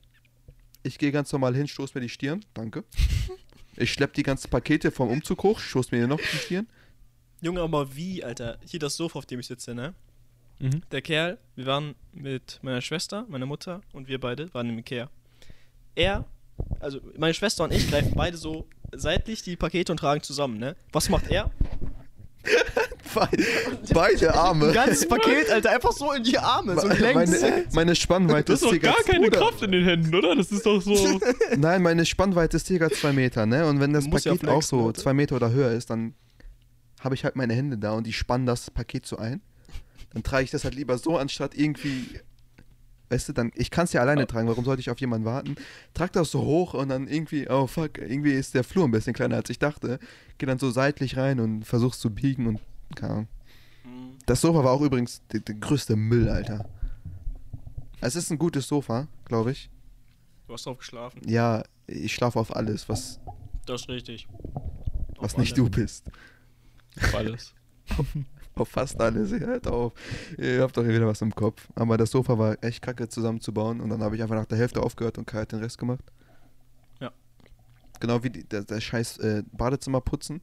Ich 0.84 0.98
gehe 0.98 1.10
ganz 1.10 1.32
normal 1.32 1.56
hin, 1.56 1.66
stoß 1.66 1.94
mir 1.94 2.02
die 2.02 2.08
Stirn. 2.08 2.44
Danke. 2.54 2.84
Ich 3.76 3.92
schlepp 3.92 4.14
die 4.14 4.22
ganzen 4.22 4.50
Pakete 4.50 4.92
vom 4.92 5.10
Umzug 5.10 5.42
hoch, 5.42 5.58
stoß 5.58 5.90
mir 5.90 5.98
hier 5.98 6.06
noch 6.06 6.20
die 6.20 6.36
Stirn. 6.36 6.68
Junge, 7.40 7.60
aber 7.60 7.96
wie, 7.96 8.22
Alter? 8.22 8.56
Hier 8.64 8.78
das 8.78 8.94
Sofa, 8.94 9.18
auf 9.18 9.26
dem 9.26 9.40
ich 9.40 9.48
sitze, 9.48 9.74
ne? 9.74 9.94
Mhm. 10.60 10.82
Der 10.92 11.02
Kerl, 11.02 11.38
wir 11.56 11.66
waren 11.66 11.96
mit 12.12 12.60
meiner 12.62 12.80
Schwester, 12.80 13.26
meiner 13.28 13.46
Mutter 13.46 13.80
und 13.92 14.06
wir 14.06 14.20
beide 14.20 14.54
waren 14.54 14.68
im 14.68 14.78
Ikea. 14.78 15.10
Er, 15.96 16.24
also 16.78 17.00
meine 17.18 17.34
Schwester 17.34 17.64
und 17.64 17.72
ich 17.72 17.90
greifen 17.90 18.12
beide 18.14 18.36
so 18.36 18.68
seitlich 18.92 19.42
die 19.42 19.56
Pakete 19.56 19.90
und 19.90 19.98
tragen 19.98 20.22
zusammen, 20.22 20.58
ne? 20.58 20.76
Was 20.92 21.08
macht 21.08 21.26
er? 21.28 21.50
Beide 23.92 24.34
Arme. 24.34 24.68
Ein 24.68 24.74
ganzes 24.74 25.06
Paket, 25.06 25.50
Alter, 25.50 25.70
einfach 25.70 25.92
so 25.92 26.12
in 26.12 26.24
die 26.24 26.38
Arme, 26.38 26.78
so 26.80 26.88
längs. 26.88 27.30
meine, 27.40 27.64
meine 27.72 27.94
Spannweite 27.94 28.44
Du 28.46 28.52
hast 28.54 28.62
ist 28.62 28.72
doch 28.72 28.80
gar 28.80 28.96
keine 29.04 29.26
Bruder, 29.26 29.38
Kraft 29.38 29.62
in 29.62 29.72
den 29.72 29.84
Händen, 29.84 30.14
oder? 30.14 30.34
Das 30.34 30.50
ist 30.50 30.66
doch 30.66 30.80
so. 30.80 31.20
Nein, 31.56 31.82
meine 31.82 32.04
Spannweite 32.06 32.56
ist 32.56 32.66
circa 32.66 32.90
zwei 32.90 33.12
Meter, 33.12 33.46
ne? 33.46 33.66
Und 33.66 33.80
wenn 33.80 33.92
das 33.92 34.06
Muss 34.06 34.24
ja 34.24 34.32
Paket 34.32 34.48
auch 34.48 34.52
flexen, 34.54 34.78
so 34.78 34.86
Alter. 34.86 35.00
zwei 35.00 35.14
Meter 35.14 35.36
oder 35.36 35.52
höher 35.52 35.70
ist, 35.70 35.90
dann 35.90 36.14
habe 37.00 37.14
ich 37.14 37.24
halt 37.24 37.36
meine 37.36 37.54
Hände 37.54 37.78
da 37.78 37.92
und 37.92 38.06
die 38.06 38.12
spannen 38.12 38.46
das 38.46 38.70
Paket 38.70 39.06
so 39.06 39.16
ein. 39.16 39.42
Dann 40.12 40.22
trage 40.22 40.44
ich 40.44 40.50
das 40.50 40.64
halt 40.64 40.74
lieber 40.74 40.96
so, 40.98 41.16
anstatt 41.18 41.54
irgendwie. 41.54 42.20
Weißt 43.14 43.28
du, 43.28 43.32
dann, 43.32 43.52
ich 43.54 43.70
kann 43.70 43.84
es 43.84 43.92
ja 43.92 44.00
alleine 44.00 44.26
tragen, 44.26 44.48
warum 44.48 44.64
sollte 44.64 44.80
ich 44.80 44.90
auf 44.90 44.98
jemanden 45.00 45.24
warten? 45.24 45.54
Trag 45.94 46.12
das 46.14 46.32
so 46.32 46.42
hoch 46.42 46.74
und 46.74 46.88
dann 46.88 47.06
irgendwie, 47.06 47.48
oh 47.48 47.68
fuck, 47.68 47.98
irgendwie 47.98 48.32
ist 48.32 48.54
der 48.54 48.64
Flur 48.64 48.84
ein 48.86 48.90
bisschen 48.90 49.12
kleiner 49.12 49.36
als 49.36 49.48
ich 49.50 49.60
dachte. 49.60 50.00
Geh 50.38 50.46
dann 50.46 50.58
so 50.58 50.68
seitlich 50.72 51.16
rein 51.16 51.38
und 51.38 51.62
versuch's 51.64 52.00
zu 52.00 52.10
biegen 52.10 52.48
und 52.48 52.60
keine 52.96 53.12
Ahnung. 53.12 53.28
Das 54.26 54.40
Sofa 54.40 54.64
war 54.64 54.72
auch 54.72 54.80
übrigens 54.80 55.22
der, 55.32 55.40
der 55.40 55.54
größte 55.54 55.94
Müll, 55.94 56.28
Alter. 56.28 56.68
Es 58.00 58.16
ist 58.16 58.32
ein 58.32 58.38
gutes 58.38 58.66
Sofa, 58.66 59.06
glaube 59.26 59.52
ich. 59.52 59.70
Du 60.48 60.54
hast 60.54 60.66
drauf 60.66 60.78
geschlafen. 60.78 61.20
Ja, 61.24 61.62
ich 61.86 62.12
schlafe 62.12 62.40
auf 62.40 62.56
alles, 62.56 62.88
was, 62.88 63.20
Das 63.64 63.82
ist 63.82 63.88
richtig. 63.90 64.26
was 65.20 65.34
Auf 65.34 65.38
nicht 65.38 65.52
alle. 65.52 65.70
du 65.70 65.70
bist. 65.70 66.10
Auf 67.00 67.14
alles. 67.14 67.54
Auf 68.56 68.68
fast 68.70 69.00
alles, 69.00 69.32
hört 69.32 69.66
auf. 69.66 69.92
Ihr 70.38 70.62
habt 70.62 70.76
doch 70.76 70.86
wieder 70.86 71.06
was 71.06 71.22
im 71.22 71.34
Kopf. 71.34 71.68
Aber 71.74 71.96
das 71.96 72.10
Sofa 72.10 72.38
war 72.38 72.62
echt 72.62 72.82
kacke 72.82 73.08
zusammenzubauen 73.08 73.80
und 73.80 73.90
dann 73.90 74.02
habe 74.02 74.16
ich 74.16 74.22
einfach 74.22 74.36
nach 74.36 74.46
der 74.46 74.58
Hälfte 74.58 74.82
aufgehört 74.82 75.18
und 75.18 75.26
Kai 75.26 75.40
hat 75.40 75.52
den 75.52 75.60
Rest 75.60 75.78
gemacht. 75.78 76.04
Ja. 77.00 77.12
Genau 78.00 78.22
wie 78.22 78.30
die, 78.30 78.44
der, 78.44 78.64
der 78.64 78.80
scheiß 78.80 79.18
äh, 79.18 79.42
Badezimmer 79.52 80.00
putzen. 80.00 80.40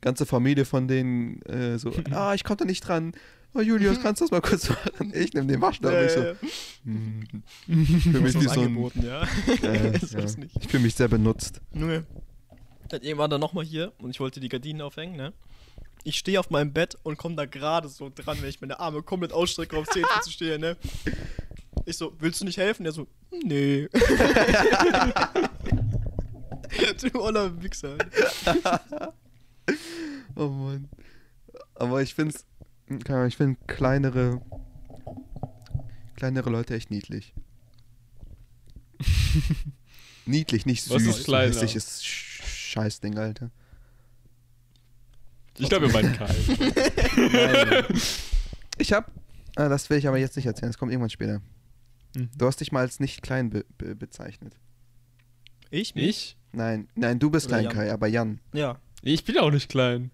Ganze 0.00 0.26
Familie 0.26 0.64
von 0.64 0.88
denen 0.88 1.40
äh, 1.42 1.78
so, 1.78 1.92
ah, 2.10 2.34
ich 2.34 2.44
konnte 2.44 2.66
nicht 2.66 2.80
dran. 2.86 3.12
Oh, 3.54 3.60
Julius, 3.60 4.00
kannst 4.00 4.20
du 4.20 4.24
das 4.24 4.30
mal 4.30 4.40
kurz 4.40 4.68
machen? 4.70 5.12
Ich 5.14 5.34
nehme 5.34 5.46
den 5.46 5.60
Waschlappen. 5.60 5.98
Ja, 5.98 6.04
ich 6.06 6.12
so, 6.12 6.20
ja, 6.20 6.26
ja. 6.28 6.36
hm. 6.84 7.42
Fühle 7.66 8.20
mich 8.20 8.34
ist 8.34 8.54
so 8.54 8.60
angeboten, 8.62 9.04
ja. 9.04 9.22
äh, 9.62 9.92
ja. 9.98 10.24
Ich 10.58 10.68
fühle 10.68 10.82
mich 10.82 10.94
sehr 10.94 11.08
benutzt. 11.08 11.60
Dann 11.72 13.02
irgendwann 13.02 13.30
dann 13.30 13.40
nochmal 13.40 13.64
hier 13.64 13.92
und 13.98 14.10
ich 14.10 14.20
wollte 14.20 14.40
die 14.40 14.48
Gardinen 14.48 14.80
aufhängen, 14.80 15.16
ne? 15.16 15.34
Ich 16.04 16.16
stehe 16.18 16.40
auf 16.40 16.50
meinem 16.50 16.72
Bett 16.72 16.96
und 17.02 17.16
komme 17.16 17.36
da 17.36 17.46
gerade 17.46 17.88
so 17.88 18.10
dran, 18.14 18.38
wenn 18.40 18.48
ich 18.48 18.60
meine 18.60 18.80
Arme 18.80 19.02
komplett 19.02 19.32
ausstrecke, 19.32 19.76
auf 19.76 19.86
10 19.88 20.04
zu 20.22 20.30
stehen, 20.30 20.60
ne? 20.60 20.76
Ich 21.84 21.96
so, 21.96 22.12
willst 22.18 22.40
du 22.40 22.44
nicht 22.44 22.58
helfen? 22.58 22.84
Der 22.84 22.92
so, 22.92 23.06
nee. 23.44 23.88
du 27.00 27.20
oller 27.20 27.62
Wichser. 27.62 27.96
Oh 30.36 30.48
Mann. 30.48 30.88
Aber 31.74 32.02
ich 32.02 32.14
finde 32.14 32.34
keine 33.04 33.18
Ahnung, 33.18 33.28
ich 33.28 33.36
finde 33.36 33.58
kleinere 33.66 34.40
kleinere 36.16 36.50
Leute 36.50 36.74
echt 36.74 36.90
niedlich. 36.90 37.34
niedlich, 40.26 40.66
nicht 40.66 40.84
süß. 40.84 40.94
Was 40.94 41.02
ist 41.02 41.18
so 41.18 41.24
kleiner? 41.24 41.52
hässliches 41.52 42.02
Sch- 42.02 42.42
Scheißding, 42.44 43.18
Alter. 43.18 43.50
Ich 45.58 45.68
glaube, 45.68 45.86
wir 45.86 45.92
meinen 45.92 46.12
Kai. 46.16 46.34
Nein. 47.16 47.84
ich 48.78 48.92
hab, 48.92 49.10
ah, 49.56 49.68
das 49.68 49.90
will 49.90 49.98
ich 49.98 50.08
aber 50.08 50.18
jetzt 50.18 50.36
nicht 50.36 50.46
erzählen, 50.46 50.70
das 50.70 50.78
kommt 50.78 50.92
irgendwann 50.92 51.10
später. 51.10 51.40
Mhm. 52.16 52.30
Du 52.36 52.46
hast 52.46 52.60
dich 52.60 52.72
mal 52.72 52.80
als 52.80 53.00
nicht 53.00 53.22
klein 53.22 53.50
be 53.50 53.64
be 53.78 53.94
bezeichnet. 53.94 54.54
Ich? 55.70 55.94
Ich? 55.96 56.36
Nein, 56.52 56.88
nein, 56.94 57.18
du 57.18 57.30
bist 57.30 57.46
Oder 57.46 57.60
klein, 57.60 57.64
Jan. 57.64 57.72
Kai, 57.72 57.92
aber 57.92 58.06
Jan 58.06 58.40
Ja. 58.52 58.78
Ich 59.02 59.24
bin 59.24 59.38
auch 59.38 59.50
nicht 59.50 59.68
klein. 59.68 60.10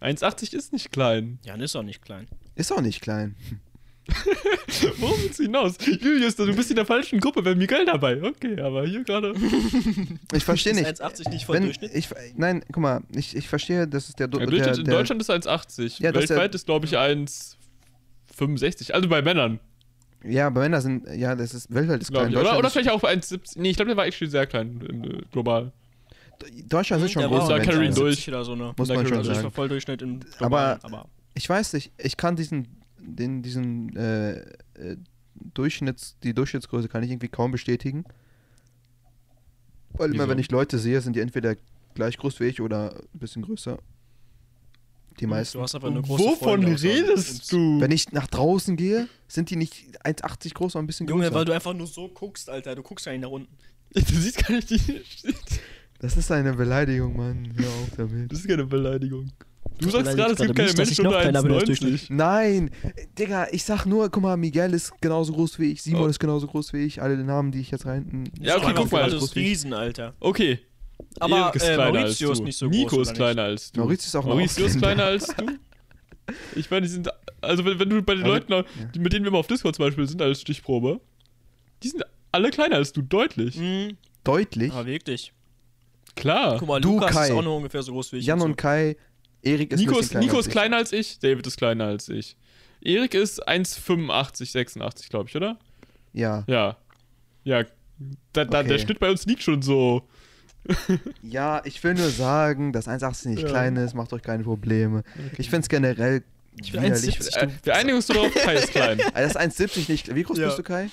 1,80 0.00 0.54
ist 0.54 0.72
nicht 0.72 0.90
klein. 0.90 1.38
Jan 1.44 1.60
ist 1.60 1.76
auch 1.76 1.82
nicht 1.82 2.02
klein. 2.02 2.26
ist 2.54 2.72
auch 2.72 2.80
nicht 2.80 3.00
klein. 3.02 3.36
Worum 4.98 5.20
willst 5.22 5.38
du 5.38 5.44
hinaus? 5.44 5.76
Julius, 5.80 6.34
du 6.36 6.52
bist 6.54 6.70
in 6.70 6.76
der 6.76 6.86
falschen 6.86 7.20
Gruppe, 7.20 7.44
wenn 7.44 7.56
Miguel 7.58 7.84
dabei. 7.84 8.20
Okay, 8.22 8.60
aber 8.60 8.84
hier 8.86 9.04
gerade. 9.04 9.32
Ich 10.34 10.44
verstehe 10.44 10.72
Ist 10.72 10.78
nicht. 10.80 11.02
1,80 11.02 11.30
nicht 11.30 11.44
voll 11.46 11.56
Wenn, 11.56 11.64
Durchschnitt? 11.64 11.92
ich, 11.94 12.08
nein, 12.36 12.64
guck 12.72 12.78
mal, 12.82 13.02
ich, 13.14 13.36
ich 13.36 13.48
verstehe, 13.48 13.86
das 13.86 14.08
ist 14.08 14.18
der, 14.18 14.26
Ja, 14.28 14.38
der, 14.38 14.46
Durchschnitt 14.46 14.78
in 14.78 14.84
der 14.86 14.94
Deutschland 14.98 15.20
ist 15.22 15.30
1,80. 15.30 15.82
Ja, 15.82 15.86
ist 15.86 16.00
der- 16.02 16.14
Weltweit 16.14 16.54
ist, 16.54 16.66
glaube 16.66 16.86
ich, 16.86 16.96
1,65. 16.98 18.92
Also 18.92 19.08
bei 19.08 19.22
Männern, 19.22 19.60
Ja, 20.24 20.50
bei 20.50 20.60
Männern 20.62 20.80
sind, 20.80 21.06
ja, 21.14 21.34
das 21.34 21.54
ist, 21.54 21.72
weltweit 21.72 22.00
ist 22.02 22.10
glaube 22.10 22.28
klein. 22.28 22.42
ich. 22.42 22.48
Oder, 22.48 22.58
oder 22.58 22.66
ist- 22.68 22.72
vielleicht 22.72 22.90
auch 22.90 23.00
bei 23.00 23.12
1,70. 23.12 23.58
Nee, 23.60 23.70
ich 23.70 23.76
glaube, 23.76 23.88
der 23.90 23.96
war 23.96 24.06
actually 24.06 24.30
sehr 24.30 24.46
klein, 24.46 24.80
äh, 25.04 25.22
global. 25.30 25.72
Deutschland 26.68 27.02
sind 27.02 27.12
schon 27.12 27.22
Der 27.22 27.30
auch 27.30 27.48
Menschen. 27.48 27.70
Carry 27.70 27.86
1,70 27.88 27.94
durch. 27.94 28.28
Oder 28.28 28.44
so, 28.44 28.56
ne? 28.56 28.72
Muss 28.76 28.88
man 28.88 29.06
schon 29.06 29.22
sagen. 29.24 29.50
voll 29.52 29.68
Durchschnitt 29.68 30.02
im 30.02 30.20
Aber- 30.38 30.78
Globalen, 30.78 30.78
aber 30.82 31.08
Ich 31.34 31.48
weiß 31.48 31.72
nicht, 31.74 31.92
ich 31.98 32.16
kann 32.16 32.34
diesen, 32.36 32.66
den, 33.02 33.42
diesen 33.42 33.96
äh, 33.96 34.40
äh, 34.74 34.96
Durchschnitts, 35.34 36.16
die 36.22 36.34
Durchschnittsgröße 36.34 36.88
kann 36.88 37.02
ich 37.02 37.10
irgendwie 37.10 37.28
kaum 37.28 37.50
bestätigen. 37.50 38.04
Weil 39.94 40.10
immer 40.10 40.24
Wieso? 40.24 40.30
wenn 40.30 40.38
ich 40.38 40.50
Leute 40.50 40.78
sehe, 40.78 41.00
sind 41.00 41.16
die 41.16 41.20
entweder 41.20 41.56
gleich 41.94 42.16
groß 42.16 42.40
wie 42.40 42.44
ich 42.44 42.60
oder 42.60 42.94
ein 43.14 43.18
bisschen 43.18 43.42
größer. 43.42 43.78
Die 45.20 45.26
meisten. 45.26 45.58
du 45.58 45.62
hast 45.62 45.74
einfach 45.74 45.90
eine 45.90 46.00
große 46.00 46.24
Wovon 46.24 46.62
Freunde 46.62 46.82
redest 46.82 47.52
du? 47.52 47.80
Wenn 47.80 47.90
ich 47.90 48.12
nach 48.12 48.26
draußen 48.28 48.76
gehe, 48.76 49.08
sind 49.28 49.50
die 49.50 49.56
nicht 49.56 50.02
1,80 50.06 50.54
groß, 50.54 50.72
sondern 50.72 50.84
ein 50.84 50.86
bisschen 50.86 51.06
Junge, 51.06 51.24
größer. 51.24 51.34
weil 51.34 51.44
du 51.44 51.52
einfach 51.52 51.74
nur 51.74 51.86
so 51.86 52.08
guckst, 52.08 52.48
Alter. 52.48 52.74
Du 52.74 52.82
guckst 52.82 53.04
ja 53.06 53.12
nicht 53.12 53.22
nach 53.22 53.30
unten. 53.30 53.54
Du 53.94 54.00
siehst 54.00 54.38
gar 54.38 54.54
nicht 54.56 54.70
die. 54.70 55.02
das 55.98 56.16
ist 56.16 56.32
eine 56.32 56.54
Beleidigung, 56.54 57.14
Mann. 57.14 57.52
Hör 57.54 57.68
auf 57.68 57.90
damit. 57.98 58.32
Das 58.32 58.38
ist 58.38 58.48
keine 58.48 58.64
Beleidigung. 58.64 59.30
Du 59.82 59.90
sagst 59.90 60.16
gerade, 60.16 60.32
es 60.32 60.38
gibt 60.38 60.54
keine 60.56 60.72
Menschen 60.72 61.04
noch 61.04 61.10
unter 61.12 61.22
kleiner 61.22 61.42
bin 61.42 61.52
als 61.52 61.64
1,90. 61.80 62.06
Nein, 62.10 62.70
Digga, 63.18 63.46
ich 63.52 63.64
sag 63.64 63.84
nur, 63.86 64.08
guck 64.10 64.22
mal, 64.22 64.36
Miguel 64.36 64.72
ist 64.74 64.92
genauso 65.00 65.32
groß 65.32 65.58
wie 65.58 65.72
ich, 65.72 65.82
Simon 65.82 66.02
Oh. 66.04 66.06
ist 66.06 66.18
genauso 66.18 66.46
groß 66.46 66.72
wie 66.72 66.84
ich, 66.84 67.02
alle 67.02 67.16
Namen, 67.18 67.52
die 67.52 67.60
ich 67.60 67.70
jetzt 67.70 67.86
rein. 67.86 68.30
Ja, 68.40 68.56
okay, 68.58 68.72
guck 68.76 68.90
mal. 68.92 69.10
wie 69.12 69.16
ich. 69.16 69.36
Riesen, 69.36 69.72
Alter. 69.72 70.14
Okay. 70.20 70.60
Aber 71.20 71.36
Erik 71.36 71.56
ist 71.56 71.62
äh, 71.68 71.74
kleiner 71.74 71.92
Maurizio 72.00 72.30
als 72.30 72.38
ist 72.38 72.44
nicht 72.44 72.56
so 72.56 72.66
Nico 72.66 72.96
groß. 72.96 73.02
ist 73.02 73.08
oder 73.10 73.16
kleiner 73.16 73.42
als 73.42 73.72
du. 73.72 73.80
Maurizio 73.80 74.06
ist 74.06 74.16
auch 74.16 74.24
noch 74.24 74.34
Maurizio 74.34 74.66
ist 74.66 74.78
kleiner 74.78 75.04
als 75.04 75.26
du. 75.28 75.46
Ich 76.54 76.70
meine, 76.70 76.82
die 76.86 76.88
sind. 76.92 77.08
Also, 77.40 77.64
wenn, 77.64 77.78
wenn 77.80 77.90
du 77.90 78.00
bei 78.02 78.14
den 78.14 78.22
Aber- 78.24 78.34
Leuten, 78.34 78.64
die, 78.94 79.00
mit 79.00 79.12
denen 79.12 79.24
wir 79.24 79.32
mal 79.32 79.38
auf 79.38 79.48
Discord 79.48 79.74
zum 79.74 79.84
Beispiel 79.86 80.06
sind, 80.06 80.22
als 80.22 80.40
Stichprobe, 80.40 81.00
die 81.82 81.88
sind 81.88 82.04
alle 82.30 82.50
kleiner 82.50 82.76
als 82.76 82.92
du, 82.92 83.02
deutlich. 83.02 83.56
Mhm. 83.56 83.96
Deutlich. 84.22 84.72
Aber 84.72 84.86
wirklich. 84.86 85.32
Klar. 86.14 86.58
Guck 86.58 86.68
mal, 86.68 86.80
Du, 86.80 86.92
Lukas 86.94 87.10
Kai. 87.12 87.24
ist 87.26 87.32
auch 87.32 87.42
nur 87.42 87.56
ungefähr 87.56 87.82
so 87.82 87.92
groß 87.92 88.12
wie 88.12 88.18
ich. 88.18 88.26
Jan 88.26 88.38
so. 88.38 88.44
und 88.44 88.56
Kai, 88.56 88.96
Erik 89.42 89.72
ist 89.72 89.80
Nico 89.80 89.98
ist, 89.98 90.10
kleiner 90.10 90.24
Nico 90.26 90.36
als 90.36 90.46
ist 90.46 90.48
ich. 90.48 90.52
kleiner 90.52 90.76
als 90.76 90.92
ich, 90.92 91.18
David 91.18 91.46
ist 91.46 91.56
kleiner 91.56 91.84
als 91.86 92.08
ich. 92.08 92.36
Erik 92.80 93.14
ist 93.14 93.46
1,85, 93.48 94.50
86, 94.52 95.08
glaube 95.08 95.28
ich, 95.28 95.36
oder? 95.36 95.58
Ja. 96.12 96.44
Ja. 96.46 96.76
Ja. 97.44 97.64
Da, 98.32 98.44
da, 98.44 98.62
Der 98.62 98.74
Okay. 98.74 98.78
Schnitt 98.84 98.98
bei 99.00 99.10
uns 99.10 99.24
liegt 99.26 99.42
schon 99.42 99.62
so. 99.62 100.02
Ja, 101.22 101.60
ich 101.64 101.82
will 101.82 101.94
nur 101.94 102.10
sagen, 102.10 102.72
dass 102.72 102.86
1,80 102.88 103.28
nicht 103.30 103.42
Ja. 103.42 103.48
klein 103.48 103.76
ist, 103.76 103.94
macht 103.94 104.12
euch 104.12 104.22
keine 104.22 104.44
Probleme. 104.44 105.02
Ich 105.38 105.50
find's 105.50 105.68
generell 105.68 106.22
Ich 106.60 106.72
bin 106.72 106.82
widerlich. 106.82 107.18
1,70. 107.18 107.36
Äh, 107.36 107.48
wir 107.64 107.74
einigen 107.76 107.96
uns 107.96 108.06
darauf, 108.06 108.32
Kai 108.34 108.54
ist 108.54 108.70
klein. 108.72 109.00
Also 109.14 109.34
das 109.38 109.48
ist 109.58 109.60
1,70 109.76 109.90
nicht. 109.90 110.14
Wie 110.14 110.22
groß 110.22 110.38
Ja. 110.38 110.46
bist 110.46 110.58
du, 110.58 110.62
Kai? 110.62 110.88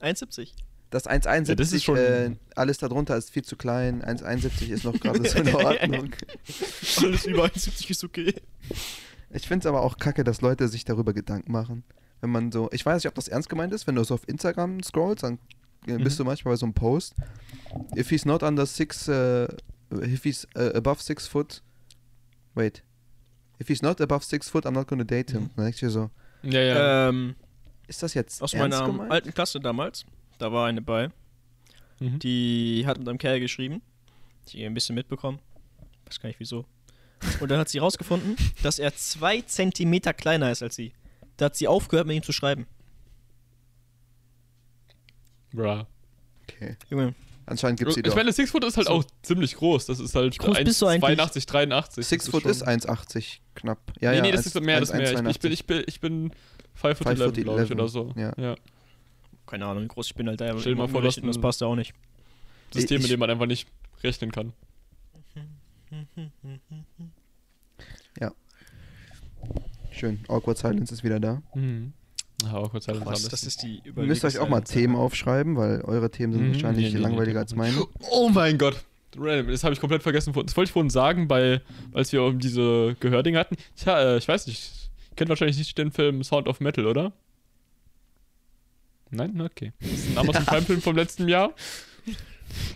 1,70. 0.00 0.48
Das 0.92 1.06
1,71, 1.08 1.48
Ja, 1.48 1.54
das 1.56 1.72
ist 1.72 1.84
schon- 1.84 1.96
äh, 1.96 2.30
alles 2.54 2.78
darunter 2.78 3.16
ist 3.16 3.30
viel 3.30 3.42
zu 3.42 3.56
klein. 3.56 4.02
1,71 4.04 4.68
ist 4.70 4.84
noch 4.84 4.92
gerade 5.00 5.28
so 5.28 5.38
in 5.38 5.48
Ordnung. 5.54 6.10
Alles 7.02 7.24
über 7.26 7.46
1,70 7.46 7.90
ist 7.90 8.04
okay. 8.04 8.34
Ich 9.30 9.48
finde 9.48 9.60
es 9.64 9.66
aber 9.66 9.80
auch 9.82 9.96
kacke, 9.96 10.22
dass 10.22 10.42
Leute 10.42 10.68
sich 10.68 10.84
darüber 10.84 11.14
Gedanken 11.14 11.50
machen. 11.50 11.82
Wenn 12.20 12.30
man 12.30 12.52
so, 12.52 12.68
ich 12.72 12.84
weiß 12.84 12.96
nicht, 13.02 13.08
ob 13.08 13.14
das 13.14 13.28
ernst 13.28 13.48
gemeint 13.48 13.72
ist, 13.72 13.86
wenn 13.86 13.94
du 13.94 14.04
so 14.04 14.14
auf 14.14 14.28
Instagram 14.28 14.82
scrollst, 14.82 15.22
dann 15.24 15.38
äh, 15.86 15.96
bist 15.96 16.18
Mhm. 16.18 16.24
du 16.24 16.24
manchmal 16.26 16.52
bei 16.52 16.56
so 16.58 16.66
einem 16.66 16.74
Post. 16.74 17.14
If 17.96 18.10
he's 18.10 18.24
not 18.26 18.42
under 18.42 18.66
six, 18.66 19.08
uh, 19.08 19.46
if 20.02 20.22
he's 20.24 20.46
uh, 20.56 20.76
above 20.76 21.02
six 21.02 21.26
foot, 21.26 21.62
wait. 22.54 22.82
If 23.60 23.68
he's 23.68 23.80
not 23.82 24.00
above 24.00 24.24
six 24.24 24.48
foot, 24.50 24.66
I'm 24.66 24.72
not 24.72 24.86
gonna 24.88 25.04
date 25.04 25.30
him. 25.30 25.44
Mhm. 25.44 25.50
Dann 25.56 25.64
denkst 25.64 25.80
du 25.80 25.86
dir 25.86 25.90
so, 25.90 26.10
Ja, 26.42 26.60
ja. 26.60 27.08
Ähm, 27.08 27.34
ist 27.88 28.02
das 28.02 28.12
jetzt 28.14 28.42
aus 28.42 28.52
ernst 28.52 28.78
meiner 28.78 28.92
gemeint? 28.92 29.10
alten 29.10 29.32
Klasse 29.34 29.58
damals, 29.58 30.04
da 30.42 30.52
war 30.52 30.66
eine 30.66 30.82
bei, 30.82 31.10
Mhm. 32.00 32.18
die 32.18 32.82
hat 32.86 32.98
mit 32.98 33.08
einem 33.08 33.18
Kerl 33.18 33.38
geschrieben. 33.40 33.80
Ich 34.46 34.54
hab 34.54 34.62
ein 34.66 34.74
bisschen 34.74 34.94
mitbekommen. 34.96 35.38
Weiß 36.06 36.18
gar 36.20 36.28
nicht 36.28 36.40
wieso. 36.40 36.64
Und 37.40 37.48
dann 37.50 37.58
hat 37.60 37.68
sie 37.68 37.78
rausgefunden, 37.78 38.34
dass 38.64 38.78
er 38.80 38.94
zwei 38.96 39.40
Zentimeter 39.42 40.12
kleiner 40.12 40.50
ist 40.50 40.62
als 40.64 40.74
sie. 40.74 40.92
Da 41.36 41.44
hat 41.46 41.56
sie 41.56 41.68
aufgehört, 41.68 42.06
mit 42.08 42.16
ihm 42.16 42.22
zu 42.24 42.32
schreiben. 42.32 42.66
Bruh. 45.52 45.84
Okay. 46.48 46.76
Junge, 46.90 47.14
Anscheinend 47.46 47.78
gibt's 47.78 47.94
sie 47.94 48.00
Ich 48.00 48.06
doch. 48.06 48.14
meine, 48.16 48.32
Six 48.32 48.50
Foot 48.50 48.64
ist 48.64 48.76
halt 48.76 48.86
So. 48.86 48.94
auch 48.94 49.04
ziemlich 49.22 49.54
groß. 49.56 49.86
Das 49.86 50.00
ist 50.00 50.14
halt 50.14 50.34
Wie 50.34 50.38
groß 50.38 50.58
bist 50.64 50.80
du 50.82 50.86
eigentlich? 50.86 51.02
82, 51.16 51.46
83. 51.46 52.06
Six 52.06 52.24
Das 52.24 52.30
Foot 52.30 52.42
schon- 52.42 52.50
ist 52.50 52.62
1,80 52.66 53.40
knapp. 53.54 53.78
Ja, 54.00 54.10
nee, 54.10 54.16
ja, 54.16 54.22
nee, 54.22 54.30
das 54.32 54.46
eins- 54.46 54.54
ist 54.56 54.60
mehr, 54.62 54.80
das 54.80 54.90
ist 54.90 54.94
mehr. 54.96 55.02
Ich, 55.12 55.18
1,82. 55.18 55.30
ich 55.30 55.38
bin, 55.40 55.52
ich 55.52 55.66
bin, 55.66 55.84
ich 55.86 56.00
bin 56.00 56.32
5 56.74 56.98
Foot 56.98 57.06
Five 57.08 57.18
11, 57.20 57.24
foot 57.34 57.44
glaube 57.44 57.62
ich, 57.62 57.70
11, 57.70 57.78
oder 57.78 57.88
so. 57.88 58.12
ja. 58.16 58.32
ja. 58.36 58.54
Keine 59.52 59.66
Ahnung, 59.66 59.84
wie 59.84 59.88
groß 59.88 60.06
ich 60.06 60.14
bin, 60.14 60.28
Alter. 60.30 60.48
aber 60.50 60.60
Stell 60.60 60.72
dir 60.74 60.78
mal 60.78 60.88
vor, 60.88 61.02
das 61.02 61.18
ein- 61.18 61.40
passt 61.42 61.60
ja 61.60 61.66
auch 61.66 61.76
nicht. 61.76 61.92
System, 62.72 62.96
Ich- 62.96 63.02
mit 63.02 63.10
dem 63.12 63.20
man 63.20 63.28
einfach 63.28 63.44
nicht 63.46 63.68
rechnen 64.02 64.32
kann. 64.32 64.54
Schön. 69.90 70.20
Awkward 70.28 70.56
Silence 70.58 70.92
ist 70.92 71.04
wieder 71.04 71.20
da. 71.20 71.42
Mhm. 71.54 71.92
Ja, 72.44 72.66
kurz 72.68 72.86
Silence 72.86 73.06
Was, 73.06 73.28
das 73.28 73.42
ist 73.44 73.62
die 73.62 73.82
Ihr 73.84 73.92
müsst 73.94 74.24
euch 74.24 74.38
auch 74.38 74.48
mal 74.48 74.62
Themen 74.62 74.96
aufschreiben, 74.96 75.56
weil 75.56 75.82
eure 75.82 76.10
Themen 76.10 76.32
sind 76.32 76.42
Mhm, 76.48 76.52
wahrscheinlich 76.54 76.86
nee, 76.92 76.98
nee, 76.98 77.02
langweiliger 77.04 77.34
nee. 77.40 77.42
als 77.42 77.54
meine. 77.54 77.84
Oh 78.10 78.30
mein 78.30 78.56
Gott. 78.58 78.82
Random, 79.16 79.48
das 79.48 79.62
habe 79.62 79.74
ich 79.74 79.80
komplett 79.80 80.02
vergessen. 80.02 80.32
Das 80.32 80.56
wollte 80.56 80.68
ich 80.68 80.72
vorhin 80.72 80.88
sagen, 80.90 81.28
bei, 81.28 81.60
als 81.92 82.10
wir 82.12 82.22
um 82.22 82.38
diese 82.38 82.96
Gehördinge 82.98 83.38
hatten. 83.38 83.56
Tja, 83.76 84.00
äh, 84.14 84.16
ich 84.16 84.26
weiß 84.26 84.46
nicht. 84.46 84.90
Kennt 85.14 85.28
wahrscheinlich 85.28 85.58
nicht 85.58 85.76
den 85.76 85.92
Film 85.92 86.24
Sound 86.24 86.48
of 86.48 86.60
Metal, 86.60 86.86
oder? 86.86 87.12
Nein? 89.12 89.40
Okay. 89.40 89.72
Das 89.80 89.90
ist 89.90 90.10
ein 90.10 90.18
Amazon 90.18 90.44
Prime-Film 90.44 90.80
vom 90.80 90.96
letzten 90.96 91.28
Jahr. 91.28 91.54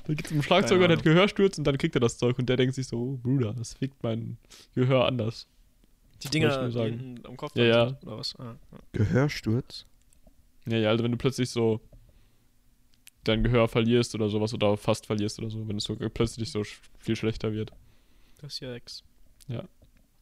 Da 0.07 0.14
geht 0.14 0.26
es 0.26 0.30
um 0.30 0.37
einen 0.37 0.43
Schlagzeuger, 0.43 0.89
der 0.89 0.97
hat 0.99 1.05
Gehörsturz 1.05 1.59
und 1.59 1.64
dann 1.64 1.76
kriegt 1.78 1.95
er 1.97 2.01
das 2.01 2.18
Zeug 2.18 2.39
und 2.39 2.49
der 2.49 2.57
denkt 2.57 2.74
sich 2.74 2.87
so, 2.87 2.99
oh, 2.99 3.16
Bruder, 3.22 3.53
das 3.55 3.74
fickt 3.74 4.03
mein 4.03 4.39
Gehör 4.74 5.07
anders. 5.07 5.47
Die 6.22 6.28
Dinger, 6.28 6.66
die 6.66 6.72
sagen. 6.72 6.99
hinten 6.99 7.26
am 7.26 7.37
Kopf 7.37 7.55
Ja, 7.57 7.64
ja. 7.64 7.89
sind, 7.89 8.05
oder 8.07 8.18
was? 8.18 8.37
Ah, 8.39 8.57
ja. 8.72 8.78
Gehörsturz? 8.93 9.84
Ja, 10.66 10.78
ja, 10.78 10.89
also 10.91 11.05
wenn 11.05 11.12
du 11.12 11.18
plötzlich 11.18 11.51
so 11.51 11.80
dein 13.24 13.43
Gehör 13.43 13.68
verlierst 13.68 14.14
oder 14.14 14.28
sowas 14.28 14.55
oder 14.55 14.76
fast 14.76 15.07
verlierst 15.07 15.39
oder 15.39 15.51
so, 15.51 15.66
wenn 15.68 15.76
es 15.76 15.84
so 15.84 15.97
plötzlich 15.97 16.51
so 16.51 16.64
sch 16.64 16.80
viel 16.99 17.16
schlechter 17.16 17.53
wird. 17.53 17.72
Das 18.41 18.55
ist 18.55 18.61
ja 18.61 18.74
Ex. 18.74 19.03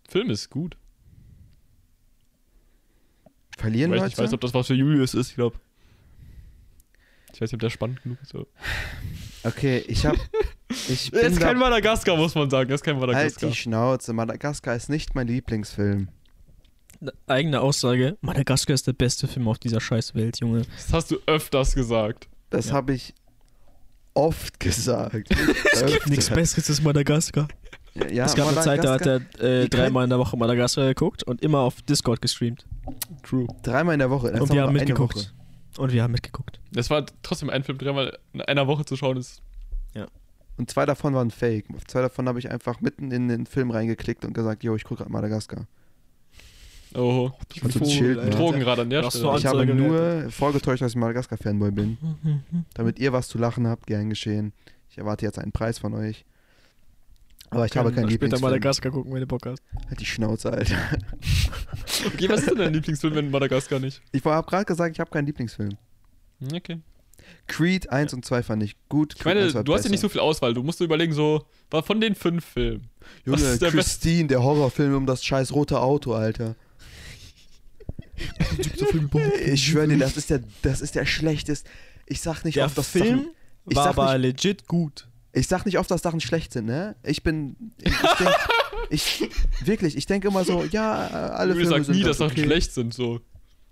Film 0.09 0.31
ist 0.31 0.51
gut. 0.51 0.77
Verlieren 3.57 3.91
Weil 3.91 3.99
ich 3.99 4.03
Leute? 4.03 4.11
nicht 4.11 4.19
weiß, 4.19 4.33
ob 4.33 4.41
das 4.41 4.53
was 4.55 4.67
für 4.67 4.75
Julius 4.75 5.15
ist, 5.15 5.31
ich 5.31 5.35
glaube. 5.37 5.59
Ich 7.35 7.41
weiß 7.41 7.51
nicht, 7.51 7.55
ob 7.55 7.61
der 7.61 7.70
spannend 7.70 8.03
genug 8.03 8.18
ist. 8.22 8.35
aber- 8.35 8.47
okay, 9.45 9.85
ich 9.89 10.07
hab. 10.07 10.16
Ich 10.89 11.12
Er 11.12 11.22
bin 11.22 11.32
ist 11.32 11.41
kein 11.41 11.57
Madagaskar, 11.57 12.16
muss 12.16 12.35
man 12.35 12.51
sagen. 12.51 12.68
Er 12.68 12.74
ist 12.74 12.82
kein 12.82 12.97
halt 12.97 13.07
Madagaskar. 13.07 13.49
die 13.49 13.55
Schnauze. 13.55 14.12
Madagaskar 14.12 14.74
ist 14.74 14.89
nicht 14.91 15.14
mein 15.14 15.28
Lieblingsfilm. 15.28 16.09
Ne, 17.01 17.12
Eigene 17.28 17.61
Aussage: 17.61 18.16
Madagaskar 18.22 18.74
ist 18.74 18.87
der 18.87 18.93
beste 18.93 19.28
Film 19.28 19.47
auf 19.47 19.59
dieser 19.59 19.80
Scheißwelt, 19.80 20.41
Junge. 20.41 20.62
Das 20.76 20.93
hast 20.93 21.11
du 21.12 21.18
öfters 21.26 21.74
gesagt. 21.76 22.28
Das 22.51 22.68
Ja. 22.68 22.72
habe 22.74 22.93
ich 22.95 23.14
oft 24.14 24.59
gesagt. 24.59 25.28
Es 25.72 25.87
gibt 25.87 26.09
nichts 26.09 26.28
Besseres 26.30 26.68
als 26.70 26.82
Madagaskar. 26.82 27.47
Ja, 27.95 28.09
ja, 28.09 28.24
es 28.24 28.35
gab 28.35 28.49
eine 28.49 28.61
Zeit, 28.61 28.82
da 28.82 28.95
hat 28.95 29.07
er 29.07 29.20
äh, 29.41 29.68
dreimal 29.68 30.05
in 30.05 30.11
der 30.11 30.18
Woche 30.18 30.37
Madagaskar 30.37 30.87
geguckt 30.89 31.22
und 31.22 31.41
immer 31.43 31.61
auf 31.61 31.80
Discord 31.82 32.20
gestreamt. 32.20 32.66
True. 33.22 33.47
Dreimal 33.62 33.95
in 33.95 34.01
der 34.01 34.11
Woche. 34.11 34.32
Das 34.32 34.41
und 34.41 34.53
wir 34.53 34.62
haben 34.62 34.72
mitgeguckt. 34.72 35.14
Woche. 35.16 35.26
Und 35.79 35.93
wir 35.93 36.03
haben 36.03 36.12
mitgeguckt. 36.12 36.61
Das 36.72 36.91
war 36.91 37.05
trotzdem 37.22 37.51
ein 37.51 37.64
Film 37.64 37.79
dreimal 37.79 38.18
in 38.33 38.41
einer 38.43 38.66
Woche 38.66 38.85
zu 38.85 38.97
schauen, 38.97 39.16
ist. 39.16 39.43
Und 40.57 40.70
zwei 40.70 40.87
davon 40.87 41.14
waren 41.14 41.31
fake. 41.31 41.66
Auf 41.75 41.85
zwei 41.87 42.01
davon 42.01 42.29
habe 42.29 42.39
ich 42.39 42.51
einfach 42.51 42.81
mitten 42.81 43.11
in 43.11 43.29
den 43.29 43.47
Film 43.47 43.70
reingeklickt 43.70 44.25
und 44.25 44.35
gesagt, 44.35 44.62
yo, 44.62 44.77
ich 44.77 44.85
gucke 44.85 44.99
gerade 44.99 45.11
Madagaskar. 45.11 45.66
Oh, 46.95 47.33
Ich 47.53 47.61
das 47.61 47.93
Schild, 47.93 48.22
ne? 48.22 48.31
Drogen 48.31 48.61
gerade 48.61 48.83
an 48.83 48.91
der 48.91 49.11
Stelle. 49.11 49.37
Ich 49.37 49.47
habe 49.47 49.66
nur 49.66 50.31
vorgetäuscht, 50.31 50.81
dass 50.81 50.93
ich 50.93 50.97
Madagaskar-Fanboy 50.97 51.72
bin. 51.72 51.99
Damit 52.75 53.01
ihr 53.01 53.12
was 53.12 53.27
zu 53.27 53.37
lachen 53.37 53.66
habt, 53.66 53.89
gern 53.89 54.11
geschehen. 54.11 54.53
Ich 54.89 54.99
erwarte 54.99 55.27
jetzt 55.27 55.41
einen 55.41 55.51
Preis 55.51 55.81
von 55.81 55.93
euch. 55.93 56.25
Aber 57.55 57.67
ich 57.67 57.77
habe 57.77 57.91
keinen 57.91 58.05
Später 58.05 58.11
Lieblingsfilm. 58.11 58.43
Madagaskar 58.43 58.93
gucken, 58.93 59.13
wenn 59.13 59.21
ihr 59.21 59.27
Bock 59.27 59.47
hast. 59.47 59.63
Halt 59.89 60.01
die 60.01 60.07
Schnauze, 60.07 60.53
Alter. 60.53 60.77
Okay, 62.07 62.29
was 62.29 62.41
ist 62.41 62.51
denn 62.51 62.59
dein 62.59 62.75
Lieblingsfilm 62.75 63.17
in 63.17 63.31
Madagaskar 63.31 63.79
nicht? 63.79 64.03
Ich 64.13 64.25
habe 64.25 64.47
gerade 64.49 64.65
gesagt, 64.65 64.95
ich 64.97 65.01
habe 65.01 65.11
keinen 65.11 65.27
Lieblingsfilm. 65.27 65.77
Okay. 66.53 66.81
Creed 67.47 67.89
1 67.91 68.13
und 68.15 68.25
2 68.25 68.43
fand 68.43 68.63
ich 68.63 68.77
gut. 68.89 69.15
Ich 69.17 69.25
meine, 69.25 69.51
du 69.65 69.75
hast 69.75 69.85
ja 69.85 69.91
nicht 69.91 70.01
so 70.01 70.09
viel 70.09 70.21
Auswahl. 70.21 70.53
Du 70.55 70.63
musst 70.63 70.81
dir 70.81 70.85
überlegen, 70.85 71.13
so, 71.13 71.45
war 71.71 71.83
von 71.83 72.01
den 72.01 72.15
fünf 72.15 72.45
Filmen. 72.45 72.89
Junge, 73.25 73.57
der 73.59 73.71
Christine, 73.71 74.29
der 74.29 74.43
Horrorfilm 74.43 74.95
um 74.95 75.07
das 75.07 75.25
scheiß 75.25 75.53
rote 75.53 75.81
Auto, 75.81 76.13
Alter. 76.15 76.57
Ich 79.47 79.65
schwöre 79.65 79.89
dir, 79.89 79.99
das 79.99 80.17
ist 80.17 80.31
der, 80.31 80.41
das 80.63 80.81
ist 80.81 80.95
der 80.95 81.05
schlechteste. 81.07 81.69
Ich 82.07 82.21
sag 82.21 82.45
nicht 82.45 82.57
Der 82.57 82.67
oft, 82.67 82.77
dass 82.79 82.89
Film 82.89 83.27
Sachen, 83.67 83.77
war 83.77 83.87
aber 83.89 84.19
nicht- 84.19 84.45
legit 84.45 84.67
gut. 84.69 85.09
Ich 85.35 85.49
sag 85.49 85.64
nicht 85.66 85.78
oft, 85.78 85.91
dass 85.91 86.03
Sachen 86.03 86.20
schlecht 86.20 86.53
sind, 86.53 86.66
ne? 86.66 86.97
Ich 87.03 87.22
bin, 87.22 87.57
ich, 87.82 87.93
ich 87.93 88.01
denk, 88.18 88.30
ich, 88.91 89.28
wirklich, 89.64 89.97
ich 89.97 90.07
denke 90.07 90.28
immer 90.28 90.45
so, 90.45 90.64
ja, 90.64 91.09
alle 91.09 91.55
Du 91.55 91.61
Filme 91.61 91.70
sagst 91.74 91.87
sind 91.87 91.97
nie, 91.97 92.03
dass 92.03 92.18
Sachen 92.18 92.32
okay. 92.32 92.45
schlecht 92.45 92.72
sind, 92.72 92.95
so. 92.95 93.20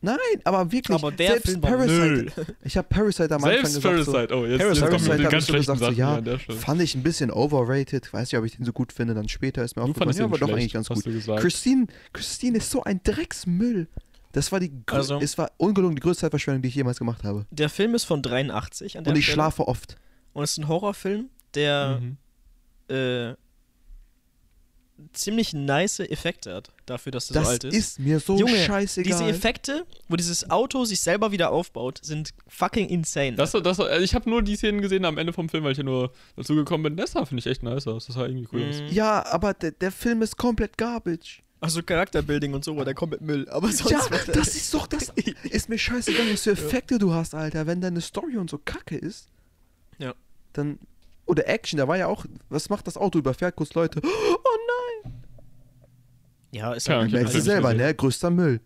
Nein, 0.04 0.16
aber 0.42 0.72
wirklich, 0.72 0.98
Aber 0.98 1.12
der 1.12 1.28
selbst 1.30 1.46
Film 1.50 1.62
war 1.62 1.70
Parasite, 1.70 2.00
Müll. 2.00 2.32
ich 2.64 2.76
habe 2.76 2.88
Parasite 2.88 3.32
am 3.36 3.44
Anfang 3.44 3.66
Selbst 3.66 3.74
gesagt, 3.76 4.04
so, 4.04 4.12
Parasite. 4.12 4.34
Oh, 4.36 4.44
jetzt, 4.46 4.58
Parasite 4.58 4.68
jetzt 4.68 4.80
wir 4.80 4.88
Parasite 4.98 5.22
ganz 5.30 5.34
ich 5.42 5.46
so 5.46 5.52
schlechten 5.52 5.72
gesagt, 5.74 5.94
so, 6.40 6.52
ja, 6.52 6.56
fand 6.58 6.80
ich 6.82 6.94
ein 6.96 7.02
bisschen 7.04 7.30
overrated. 7.30 8.12
Weiß 8.12 8.32
nicht, 8.32 8.36
ob 8.38 8.44
ich 8.44 8.56
den 8.56 8.64
so 8.64 8.72
gut 8.72 8.92
finde, 8.92 9.14
dann 9.14 9.28
später 9.28 9.62
ist 9.62 9.76
mir 9.76 9.82
Du 9.84 9.90
aufgefallen, 9.90 10.16
ja, 10.16 10.24
aber 10.24 10.38
doch 10.38 10.48
schlecht, 10.48 10.74
eigentlich 10.74 10.88
ganz 10.88 10.88
gut. 10.88 11.36
Christine, 11.40 11.86
Christine 12.12 12.58
ist 12.58 12.68
so 12.70 12.82
ein 12.82 13.00
Drecksmüll. 13.04 13.86
Das 14.32 14.50
war 14.50 14.58
die, 14.58 14.72
Also- 14.86 15.20
es 15.20 15.38
war 15.38 15.52
ungelogen 15.56 15.94
die 15.94 16.02
größte 16.02 16.22
Zeitverschwendung, 16.22 16.62
die 16.62 16.68
ich 16.70 16.74
jemals 16.74 16.98
gemacht 16.98 17.22
habe. 17.22 17.46
Der 17.52 17.68
Film 17.68 17.94
ist 17.94 18.02
von 18.02 18.22
83 18.22 18.98
an 18.98 19.04
der 19.04 19.12
Und 19.12 19.18
ich 19.18 19.24
Stelle. 19.26 19.34
schlafe 19.36 19.68
oft. 19.68 19.94
Und 20.32 20.42
es 20.42 20.52
ist 20.52 20.58
ein 20.58 20.66
Horrorfilm, 20.66 21.28
der 21.54 22.00
Mhm. 22.00 22.16
äh, 22.94 23.34
ziemlich 25.12 25.52
nice 25.52 26.00
Effekte 26.00 26.54
hat, 26.54 26.70
dafür, 26.86 27.10
dass 27.12 27.28
er 27.30 27.34
Das 27.34 27.44
so 27.44 27.50
alt 27.50 27.64
ist. 27.64 27.74
ist 27.76 27.98
mir 27.98 28.20
so 28.20 28.38
Junge, 28.38 28.56
scheißegal. 28.56 29.10
Diese 29.18 29.28
Effekte, 29.28 29.84
wo 30.08 30.16
dieses 30.16 30.48
Auto 30.50 30.84
sich 30.84 31.00
selber 31.00 31.32
wieder 31.32 31.50
aufbaut, 31.50 31.98
sind 32.02 32.30
fucking 32.46 32.88
insane. 32.88 33.32
Das, 33.34 33.50
das, 33.52 33.80
also 33.80 34.04
ich 34.04 34.14
habe 34.14 34.30
nur 34.30 34.42
die 34.42 34.54
Szenen 34.54 34.80
gesehen 34.80 35.04
am 35.04 35.18
Ende 35.18 35.32
vom 35.32 35.48
Film, 35.48 35.64
weil 35.64 35.72
ich 35.72 35.78
ja 35.78 35.84
nur 35.84 36.12
dazu 36.36 36.54
gekommen 36.54 36.84
bin. 36.84 36.96
Das 36.96 37.12
sah, 37.12 37.24
finde 37.24 37.40
ich, 37.40 37.46
echt 37.46 37.62
nice 37.62 37.86
aus. 37.88 38.06
Das 38.06 38.14
sah 38.14 38.26
irgendwie 38.26 38.46
cool 38.52 38.68
aus. 38.68 38.80
Mhm. 38.80 38.88
ja, 38.88 39.24
aber 39.26 39.54
der, 39.54 39.72
der 39.72 39.90
Film 39.90 40.22
ist 40.22 40.36
komplett 40.36 40.78
garbage. 40.78 41.42
Also 41.60 41.82
Charakterbuilding 41.82 42.54
und 42.54 42.64
so, 42.64 42.82
der 42.84 42.94
kommt 42.94 43.12
mit 43.12 43.20
Müll. 43.22 43.48
Aber 43.48 43.70
sonst 43.72 43.90
Ja, 43.90 44.00
das 44.32 44.54
ist 44.56 44.72
doch 44.74 44.86
das. 44.86 45.08
Ist 45.44 45.68
mir 45.68 45.78
scheißegal, 45.78 46.32
was 46.32 46.42
für 46.42 46.52
Effekte 46.52 46.98
du 46.98 47.12
hast, 47.12 47.34
Alter. 47.34 47.66
Wenn 47.66 47.80
deine 47.80 48.00
Story 48.00 48.36
und 48.36 48.50
so 48.50 48.58
kacke 48.58 48.96
ist, 48.96 49.28
Ja. 49.98 50.14
dann. 50.52 50.78
Oder 51.26 51.48
Action, 51.48 51.78
da 51.78 51.86
war 51.88 51.96
ja 51.96 52.06
auch. 52.08 52.24
Was 52.48 52.68
macht 52.68 52.86
das 52.86 52.96
Auto? 52.96 53.18
Überfährt 53.18 53.56
kurz 53.56 53.74
Leute. 53.74 54.00
Oh 54.44 55.04
nein! 55.04 55.22
Ja, 56.52 56.72
ist 56.74 56.86
Ja, 56.88 56.96
halt, 56.98 57.08
ich 57.08 57.12
Merkst 57.14 57.32
du 57.34 57.38
nicht 57.38 57.44
selber, 57.44 57.72
gesehen. 57.72 57.86
ne? 57.86 57.94
Größter 57.94 58.30
Müll. 58.30 58.60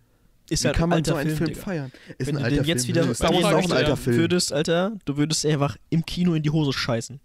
ist 0.50 0.62
Wie 0.64 0.68
halt 0.68 0.76
kann 0.76 0.84
ein 0.84 0.88
man 0.90 0.96
alter 0.98 1.10
so 1.12 1.16
einen 1.16 1.36
Film, 1.36 1.48
Digga. 1.50 1.60
feiern? 1.60 1.92
Ist 2.18 2.26
Wenn 2.26 2.36
ein 2.36 2.38
du 2.40 2.44
alter 2.44 2.56
den 2.56 2.64
jetzt 2.64 2.86
Film. 2.86 2.96
wieder 3.04 3.14
Star 3.14 3.30
Wars 3.32 3.38
ist 3.40 3.44
auch 3.44 3.70
ein 3.70 3.76
alter 3.76 3.96
Film. 3.96 4.16
würdest, 4.16 4.52
Alter, 4.52 4.92
du 5.04 5.16
würdest 5.16 5.44
einfach 5.46 5.76
im 5.90 6.04
Kino 6.06 6.34
in 6.34 6.42
die 6.42 6.50
Hose 6.50 6.72
scheißen. 6.72 7.20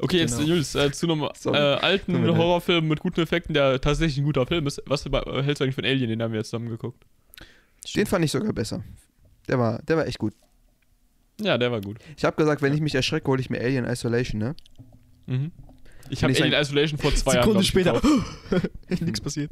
Okay, 0.00 0.18
jetzt, 0.18 0.36
Genau. 0.36 0.48
Julius, 0.48 0.74
äh, 0.74 0.90
zu 0.90 1.06
einem 1.10 1.22
äh, 1.22 1.56
alten. 1.56 2.26
Horrorfilm 2.36 2.88
mit 2.88 3.00
guten 3.00 3.20
Effekten, 3.20 3.54
der 3.54 3.80
tatsächlich 3.80 4.18
ein 4.18 4.24
guter 4.24 4.46
Film 4.46 4.66
ist. 4.66 4.82
Was 4.86 5.04
hältst 5.04 5.60
du 5.60 5.64
eigentlich 5.64 5.74
von 5.76 5.84
Alien? 5.84 6.08
Den 6.10 6.22
haben 6.22 6.32
wir 6.32 6.38
jetzt 6.40 6.50
zusammen 6.50 6.68
geguckt. 6.68 7.04
Den 7.94 8.06
fand 8.06 8.24
ich 8.24 8.32
sogar 8.32 8.52
besser. 8.52 8.82
Der 9.46 9.58
war, 9.58 9.80
der 9.82 9.96
war 9.96 10.06
echt 10.06 10.18
gut. 10.18 10.34
Ja, 11.40 11.56
der 11.58 11.70
war 11.70 11.80
gut. 11.80 11.98
Ich 12.16 12.24
habe 12.24 12.36
gesagt, 12.36 12.62
wenn 12.62 12.72
ich 12.74 12.80
mich 12.80 12.94
erschrecke, 12.94 13.28
hole 13.28 13.40
ich 13.40 13.48
mir 13.50 13.60
Alien 13.60 13.84
Isolation, 13.84 14.40
ne? 14.40 14.56
Mhm. 15.26 15.52
Ich 16.10 16.22
habe 16.22 16.32
ich 16.32 16.42
Alien 16.42 16.60
Isolation 16.60 16.98
vor 16.98 17.14
zwei 17.14 17.34
Jahren 17.34 17.62
Sekunde 17.62 17.82
glaub 17.82 18.02
ich, 18.02 18.10
später. 18.58 18.68
Nichts 19.04 19.20
passiert. 19.20 19.50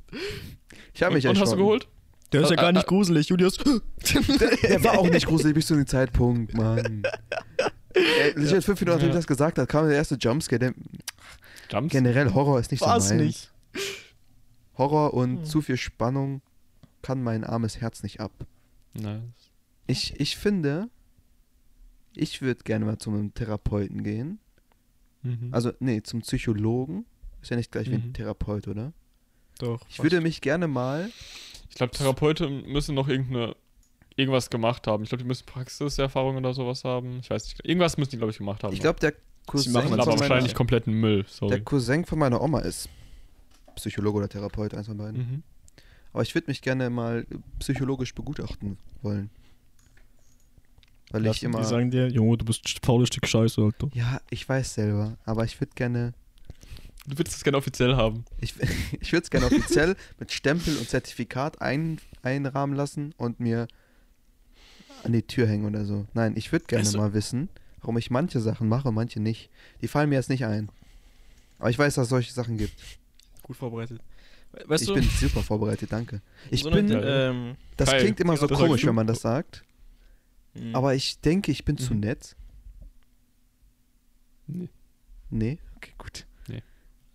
Ich 0.94 1.02
habe 1.02 1.10
Und, 1.12 1.16
mich 1.16 1.26
und 1.28 1.30
hast 1.38 1.38
du 1.38 1.42
erschrocken. 1.42 1.58
geholt? 1.58 1.88
Der 2.32 2.40
ist 2.42 2.50
ja 2.50 2.56
Ah, 2.58 2.60
gar 2.62 2.68
ah, 2.70 2.72
nicht 2.72 2.86
gruselig, 2.88 3.28
Julius. 3.28 3.58
Er 4.62 4.82
war 4.82 4.98
auch 4.98 5.08
nicht 5.08 5.26
gruselig 5.26 5.54
bis 5.54 5.66
zu 5.66 5.74
dem 5.76 5.86
Zeitpunkt, 5.86 6.54
Mann. 6.54 7.02
Äh, 7.94 8.32
legit, 8.38 8.62
fünf 8.62 8.78
Minuten 8.80 8.96
nachdem 8.98 9.08
ich 9.08 9.14
Ja. 9.14 9.18
das 9.20 9.26
gesagt 9.26 9.56
hat, 9.58 9.68
kam 9.70 9.86
der 9.88 9.96
erste 9.96 10.16
Jumpscare. 10.16 10.58
Der, 10.58 10.74
Jumps? 11.72 11.90
generell 11.92 12.34
Horror 12.34 12.60
ist 12.60 12.70
nicht 12.70 12.82
War's 12.82 13.08
so 13.08 13.14
meins. 13.14 13.24
nicht. 13.24 13.50
Horror 14.76 15.14
und 15.14 15.38
Hm. 15.38 15.44
zu 15.46 15.62
viel 15.62 15.78
Spannung 15.78 16.42
kann 17.00 17.22
mein 17.22 17.42
armes 17.42 17.80
Herz 17.80 18.02
nicht 18.02 18.20
ab. 18.20 18.32
Nice. 18.92 19.22
Ich, 19.86 20.20
ich 20.20 20.36
finde, 20.36 20.90
ich 22.16 22.42
würde 22.42 22.62
gerne 22.64 22.84
mal 22.84 22.98
zu 22.98 23.10
einem 23.10 23.32
Therapeuten 23.34 24.02
gehen. 24.02 24.38
Mhm. 25.22 25.48
Also, 25.52 25.72
nee, 25.80 26.02
zum 26.02 26.20
Psychologen. 26.20 27.04
Ist 27.42 27.50
ja 27.50 27.56
nicht 27.56 27.70
gleich 27.70 27.90
wie 27.90 27.94
ein 27.94 28.08
Mhm. 28.08 28.12
Therapeut, 28.14 28.66
oder? 28.68 28.92
Doch. 29.58 29.80
Ich 29.88 30.02
würde 30.02 30.20
mich 30.20 30.40
gerne 30.40 30.66
mal. 30.68 31.10
Ich 31.68 31.76
glaube, 31.76 31.92
Therapeuten 31.92 32.66
müssen 32.70 32.94
noch 32.94 33.08
irgendeine 33.08 33.56
irgendwas 34.16 34.48
gemacht 34.50 34.86
haben. 34.86 35.02
Ich 35.02 35.10
glaube, 35.10 35.22
die 35.22 35.28
müssen 35.28 35.44
Praxiserfahrung 35.46 36.36
oder 36.36 36.54
sowas 36.54 36.84
haben. 36.84 37.18
Ich 37.20 37.28
weiß 37.30 37.44
nicht. 37.44 37.64
Irgendwas 37.66 37.98
müssen 37.98 38.10
die, 38.12 38.16
glaube 38.16 38.30
ich, 38.30 38.38
gemacht 38.38 38.64
haben. 38.64 38.72
Ich 38.72 38.80
glaube, 38.80 38.98
der 38.98 39.12
Cousin, 39.46 39.72
machen 39.72 39.92
aber 39.92 40.02
auch 40.02 40.06
meiner, 40.06 40.20
wahrscheinlich 40.20 40.54
kompletten 40.54 40.94
Müll. 40.94 41.24
Sorry. 41.28 41.50
der 41.50 41.60
Cousin 41.64 42.04
von 42.04 42.18
meiner 42.18 42.40
Oma 42.40 42.60
ist 42.60 42.88
Psychologe 43.76 44.18
oder 44.18 44.28
Therapeut, 44.28 44.74
eins 44.74 44.86
von 44.86 44.96
beiden. 44.96 45.18
Mhm. 45.18 45.42
Aber 46.12 46.22
ich 46.22 46.34
würde 46.34 46.46
mich 46.48 46.62
gerne 46.62 46.88
mal 46.88 47.26
psychologisch 47.58 48.14
begutachten 48.14 48.78
wollen. 49.02 49.28
Weil 51.10 51.26
ich 51.26 51.42
immer. 51.42 51.60
Die 51.60 51.64
sagen 51.66 51.90
dir, 51.90 52.08
Junge, 52.08 52.36
du 52.38 52.44
bist 52.44 52.64
ein 52.66 52.84
faules 52.84 53.08
Stück 53.08 53.26
Scheiße, 53.26 53.60
Alter. 53.60 53.88
Ja, 53.94 54.20
ich 54.30 54.48
weiß 54.48 54.74
selber, 54.74 55.16
aber 55.24 55.44
ich 55.44 55.60
würde 55.60 55.72
gerne. 55.74 56.14
Du 57.06 57.16
würdest 57.18 57.36
das 57.36 57.44
gerne 57.44 57.58
offiziell 57.58 57.94
haben. 57.94 58.24
Ich, 58.40 58.54
ich 59.00 59.12
würde 59.12 59.24
es 59.24 59.30
gerne 59.30 59.46
offiziell 59.46 59.96
mit 60.18 60.32
Stempel 60.32 60.76
und 60.76 60.88
Zertifikat 60.88 61.60
ein, 61.62 62.00
einrahmen 62.22 62.74
lassen 62.74 63.14
und 63.16 63.38
mir 63.38 63.68
an 65.04 65.12
die 65.12 65.22
Tür 65.22 65.46
hängen 65.46 65.66
oder 65.66 65.84
so. 65.84 66.06
Nein, 66.14 66.34
ich 66.36 66.50
würde 66.50 66.64
gerne 66.66 66.90
du- 66.90 66.98
mal 66.98 67.14
wissen, 67.14 67.48
warum 67.80 67.96
ich 67.98 68.10
manche 68.10 68.40
Sachen 68.40 68.68
mache 68.68 68.88
und 68.88 68.94
manche 68.94 69.20
nicht. 69.20 69.50
Die 69.82 69.88
fallen 69.88 70.08
mir 70.08 70.16
jetzt 70.16 70.30
nicht 70.30 70.44
ein. 70.44 70.68
Aber 71.60 71.70
ich 71.70 71.78
weiß, 71.78 71.94
dass 71.94 72.04
es 72.04 72.10
solche 72.10 72.32
Sachen 72.32 72.58
gibt. 72.58 72.74
Gut 73.42 73.56
vorbereitet. 73.56 74.00
Weißt 74.66 74.82
ich 74.82 74.88
du, 74.88 74.94
bin 74.94 75.04
super 75.04 75.42
vorbereitet, 75.42 75.92
danke. 75.92 76.20
Ich 76.50 76.62
so 76.62 76.70
bin, 76.70 76.90
eine, 76.90 77.04
ähm, 77.04 77.56
das 77.76 77.90
klingt 77.90 78.18
immer 78.20 78.36
so 78.36 78.48
komisch, 78.48 78.84
wenn 78.86 78.94
man 78.94 79.06
das 79.06 79.20
sagt, 79.20 79.64
mh. 80.60 80.76
aber 80.76 80.94
ich 80.94 81.20
denke, 81.20 81.50
ich 81.52 81.64
bin 81.64 81.76
zu 81.78 81.94
Mhm. 81.94 82.00
nett. 82.00 82.36
Nee. 84.46 84.68
Nee? 85.30 85.58
Okay, 85.76 85.92
gut. 85.98 86.26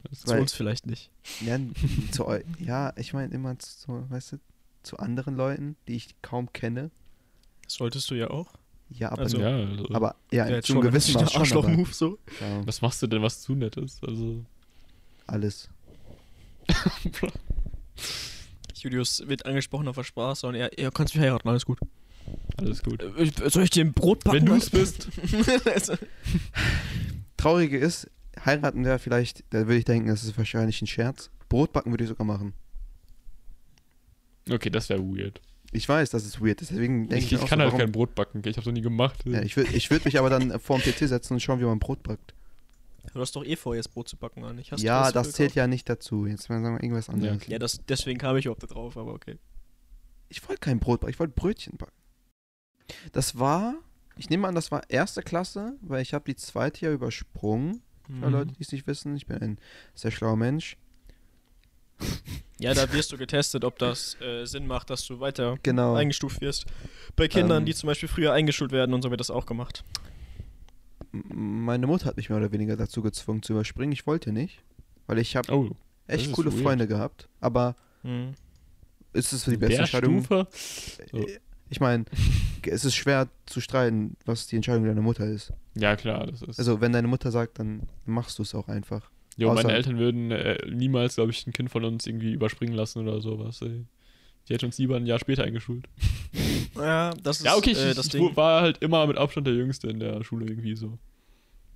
Das 0.10 0.22
zu 0.22 0.28
weil- 0.30 0.42
uns 0.42 0.52
vielleicht 0.54 0.88
nicht. 0.88 1.12
Ja, 1.42 1.60
zu 2.12 2.26
eu 2.28 2.40
ja 2.58 2.92
ich 2.98 3.14
meine 3.14 3.32
immer 3.36 3.58
zu, 3.60 4.10
weißt 4.10 4.32
du, 4.34 4.40
zu 4.82 4.98
anderen 4.98 5.36
Leuten, 5.36 5.76
die 5.88 5.96
ich 5.96 6.16
kaum 6.24 6.52
kenne. 6.54 6.90
Das 7.64 7.76
solltest 7.76 8.10
du 8.10 8.16
ja 8.16 8.32
auch. 8.32 8.52
Ja, 8.90 9.12
aber, 9.12 9.22
Also- 9.22 9.40
ja, 9.40 9.56
also, 9.56 9.88
aber 9.94 10.16
ja, 10.32 10.48
jetzt 10.50 10.66
zum 10.68 10.82
gewissen 10.82 11.14
Maß 11.14 11.32
schon, 11.48 11.86
so. 11.94 12.18
ja, 12.42 12.66
was 12.66 12.82
machst 12.82 13.02
du 13.04 13.08
denn, 13.08 13.22
was 13.22 13.42
zu 13.42 13.54
nett 13.54 13.78
ist? 13.78 14.04
Also, 14.04 14.44
alles. 15.28 15.70
Julius 18.76 19.24
wird 19.28 19.46
angesprochen 19.46 19.88
auf 19.88 19.96
der 19.96 20.04
Spaß 20.04 20.44
und 20.46 20.56
er, 20.56 20.78
er 20.78 20.92
kannst 20.92 21.14
mich 21.16 21.24
heiraten, 21.24 21.48
alles 21.48 21.66
gut. 21.66 21.80
Alles 22.58 22.84
gut. 22.84 23.04
Ich- 23.18 23.34
Soll 23.52 23.64
ich 23.64 23.70
dir 23.70 23.84
ein 23.86 23.94
Brot 23.94 24.24
backen? 24.24 24.38
Wenn 24.38 24.46
du 24.46 24.56
es 24.56 24.70
bist. 24.70 25.08
Also, 25.66 25.96
Traurige 27.38 27.78
ist, 27.78 28.10
heiraten 28.46 28.86
wäre 28.86 29.00
vielleicht, 29.00 29.44
da 29.50 29.60
würde 29.60 29.78
ich 29.78 29.86
denken, 29.86 30.10
das 30.10 30.24
ist 30.24 30.38
wahrscheinlich 30.38 30.82
ein 30.82 30.88
Scherz. 30.88 31.32
Brotbacken 31.50 31.92
würde 31.92 32.04
ich 32.04 32.10
sogar 32.10 32.26
machen. 32.26 32.54
Okay, 34.50 34.70
das 34.70 34.90
wäre 34.90 35.02
weird. 35.02 35.42
Ich 35.72 35.88
weiß, 35.88 36.10
das 36.10 36.26
ist 36.26 36.42
weird, 36.42 36.60
deswegen 36.62 37.08
denke 37.08 37.26
Ich, 37.26 37.32
ich, 37.32 37.42
ich 37.42 37.48
kann 37.48 37.60
so, 37.60 37.64
halt 37.64 37.68
warum, 37.74 37.80
kein 37.80 37.92
Brot 37.92 38.14
backen, 38.14 38.42
ich 38.46 38.58
habe 38.58 38.66
so 38.66 38.72
nie 38.72 38.82
gemacht. 38.82 39.24
ja, 39.26 39.42
ich 39.42 39.56
würde 39.56 39.74
ich 39.74 39.90
würd 39.90 40.04
mich 40.06 40.20
aber 40.20 40.30
dann 40.30 40.60
vor 40.60 40.78
dem 40.80 40.92
PC 40.92 41.08
setzen 41.08 41.34
und 41.34 41.40
schauen, 41.40 41.60
wie 41.62 41.64
man 41.66 41.80
Brot 41.80 42.04
backt. 42.04 42.34
du 43.14 43.20
hast 43.22 43.36
doch 43.36 43.46
eh 43.46 43.56
vor, 43.56 43.76
jetzt 43.76 43.94
Brot 43.94 44.10
zu 44.10 44.18
backen, 44.18 44.44
eigentlich. 44.44 44.72
Hast 44.72 44.84
ja, 44.84 45.12
das 45.12 45.32
zählt 45.32 45.56
ja 45.56 45.68
nicht 45.68 45.88
dazu. 45.88 46.26
Jetzt 46.26 46.44
sagen 46.44 46.64
wir 46.64 46.72
irgendwas 46.84 47.10
anderes. 47.10 47.38
okay. 47.38 47.52
Ja, 47.54 47.60
das, 47.60 47.80
deswegen 47.88 48.20
kam 48.20 48.36
ich 48.36 48.46
überhaupt 48.46 48.64
da 48.64 48.68
drauf, 48.68 48.98
aber 48.98 49.14
okay. 49.14 49.38
Ich 50.28 50.46
wollte 50.48 50.60
kein 50.60 50.80
Brot 50.80 51.00
backen, 51.02 51.12
ich 51.14 51.20
wollte 51.20 51.34
Brötchen 51.34 51.78
backen. 51.78 51.94
Das 53.12 53.38
war, 53.40 53.76
ich 54.18 54.30
nehme 54.30 54.48
an, 54.48 54.56
das 54.56 54.72
war 54.72 54.82
erste 54.90 55.22
Klasse, 55.22 55.76
weil 55.82 56.02
ich 56.02 56.14
habe 56.14 56.26
die 56.26 56.36
zweite 56.36 56.86
ja 56.86 56.92
übersprungen. 56.92 57.82
Für 58.08 58.14
Mhm. 58.28 58.32
Leute, 58.32 58.54
die 58.54 58.62
es 58.62 58.72
nicht 58.72 58.88
wissen, 58.88 59.16
ich 59.16 59.26
bin 59.28 59.38
ein 59.42 59.58
sehr 59.96 60.12
schlauer 60.12 60.36
Mensch. 60.36 60.76
Ja, 62.60 62.74
da 62.74 62.92
wirst 62.94 63.12
du 63.12 63.18
getestet, 63.18 63.64
ob 63.64 63.78
das 63.80 64.20
äh, 64.22 64.46
Sinn 64.46 64.68
macht, 64.68 64.90
dass 64.90 65.06
du 65.06 65.20
weiter 65.20 65.58
Genau. 65.64 65.94
eingestuft 65.96 66.42
wirst. 66.42 66.66
Bei 67.16 67.28
Kindern, 67.28 67.60
Ähm. 67.60 67.66
die 67.66 67.74
zum 67.76 67.88
Beispiel 67.88 68.10
früher 68.10 68.34
eingeschult 68.34 68.72
werden 68.72 68.94
und 68.94 69.02
so 69.02 69.10
wird 69.12 69.20
das 69.20 69.30
auch 69.32 69.46
gemacht. 69.46 69.84
Meine 71.12 71.88
Mutter 71.88 72.06
hat 72.06 72.18
mich 72.18 72.30
mehr 72.30 72.38
oder 72.40 72.52
weniger 72.52 72.76
dazu 72.78 73.02
gezwungen 73.02 73.42
zu 73.44 73.54
überspringen. 73.54 73.92
Ich 73.92 74.08
wollte 74.08 74.32
nicht, 74.32 74.64
weil 75.08 75.18
ich 75.20 75.36
habe 75.36 75.52
Oh, 75.54 75.70
echt 76.08 76.32
coole 76.32 76.52
weird. 76.52 76.64
Freunde 76.64 76.88
gehabt. 76.88 77.28
Aber 77.40 77.76
Mhm. 78.04 78.34
ist 79.14 79.34
es 79.34 79.44
für 79.44 79.52
die 79.52 79.58
beste 79.58 79.80
Entscheidung? 79.82 80.20
Stufe? 80.24 80.48
So. 81.12 81.28
Äh, 81.72 81.74
Ich 81.74 81.80
meine, 81.80 82.06
es 82.68 82.86
ist 82.86 82.96
schwer 82.96 83.28
zu 83.46 83.62
streiten, 83.62 84.16
was 84.26 84.48
die 84.48 84.56
Entscheidung 84.58 84.86
deiner 84.86 85.02
Mutter 85.02 85.26
ist. 85.26 85.54
Ja, 85.76 85.96
klar, 85.96 86.28
das 86.28 86.42
ist. 86.42 86.60
Also, 86.60 86.82
wenn 86.82 86.92
deine 86.94 87.08
Mutter 87.08 87.32
sagt, 87.32 87.60
dann 87.60 87.88
machst 88.06 88.38
du 88.40 88.44
es 88.44 88.54
auch 88.54 88.68
einfach. 88.68 89.10
jo, 89.38 89.54
meine 89.54 89.70
außer- 89.70 89.74
Eltern 89.74 89.98
würden 89.98 90.32
äh, 90.32 90.58
niemals, 90.70 91.16
glaube 91.16 91.32
ich, 91.32 91.48
ein 91.48 91.54
Kind 91.54 91.72
von 91.72 91.84
uns 91.86 92.06
irgendwie 92.06 92.34
überspringen 92.34 92.76
lassen 92.76 93.00
oder 93.02 93.22
sowas. 93.22 93.62
Ey. 93.62 93.86
Die 94.50 94.54
hätten 94.54 94.66
uns 94.66 94.78
lieber 94.80 94.98
ein 94.98 95.06
Jahr 95.06 95.20
später 95.20 95.44
eingeschult. 95.44 95.86
Ja, 96.76 97.12
das 97.22 97.40
ist 97.40 97.46
ja, 97.46 97.56
okay, 97.58 97.72
ich, 97.72 97.78
äh, 97.80 97.94
das 97.94 98.06
ich 98.06 98.12
Ding. 98.14 98.36
war 98.38 98.62
halt 98.62 98.78
immer 98.78 99.06
mit 99.06 99.18
Abstand 99.18 99.46
der 99.46 99.54
Jüngste 99.54 99.90
in 99.90 100.00
der 100.00 100.24
Schule 100.24 100.46
irgendwie 100.46 100.76
so. 100.78 100.98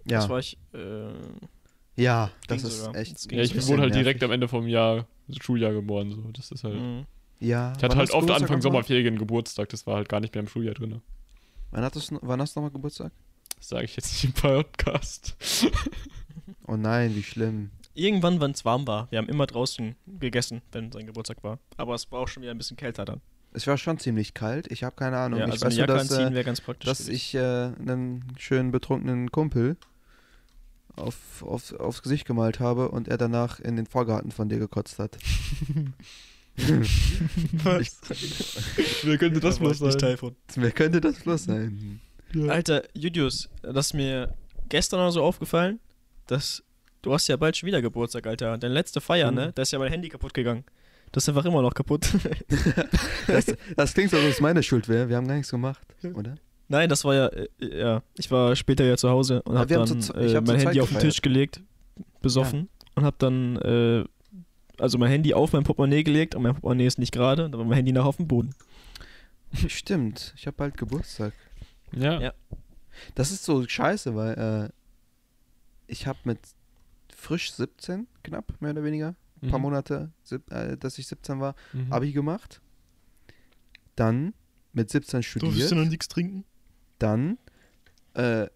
Ja, 0.05 0.19
Das 0.19 0.29
war 0.29 0.39
ich. 0.39 0.57
Äh, 0.73 1.09
ja 2.01 2.31
das 2.47 2.63
ist 2.63 2.79
sogar. 2.85 2.95
echt. 3.01 3.13
Das 3.15 3.27
Ja, 3.29 3.41
ich 3.41 3.53
wurde 3.67 3.81
halt 3.81 3.91
nervig. 3.91 4.03
direkt 4.03 4.23
am 4.23 4.31
Ende 4.31 4.47
vom 4.47 4.67
Jahr, 4.67 5.05
Schuljahr 5.41 5.73
geboren. 5.73 6.11
So. 6.11 6.23
Das 6.31 6.49
ist 6.51 6.63
halt. 6.63 6.75
Mhm. 6.79 7.05
Ja. 7.39 7.73
Ich 7.77 7.83
hatte 7.83 7.97
halt 7.97 8.11
oft 8.11 8.21
Geburtstag 8.21 8.49
Anfang? 8.49 8.61
Sommerferien 8.61 9.17
Geburtstag, 9.17 9.69
das 9.69 9.86
war 9.86 9.95
halt 9.95 10.09
gar 10.09 10.19
nicht 10.19 10.33
mehr 10.33 10.41
im 10.41 10.47
Schuljahr 10.47 10.73
drin. 10.73 11.01
Wann, 11.71 11.83
hattest 11.83 12.11
du, 12.11 12.19
wann 12.21 12.41
hast 12.41 12.55
du 12.55 12.59
nochmal 12.59 12.71
Geburtstag? 12.71 13.11
Das 13.57 13.69
sage 13.69 13.86
ich 13.86 13.95
jetzt 13.95 14.11
nicht 14.11 14.23
im 14.25 14.33
Podcast. 14.33 15.36
Oh 16.67 16.75
nein, 16.75 17.15
wie 17.15 17.23
schlimm. 17.23 17.71
Irgendwann, 17.93 18.41
wenn 18.41 18.51
es 18.51 18.65
warm 18.65 18.88
war. 18.88 19.09
Wir 19.11 19.19
haben 19.19 19.29
immer 19.29 19.45
draußen 19.45 19.95
gegessen, 20.05 20.61
wenn 20.71 20.91
sein 20.91 21.05
Geburtstag 21.05 21.43
war. 21.43 21.59
Aber 21.77 21.95
es 21.95 22.11
war 22.11 22.19
auch 22.19 22.27
schon 22.27 22.43
wieder 22.43 22.51
ein 22.51 22.57
bisschen 22.57 22.77
kälter 22.77 23.05
dann. 23.05 23.21
Es 23.53 23.67
war 23.67 23.77
schon 23.77 23.99
ziemlich 23.99 24.33
kalt. 24.33 24.69
Ich 24.71 24.83
habe 24.83 24.95
keine 24.95 25.17
Ahnung. 25.17 25.39
ja, 25.39 25.45
ich 25.45 25.53
also 25.53 25.65
weiß 25.65 25.77
nur, 25.77 25.88
dass, 25.88 26.11
äh, 26.11 26.33
wäre 26.33 26.43
ganz 26.43 26.59
praktisch. 26.59 26.88
dass 26.88 27.07
ich 27.07 27.36
äh, 27.36 27.39
einen 27.39 28.33
schönen 28.38 28.71
betrunkenen 28.71 29.31
Kumpel 29.31 29.77
auf, 30.95 31.43
auf, 31.43 31.71
aufs 31.73 32.01
Gesicht 32.01 32.25
gemalt 32.25 32.59
habe 32.59 32.89
und 32.89 33.07
er 33.07 33.17
danach 33.17 33.59
in 33.59 33.75
den 33.75 33.86
Vorgarten 33.86 34.31
von 34.31 34.49
dir 34.49 34.59
gekotzt 34.59 34.99
hat. 34.99 35.17
Was? 37.64 37.99
Wer 39.03 39.18
könnte 39.18 39.39
das 39.39 39.60
bloß 39.60 39.78
sein? 39.80 39.97
Teil 39.97 40.18
von. 40.18 40.36
Wer 40.56 40.72
könnte 40.72 41.01
das 41.01 41.20
bloß 41.20 41.43
sein? 41.45 41.99
Alter, 42.47 42.84
Julius, 42.93 43.49
das 43.62 43.88
ist 43.88 43.93
mir 43.93 44.34
gestern 44.70 44.99
noch 44.99 45.12
so 45.12 45.22
aufgefallen, 45.24 45.80
dass 46.28 46.64
du 47.01 47.14
hast 47.14 47.28
ja 47.28 47.38
bald 47.38 47.56
schon 47.58 47.68
wieder 47.68 47.82
Geburtstag, 47.82 48.26
Alter. 48.28 48.58
Deine 48.58 48.74
letzte 48.74 48.99
Feier, 49.01 49.32
Mhm. 49.32 49.38
ne? 49.38 49.51
Da 49.53 49.62
ist 49.62 49.72
ja 49.72 49.80
mein 49.80 49.91
Handy 49.91 50.10
kaputt 50.10 50.34
gegangen. 50.34 50.64
Das 51.12 51.24
ist 51.24 51.30
einfach 51.30 51.45
immer 51.45 51.62
noch 51.62 51.74
kaputt. 51.74 52.08
Das, 53.28 53.45
das 53.76 53.93
klingt 53.93 54.12
so, 54.12 54.18
als 54.18 54.26
ob 54.26 54.32
es 54.32 54.39
meine 54.41 54.62
Schuld 54.62 54.88
wäre. 54.88 55.10
Wir 55.10 55.16
haben 55.18 55.28
gar 55.28 55.36
nichts 55.36 55.49
gemacht, 55.51 55.82
oder? 56.14 56.36
Nein, 56.68 56.89
das 56.89 57.03
war 57.03 57.16
ja, 57.16 57.28
äh, 57.28 57.47
ja, 57.60 58.03
ich 58.18 58.30
war 58.32 58.56
später 58.56 58.84
ja 58.86 58.97
zu 58.97 59.10
Hause 59.10 59.41
und 59.43 59.53
Ja, 59.56 59.62
hab 59.62 59.68
dann 59.68 60.01
zu 60.01 60.14
äh, 60.14 60.36
hab 60.36 60.45
mein 60.47 60.60
Handy 60.60 60.80
auf 60.82 60.89
den 60.89 60.95
gefeiert. 60.95 61.01
Tisch 61.14 61.22
gelegt, 61.22 61.62
besoffen 62.22 62.70
und 62.95 63.03
hab 63.03 63.18
dann 63.20 63.56
äh, 63.58 64.03
also 64.82 64.97
mein 64.97 65.09
Handy 65.09 65.34
auf 65.34 65.53
mein 65.53 65.63
Portemonnaie 65.63 66.03
gelegt 66.03 66.36
und 66.36 66.43
mein 66.43 66.53
Portemonnaie 66.53 66.86
ist 66.88 66.99
nicht 66.99 67.11
gerade, 67.11 67.49
da 67.49 67.57
war 67.57 67.65
mein 67.65 67.76
Handy 67.78 67.91
nach 67.91 68.05
auf 68.05 68.17
dem 68.17 68.28
Boden. 68.28 68.53
Stimmt, 69.67 70.34
ich 70.38 70.47
habe 70.47 70.57
bald 70.57 70.78
Geburtstag. 70.78 71.34
Ja. 71.91 72.19
Ja. 72.21 72.34
Das 73.15 73.32
ist 73.32 73.43
so 73.43 73.65
scheiße, 73.67 74.15
weil 74.15 74.69
äh, 74.69 74.71
ich 75.88 76.07
habe 76.07 76.19
mit 76.23 76.39
frisch 77.13 77.51
17, 77.53 78.07
knapp, 78.23 78.53
mehr 78.61 78.71
oder 78.71 78.84
weniger, 78.84 79.15
ein 79.41 79.49
paar 79.49 79.59
Mhm. 79.59 79.63
Monate, 79.63 80.11
sieb, 80.23 80.49
äh, 80.51 80.78
dass 80.78 80.97
ich 80.97 81.07
17 81.07 81.39
war, 81.39 81.55
Mhm. 81.73 81.91
Abi 81.93 82.11
gemacht. 82.11 82.61
Dann 83.95 84.34
mit 84.73 84.89
17 84.89 85.23
studiert. 85.23 85.71
noch 85.71 85.86
nichts 85.86 86.07
trinken? 86.07 86.43
Dann 86.99 87.38
äh, 88.13 88.47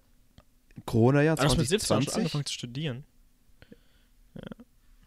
Corona-Jahr 0.85 1.37
Ah, 1.37 1.43
du 1.43 1.47
hast 1.49 1.57
mit 1.57 1.67
17 1.67 1.79
schon 1.87 1.87
2020. 2.03 2.17
angefangen 2.17 2.45
zu 2.45 2.53
studieren. 2.53 3.03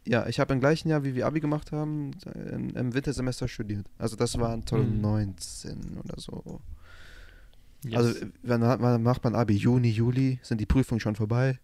Ja, 0.07 0.27
ich 0.27 0.41
habe 0.41 0.53
im 0.53 0.61
gleichen 0.61 0.89
Jahr, 0.89 1.05
wie 1.05 1.15
wir 1.15 1.27
Abi 1.27 1.41
gemacht 1.41 1.71
haben, 1.73 2.11
im, 2.35 2.71
im 2.71 2.95
Wintersemester 2.95 3.47
studiert. 3.47 3.87
Also 3.99 4.17
das 4.17 4.39
war 4.39 4.57
Mhm. 4.57 4.67
2019 4.67 5.99
oder 6.05 6.21
so. 6.21 6.61
Yes. 7.85 7.95
Also 7.95 8.27
wann, 8.43 8.63
wann 8.63 9.03
macht 9.03 9.23
man 9.25 9.35
Abi? 9.35 9.55
Juni, 9.55 9.91
Juli 9.91 10.39
sind 10.43 10.61
die 10.61 10.67
Prüfungen 10.67 11.01
schon 11.01 11.15
vorbei. 11.17 11.59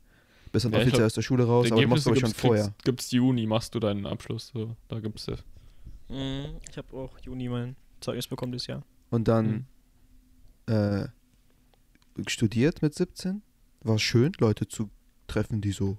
Bist 0.52 0.64
dann 0.64 0.72
Ja, 0.72 0.78
offiziell 0.78 0.98
glaub, 0.98 1.06
aus 1.06 1.14
der 1.14 1.22
Schule 1.22 1.44
raus, 1.44 1.70
aber 1.70 1.82
du 1.82 1.88
machst 1.88 2.04
glaube 2.04 2.16
ich 2.16 2.20
schon 2.20 2.30
gibt's, 2.30 2.40
vorher. 2.40 2.64
Gibt's, 2.64 2.84
gibt's 2.84 3.10
Juni, 3.10 3.46
machst 3.46 3.74
du 3.74 3.80
deinen 3.80 4.06
Abschluss. 4.06 4.48
So. 4.54 4.76
Da 4.88 4.98
gibt's 5.00 5.26
ja. 5.26 5.34
Mhm. 6.08 6.56
Ich 6.70 6.78
habe 6.78 6.96
auch 6.96 7.18
Juni 7.20 7.48
mein 7.48 7.76
Zeugnis 8.00 8.26
bekommen 8.28 8.52
dieses 8.52 8.66
Jahr. 8.68 8.82
Und 9.10 9.28
dann 9.28 9.66
äh, 10.66 11.06
studiert 12.26 12.82
mit 12.82 12.94
17. 12.94 13.42
War 13.82 13.98
schön, 13.98 14.32
Leute 14.38 14.66
zu 14.68 14.90
treffen, 15.26 15.60
die 15.60 15.72
so 15.72 15.98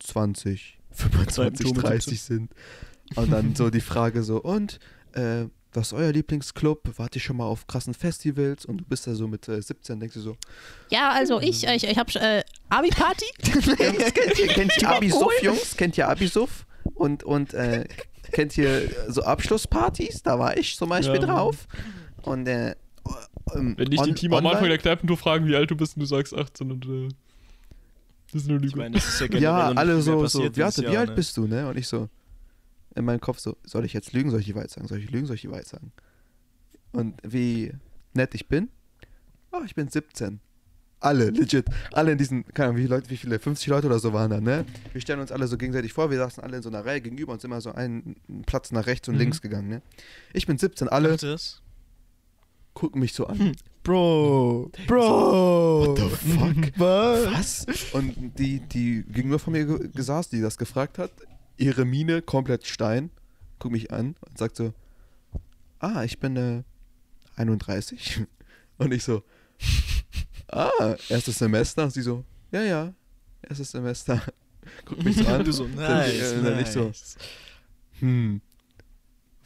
20, 0.00 0.79
25, 0.92 1.66
Tour 1.66 1.74
mit 1.76 1.84
30 1.84 2.20
sind. 2.20 2.50
Und 3.16 3.30
dann 3.32 3.54
so 3.54 3.70
die 3.70 3.80
Frage 3.80 4.22
so, 4.22 4.40
und 4.40 4.78
äh, 5.12 5.46
was 5.72 5.88
ist 5.88 5.92
euer 5.92 6.12
Lieblingsclub? 6.12 6.98
Wart 6.98 7.14
ihr 7.14 7.20
schon 7.20 7.36
mal 7.36 7.44
auf 7.44 7.66
krassen 7.66 7.94
Festivals? 7.94 8.64
Und 8.64 8.78
du 8.78 8.84
bist 8.84 9.06
da 9.06 9.14
so 9.14 9.28
mit 9.28 9.48
äh, 9.48 9.60
17, 9.62 10.00
denkst 10.00 10.14
du 10.14 10.20
so, 10.20 10.36
Ja, 10.90 11.10
also 11.10 11.40
ich, 11.40 11.64
ich, 11.64 11.84
ich 11.84 11.98
habe 11.98 12.12
äh, 12.18 12.42
Abi-Party. 12.68 13.24
kennt 13.42 14.38
ihr, 14.38 14.46
kennt 14.48 14.76
ihr 14.82 14.88
Abisuff. 14.88 15.42
Jungs? 15.42 15.76
Kennt 15.76 15.96
ihr 15.96 16.08
Abisuff? 16.08 16.66
Und, 16.94 17.22
und 17.22 17.54
äh, 17.54 17.86
kennt 18.32 18.56
ihr 18.58 18.90
so 19.08 19.22
Abschlusspartys? 19.22 20.22
Da 20.22 20.38
war 20.38 20.56
ich 20.56 20.76
zum 20.76 20.88
Beispiel 20.88 21.20
Ja. 21.20 21.26
drauf. 21.26 21.68
Und 22.22 22.46
äh, 22.48 22.74
ähm, 23.54 23.74
Wenn 23.76 23.90
dich 23.90 24.00
die 24.02 24.14
Team 24.14 24.34
am 24.34 24.46
Anfang 24.46 24.68
der 24.68 24.78
Kneipentour 24.78 25.16
fragen, 25.16 25.46
wie 25.46 25.54
alt 25.56 25.70
du 25.70 25.76
bist 25.76 25.96
und 25.96 26.00
du 26.00 26.06
sagst 26.06 26.34
18 26.34 26.70
und 26.70 26.84
äh, 26.86 27.08
das 28.32 28.42
ist 28.42 28.48
eine 28.48 28.56
Ich 28.58 28.62
Lüge. 28.64 28.76
meine, 28.78 28.94
das 28.94 29.08
ist 29.08 29.20
ja 29.20 29.26
generell 29.28 29.42
Ja, 29.42 29.68
alle 29.72 30.00
so, 30.02 30.26
so 30.26 30.40
wie, 30.56 30.62
alt, 30.62 30.78
wie 30.78 30.82
Jahr, 30.84 30.98
alt 30.98 31.10
ne? 31.10 31.14
bist 31.14 31.36
du, 31.36 31.46
ne? 31.46 31.68
Und 31.68 31.76
ich 31.78 31.88
so, 31.88 32.08
in 32.94 33.04
meinem 33.04 33.20
Kopf 33.20 33.38
so, 33.38 33.56
soll 33.64 33.84
ich 33.84 33.92
jetzt 33.92 34.12
lügen, 34.12 34.30
soll 34.30 34.40
ich 34.40 34.46
die 34.46 34.54
Wahrheit 34.54 34.70
sagen? 34.70 34.88
Soll 34.88 34.98
ich 34.98 35.10
lügen, 35.10 35.26
soll 35.26 35.36
ich 35.36 35.42
die 35.42 35.50
Wahrheit 35.50 35.66
sagen? 35.68 35.92
Und 36.92 37.14
wie 37.22 37.72
nett 38.14 38.34
ich 38.34 38.48
bin, 38.48 38.68
oh, 39.52 39.60
ich 39.64 39.74
bin 39.74 39.88
17. 39.88 40.40
Alle, 41.02 41.30
legit. 41.30 41.64
Alle 41.92 42.12
in 42.12 42.18
diesen, 42.18 42.44
keine 42.52 42.68
Ahnung, 42.70 42.76
wie, 42.76 42.82
viele 42.82 42.96
Leute, 42.96 43.08
wie 43.08 43.16
viele, 43.16 43.38
50 43.38 43.68
Leute 43.68 43.86
oder 43.86 43.98
so 44.00 44.12
waren 44.12 44.30
da, 44.30 44.38
ne? 44.40 44.66
Wir 44.92 45.00
stellen 45.00 45.20
uns 45.20 45.32
alle 45.32 45.46
so 45.46 45.56
gegenseitig 45.56 45.94
vor, 45.94 46.10
wir 46.10 46.18
saßen 46.18 46.42
alle 46.42 46.58
in 46.58 46.62
so 46.62 46.68
einer 46.68 46.84
Reihe 46.84 47.00
gegenüber 47.00 47.32
und 47.32 47.40
sind 47.40 47.50
immer 47.50 47.60
so 47.62 47.72
einen 47.72 48.16
Platz 48.44 48.70
nach 48.70 48.86
rechts 48.86 49.08
und 49.08 49.14
Mhm. 49.14 49.20
links 49.20 49.40
gegangen, 49.40 49.68
ne? 49.68 49.82
Ich 50.34 50.46
bin 50.46 50.58
17, 50.58 50.88
alle 50.88 51.16
gucken 52.74 53.00
mich 53.00 53.14
so 53.14 53.26
an. 53.26 53.38
Hm. 53.38 53.52
Bro, 53.82 54.70
Bro. 54.86 55.86
What 55.86 55.98
the 55.98 56.08
fuck? 56.36 56.78
Was? 56.78 57.66
Was? 57.66 57.92
Und 57.94 58.38
die, 58.38 58.60
die 58.60 59.02
gegenüber 59.08 59.38
von 59.38 59.52
mir 59.54 59.64
ge- 59.64 59.88
gesaß, 59.94 60.28
die 60.28 60.40
das 60.42 60.58
gefragt 60.58 60.98
hat, 60.98 61.10
ihre 61.56 61.84
Miene 61.84 62.20
komplett 62.20 62.66
Stein, 62.66 63.10
guckt 63.58 63.72
mich 63.72 63.90
an 63.90 64.16
und 64.20 64.36
sagt 64.38 64.56
so, 64.56 64.72
ah, 65.78 66.04
ich 66.04 66.18
bin 66.18 66.36
äh, 66.36 66.62
31. 67.36 68.26
Und 68.78 68.92
ich 68.94 69.04
so, 69.04 69.22
ah, 70.48 70.94
erstes 71.10 71.38
Semester. 71.38 71.84
Und 71.84 71.90
sie 71.92 72.00
so, 72.00 72.24
ja, 72.50 72.62
ja, 72.62 72.94
erstes 73.42 73.70
Semester. 73.72 74.22
Guckt 74.86 75.04
mich 75.04 75.16
so 75.16 75.26
an. 75.26 75.40
Und 75.40 75.46
du 75.46 75.52
so, 75.52 75.64
Dann- 75.66 75.76
nice, 75.76 76.32
äh, 76.32 76.42
dann 76.42 76.58
ich 76.60 76.66
so, 76.68 76.90
hm, 78.00 78.40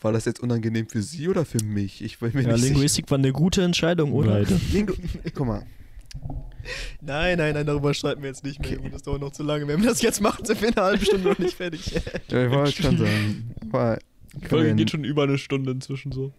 war 0.05 0.13
das 0.13 0.25
jetzt 0.27 0.41
unangenehm 0.41 0.89
für 0.89 1.03
sie 1.03 1.29
oder 1.29 1.45
für 1.45 1.63
mich? 1.65 2.03
Ich 2.05 2.21
will 2.21 2.31
mir 2.35 2.43
Ja, 2.43 2.49
nicht 2.53 2.61
sicher. 2.61 2.75
Linguistik 2.75 3.11
war 3.11 3.19
eine 3.19 3.33
gute 3.33 3.63
Entscheidung, 3.63 4.13
oder? 4.13 4.41
Lingu 4.73 4.93
Guck 5.35 5.47
mal, 5.47 5.67
Nein, 7.03 7.37
nein, 7.39 7.55
nein, 7.55 7.67
darüber 7.67 7.93
streiten 7.93 8.23
wir 8.23 8.29
jetzt 8.29 8.45
nicht 8.45 8.59
mehr. 8.61 8.79
Okay. 8.79 8.89
Das 8.91 9.03
dauert 9.03 9.21
noch 9.21 9.33
zu 9.33 9.43
lange. 9.43 9.67
Wenn 9.69 9.83
wir 9.83 9.89
das 9.91 10.01
jetzt 10.01 10.21
machen, 10.23 10.45
sind 10.47 10.61
wir 10.63 10.69
in 10.69 10.77
einer 10.77 10.87
halben 10.87 11.05
Stunde 11.05 11.29
noch 11.29 11.39
nicht 11.39 11.57
fertig. 11.57 11.91
ja, 12.29 12.45
ich 12.47 12.51
wollte 12.51 12.83
schon 12.83 12.97
sagen, 12.99 13.51
war, 13.71 13.99
Die 14.33 14.39
können 14.41 14.49
Folge 14.49 14.75
geht 14.75 14.91
schon 14.91 15.05
über 15.05 15.25
eine 15.25 15.37
Stunde 15.37 15.73
inzwischen 15.73 16.13
so. 16.13 16.33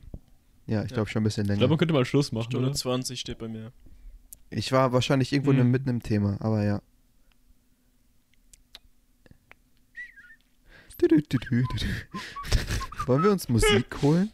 ja, 0.65 0.83
ich 0.83 0.91
glaube 0.93 1.09
schon 1.09 1.21
ein 1.21 1.25
bisschen 1.25 1.43
Ich 1.43 1.47
glaube, 1.49 1.59
länger. 1.59 1.69
man 1.69 1.77
könnte 1.77 1.93
mal 1.93 2.05
Schluss 2.05 2.31
machen, 2.31 2.45
Stunde 2.51 2.67
oder? 2.69 2.75
20 2.75 3.19
steht 3.19 3.37
bei 3.37 3.47
mir. 3.47 3.71
Ich 4.49 4.71
war 4.71 4.93
wahrscheinlich 4.93 5.31
irgendwo 5.33 5.51
Hm. 5.51 5.69
mitten 5.69 5.89
im 5.89 6.01
Thema, 6.01 6.37
aber 6.39 6.63
ja. 6.63 6.81
Wollen 13.05 13.23
wir 13.23 13.31
uns 13.31 13.49
Musik 13.49 14.01
holen? 14.01 14.31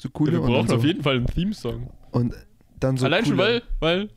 So 0.00 0.08
Ja, 0.08 0.12
coole 0.12 0.32
wir 0.32 0.40
und 0.42 0.46
brauchen 0.46 0.66
dann 0.68 0.76
auf 0.76 0.82
so, 0.82 0.86
jeden 0.86 1.02
Fall 1.02 1.16
einen 1.16 1.26
Theme-Song. 1.26 1.90
und 2.12 2.34
dann 2.80 2.96
so 2.96 3.04
Allein 3.06 3.24
schon, 3.24 3.36
coole- 3.36 3.62
weil, 3.80 3.98
weil, 3.98 4.10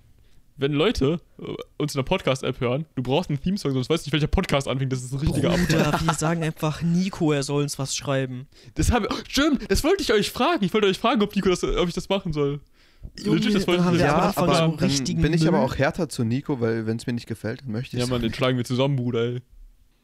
wenn 0.57 0.73
Leute 0.73 1.19
äh, 1.39 1.45
uns 1.77 1.95
in 1.95 1.97
der 1.99 2.03
Podcast-App 2.03 2.59
hören, 2.61 2.85
du 2.95 3.01
brauchst 3.01 3.29
einen 3.31 3.41
Theme-Song, 3.41 3.71
sonst 3.73 3.89
weißt 3.89 4.05
du 4.05 4.07
nicht, 4.07 4.13
welcher 4.13 4.27
Podcast 4.27 4.67
anfängt. 4.67 4.91
Das 4.93 5.01
ist 5.03 5.11
ein 5.11 5.19
richtiger. 5.19 5.49
Bruder, 5.49 5.99
wir 6.03 6.13
sagen 6.13 6.43
einfach 6.43 6.83
Nico, 6.83 7.31
er 7.31 7.41
soll 7.41 7.63
uns 7.63 7.79
was 7.79 7.95
schreiben. 7.95 8.47
Das 8.75 8.91
habe, 8.91 9.07
oh, 9.11 9.15
stimmt, 9.27 9.69
das 9.71 9.83
wollte 9.83 10.03
ich 10.03 10.13
euch 10.13 10.29
fragen. 10.29 10.63
Ich 10.63 10.73
wollte 10.73 10.85
euch 10.87 10.99
fragen, 10.99 11.23
ob, 11.23 11.35
Nico 11.35 11.49
das, 11.49 11.63
ob 11.63 11.87
ich 11.87 11.95
das 11.95 12.07
machen 12.09 12.31
soll. 12.33 12.59
Junge, 13.19 13.37
Legit, 13.39 13.55
das 13.55 13.65
wollte 13.65 13.79
dann 13.79 13.87
haben 13.87 13.95
ich 13.95 14.01
wir 14.03 14.13
am 14.13 14.21
ja, 14.21 14.33
aber 14.37 14.53
so 14.53 14.59
dann 14.61 14.69
richtigen 14.75 15.21
bin 15.23 15.33
ich 15.33 15.47
aber 15.47 15.61
auch 15.61 15.75
härter 15.75 16.07
zu 16.07 16.23
Nico, 16.23 16.61
weil 16.61 16.85
wenn 16.85 16.97
es 16.97 17.07
mir 17.07 17.13
nicht 17.13 17.25
gefällt, 17.25 17.61
dann 17.61 17.71
möchte 17.71 17.97
ich 17.97 18.03
Ja, 18.03 18.07
Mann, 18.07 18.21
den 18.21 18.31
schlagen 18.31 18.57
wir 18.57 18.63
zusammen, 18.65 18.95
Bruder, 18.95 19.21
ey. 19.23 19.41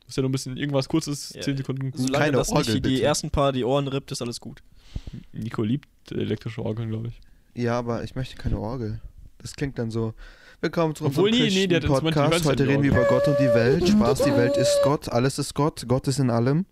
Das 0.07 0.13
ist 0.13 0.17
ja 0.17 0.23
noch 0.23 0.29
ein 0.29 0.31
bisschen 0.31 0.55
irgendwas 0.55 0.87
kurzes, 0.87 1.33
Ja, 1.35 1.41
10 1.41 1.57
Sekunden. 1.57 1.91
Solange 1.93 2.23
keine 2.25 2.37
das 2.37 2.47
Orgel, 2.49 2.75
nicht 2.75 2.85
die 2.85 2.89
bitte. 2.91 3.03
ersten 3.03 3.29
paar 3.29 3.51
die 3.51 3.65
Ohren 3.65 3.89
rippt, 3.89 4.09
ist 4.13 4.21
alles 4.21 4.39
gut. 4.39 4.63
Nico 5.33 5.63
liebt 5.63 5.89
elektrische 6.13 6.63
Orgeln, 6.63 6.87
glaube 6.89 7.09
ich. 7.09 7.19
Ja, 7.61 7.77
aber 7.77 8.05
ich 8.05 8.15
möchte 8.15 8.37
keine 8.37 8.57
Orgel. 8.57 9.01
Das 9.39 9.53
klingt 9.57 9.77
dann 9.77 9.91
so. 9.91 10.13
Willkommen 10.61 10.95
zu 10.95 11.03
unserem 11.03 11.25
Obwohl, 11.25 11.37
nee, 11.37 11.49
nee, 11.49 11.67
der 11.67 11.81
Podcast. 11.81 12.45
Heute 12.45 12.65
reden 12.65 12.83
wir 12.83 12.91
über 12.91 13.03
Gott 13.03 13.27
und 13.27 13.37
die 13.37 13.53
Welt. 13.53 13.85
Spaß, 13.89 14.23
die 14.23 14.31
Welt 14.31 14.55
ist 14.55 14.79
Gott. 14.85 15.09
Alles 15.09 15.39
ist 15.39 15.53
Gott. 15.53 15.83
Gott 15.89 16.07
ist 16.07 16.19
in 16.19 16.29
allem. 16.29 16.65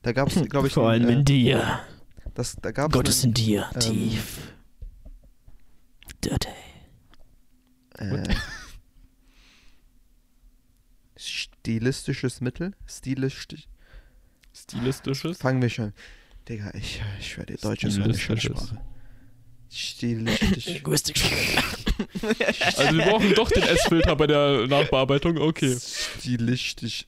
Da 0.00 0.12
gab 0.12 0.28
es, 0.34 0.42
glaube 0.48 0.68
ich, 0.68 0.72
Vor 0.72 0.88
allem 0.88 1.02
ein, 1.06 1.18
in 1.18 1.24
dir. 1.26 1.80
das, 2.32 2.56
da 2.62 2.72
gab's 2.72 2.94
Gott 2.94 3.06
ist 3.06 3.22
in 3.22 3.34
dir, 3.34 3.68
ähm, 3.74 3.80
tief. 3.80 4.52
Dirty. 6.24 6.48
äh, 7.98 8.34
stilistisches 11.64 12.42
Mittel. 12.42 12.74
Stilistisch. 12.86 13.68
Stilistisches. 14.54 15.38
Fangen 15.38 15.62
wir 15.62 15.70
schon. 15.70 15.94
Digga, 16.46 16.70
ich, 16.74 17.00
ich 17.18 17.32
schwöre 17.32 17.46
dir, 17.46 17.56
Deutsch 17.56 17.84
ist 17.84 17.98
meine. 17.98 18.14
Sprache. 18.14 18.82
Stilistisch. 19.70 20.66
Linguistik. 20.74 21.20
Also 22.76 22.96
wir 22.96 23.04
brauchen 23.04 23.34
doch 23.34 23.48
den 23.50 23.62
S-Filter 23.62 24.16
bei 24.16 24.26
der 24.26 24.66
Nachbearbeitung. 24.66 25.38
Okay. 25.38 25.76
Stilistisch. 25.78 27.06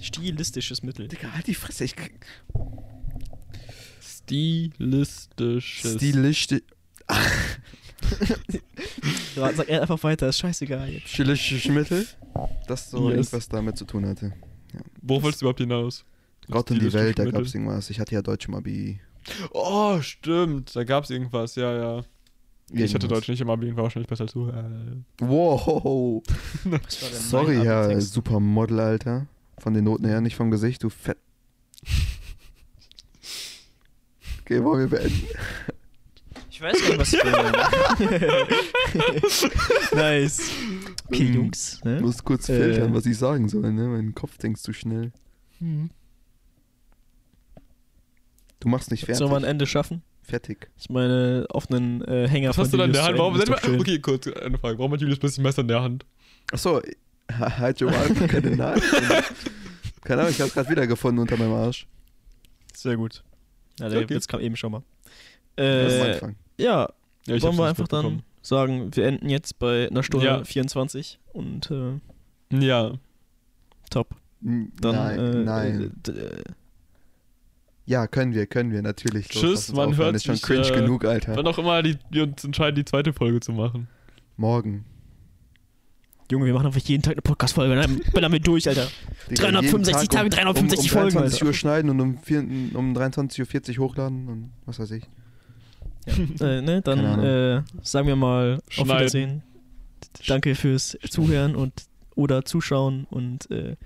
Stilistisches 0.00 0.82
Mittel. 0.82 1.08
Digga, 1.08 1.32
halt 1.32 1.46
die 1.46 1.54
Fresse. 1.54 1.84
Ich 1.84 1.96
krieg 1.96 2.26
Stilistisches. 4.00 5.94
Stilistisch. 5.94 6.62
Ja, 9.36 9.52
Sag 9.52 9.68
er 9.68 9.82
einfach 9.82 10.02
weiter, 10.02 10.28
ist 10.28 10.38
scheißegal 10.38 10.88
jetzt. 10.90 11.08
Stilistisches 11.08 11.72
Mittel. 11.72 12.06
Das 12.66 12.90
so 12.90 13.08
Yes. 13.10 13.16
irgendwas 13.28 13.48
damit 13.48 13.76
zu 13.78 13.84
tun 13.84 14.06
hatte. 14.06 14.32
Wo 15.00 15.22
wolltest 15.22 15.42
du 15.42 15.46
überhaupt 15.46 15.60
hinaus? 15.60 16.04
Gott 16.50 16.70
und 16.70 16.80
die 16.82 16.92
Welt, 16.92 17.18
da 17.18 17.24
gab 17.24 17.42
es 17.42 17.54
irgendwas. 17.54 17.88
Ich 17.90 18.00
hatte 18.00 18.14
ja 18.14 18.22
Deutsch 18.22 18.48
im 18.48 18.54
Abi. 18.54 19.00
Oh, 19.52 20.00
stimmt. 20.00 20.74
Da 20.74 20.84
gab 20.84 21.04
es 21.04 21.10
irgendwas. 21.10 21.54
Ja, 21.54 21.72
ja. 21.72 21.98
Ich 22.74 22.94
hatte 22.94 23.04
Irgendwas. 23.06 23.08
Deutsch 23.10 23.28
nicht 23.28 23.40
im 23.40 23.50
Abi, 23.50 23.76
war 23.76 23.84
wahrscheinlich 23.84 24.08
besser 24.08 24.22
als 24.24 24.32
du. 24.32 24.48
Äh, 24.48 24.96
Wow. 25.20 26.22
Sorry, 26.88 27.56
Herr? 27.62 28.00
Supermodel, 28.00 28.80
Alter. 28.80 29.26
Von 29.58 29.74
den 29.74 29.84
Noten 29.84 30.06
her, 30.06 30.20
nicht 30.20 30.36
vom 30.36 30.50
Gesicht, 30.50 30.82
du 30.82 30.88
Fett. 30.90 31.18
Okay, 34.44 34.62
wollen 34.64 34.90
wir 34.90 34.98
beenden? 34.98 35.24
Ich 36.62 36.64
weiß 36.68 36.80
gar 36.80 36.88
nicht, 36.88 36.98
was 37.00 37.12
ich 37.12 37.24
will. 39.90 39.92
nice. 39.96 40.50
Okay, 41.08 41.26
Ähm, 41.26 41.34
Jungs. 41.34 41.74
Ich 41.78 41.84
Ne? 41.84 42.00
muss 42.00 42.22
kurz 42.22 42.48
Äh. 42.48 42.56
filtern, 42.56 42.94
was 42.94 43.04
ich 43.06 43.18
sagen 43.18 43.48
soll, 43.48 43.72
ne? 43.72 43.88
Mein 43.88 44.14
Kopf 44.14 44.38
denkt 44.38 44.60
zu 44.60 44.72
schnell. 44.72 45.10
Hm. 45.58 45.90
Du 48.60 48.68
machst 48.68 48.92
nicht 48.92 49.00
fertig. 49.04 49.18
Sollen 49.18 49.32
wir 49.32 49.36
ein 49.38 49.44
Ende 49.44 49.66
schaffen? 49.66 50.02
Fertig. 50.22 50.70
Ich 50.78 50.88
meine, 50.88 51.46
auf 51.50 51.68
einen 51.68 52.00
äh, 52.02 52.28
Hänger 52.28 52.50
was 52.50 52.58
hast 52.58 52.68
du 52.72 52.78
von 52.78 52.78
dann 52.78 52.90
in 52.90 52.94
der 52.94 53.02
Hand? 53.04 53.18
Warum, 53.18 53.34
ist 53.40 53.50
okay, 53.50 53.98
kurz 53.98 54.28
eine 54.28 54.56
Frage. 54.56 54.78
Warum 54.78 54.92
hat 54.92 55.00
Julius 55.00 55.18
plötzlich 55.18 55.42
Messer 55.42 55.62
in 55.62 55.68
der 55.68 55.82
Hand? 55.82 56.06
Achso, 56.52 56.80
halt 57.38 57.80
schon 57.80 57.90
mal 57.90 58.08
keine 58.28 58.54
Naht. 58.56 58.80
Keine 60.04 60.20
Ahnung, 60.20 60.32
ich 60.32 60.40
hab's 60.40 60.54
gerade 60.54 60.70
wiedergefunden 60.70 61.18
unter 61.20 61.36
meinem 61.36 61.54
Arsch. 61.54 61.88
Sehr 62.72 62.96
gut. 62.96 63.24
Ja, 63.80 63.88
der 63.88 64.02
Okay. 64.02 64.14
Witz 64.14 64.28
kam 64.28 64.38
eben 64.40 64.54
schon 64.54 64.70
mal. 64.72 64.82
Das 65.56 65.92
ist 65.92 65.98
Äh, 65.98 66.12
Anfang. 66.12 66.36
Ja, 66.62 66.88
Ja, 67.26 67.34
ich 67.34 67.42
wollen 67.42 67.56
wir 67.56 67.66
einfach 67.66 67.88
dann 67.88 68.22
sagen, 68.42 68.90
wir 68.96 69.06
enden 69.06 69.28
jetzt 69.28 69.58
bei 69.58 69.88
einer 69.88 70.02
Stunde 70.02 70.26
Ja. 70.26 70.44
24 70.44 71.18
und 71.32 71.70
äh, 71.70 72.00
Ja. 72.64 72.92
top. 73.90 74.16
Dann, 74.40 74.70
nein, 74.80 75.18
äh, 75.18 75.44
nein. 75.44 75.92
äh, 76.08 76.10
äh, 76.10 76.42
Ja, 77.86 78.06
können 78.06 78.32
wir, 78.34 78.46
können 78.46 78.72
wir, 78.72 78.82
natürlich. 78.82 79.28
Tschüss, 79.28 79.68
uns 79.68 79.72
man 79.76 79.90
aufhören. 79.90 80.06
hört 80.06 80.16
Ist 80.16 80.24
schon 80.24 80.34
sich, 80.36 80.42
cringe 80.44 80.66
äh, 80.68 80.72
genug, 80.80 81.04
Alter. 81.04 81.36
Wann 81.36 81.46
auch 81.46 81.58
immer 81.58 81.82
die, 81.82 81.96
wir 82.10 82.24
uns 82.24 82.42
entscheiden, 82.44 82.74
die 82.76 82.84
zweite 82.84 83.12
Folge 83.12 83.40
zu 83.40 83.52
machen. 83.52 83.86
Morgen. 84.36 84.84
Junge, 86.30 86.46
wir 86.46 86.54
machen 86.54 86.66
einfach 86.66 86.80
jeden 86.80 87.02
Tag 87.02 87.12
eine 87.12 87.22
Podcast-Folge, 87.22 87.74
dann, 87.76 88.00
dann 88.14 88.24
haben 88.24 88.32
wir 88.32 88.40
durch, 88.40 88.66
Alter. 88.68 88.88
Digga, 89.30 89.50
365 89.50 90.02
jeden 90.02 90.10
Tage, 90.10 90.24
um, 90.24 90.30
365 90.30 90.78
um, 90.78 90.84
um 90.84 91.02
Folgen, 91.02 91.12
23 91.18 91.34
Alter. 91.40 91.46
Uhr 91.46 91.52
schneiden 91.52 91.90
und 91.90 92.00
um, 92.00 92.18
vier, 92.18 92.38
um 92.40 92.96
23.40 92.96 93.78
Uhr 93.78 93.84
hochladen 93.88 94.28
und 94.28 94.52
was 94.64 94.78
weiß 94.78 94.90
ich. 94.92 95.04
Äh, 96.06 96.60
ne, 96.62 96.82
dann 96.82 97.22
äh, 97.22 97.62
sagen 97.82 98.06
wir 98.08 98.16
mal 98.16 98.56
auf 98.56 98.62
Schneiden. 98.74 98.88
Wiedersehen. 98.98 99.42
Danke 100.26 100.54
fürs 100.54 100.96
Zuhören 101.08 101.54
und 101.56 101.72
oder 102.14 102.44
Zuschauen 102.44 103.06
und 103.10 103.50
äh, 103.50 103.76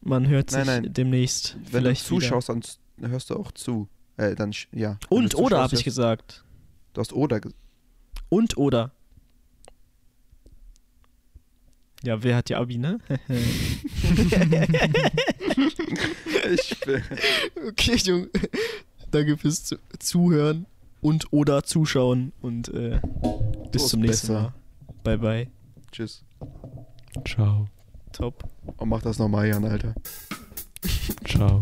man 0.00 0.26
hört 0.28 0.50
sich 0.50 0.64
Nein, 0.64 0.82
nein. 0.84 0.92
demnächst 0.94 1.56
Wenn 1.70 1.82
vielleicht 1.82 2.04
du 2.10 2.18
zuschaust, 2.20 2.48
dann 2.48 2.60
s- 2.60 2.78
hörst 3.00 3.30
du 3.30 3.36
auch 3.36 3.52
zu. 3.52 3.88
Äh, 4.16 4.34
dann, 4.34 4.52
ja. 4.72 4.98
Wenn 5.10 5.10
Wieder. 5.10 5.16
Und 5.16 5.34
oder 5.34 5.58
habe 5.58 5.74
ich 5.74 5.84
gesagt. 5.84 6.44
Du 6.92 7.00
hast 7.00 7.12
oder 7.12 7.40
gesagt. 7.40 7.60
Und 8.28 8.56
oder. 8.56 8.92
Ja, 12.04 12.22
wer 12.22 12.36
hat 12.36 12.50
ja 12.50 12.58
Abi, 12.60 12.76
ne? 12.78 12.98
ich 16.52 16.80
bin, 16.80 17.02
okay, 17.68 17.96
Junge. 17.96 18.28
Danke 19.10 19.36
fürs 19.36 19.64
Zu 19.64 19.76
Zuhören 19.98 20.66
und 21.04 21.32
oder 21.34 21.64
zuschauen 21.64 22.32
und 22.40 22.68
äh, 22.68 22.98
bis 23.70 23.88
zum 23.88 24.00
nächsten 24.00 24.28
besser. 24.28 24.54
Mal. 25.04 25.16
Bye 25.16 25.18
bye. 25.18 25.48
Tschüss. 25.92 26.24
Ciao. 27.26 27.66
Top. 28.12 28.44
Und 28.78 28.88
mach 28.88 29.02
das 29.02 29.18
nochmal, 29.18 29.46
Jan, 29.46 29.66
Alter. 29.66 29.94
Ciao. 31.26 31.60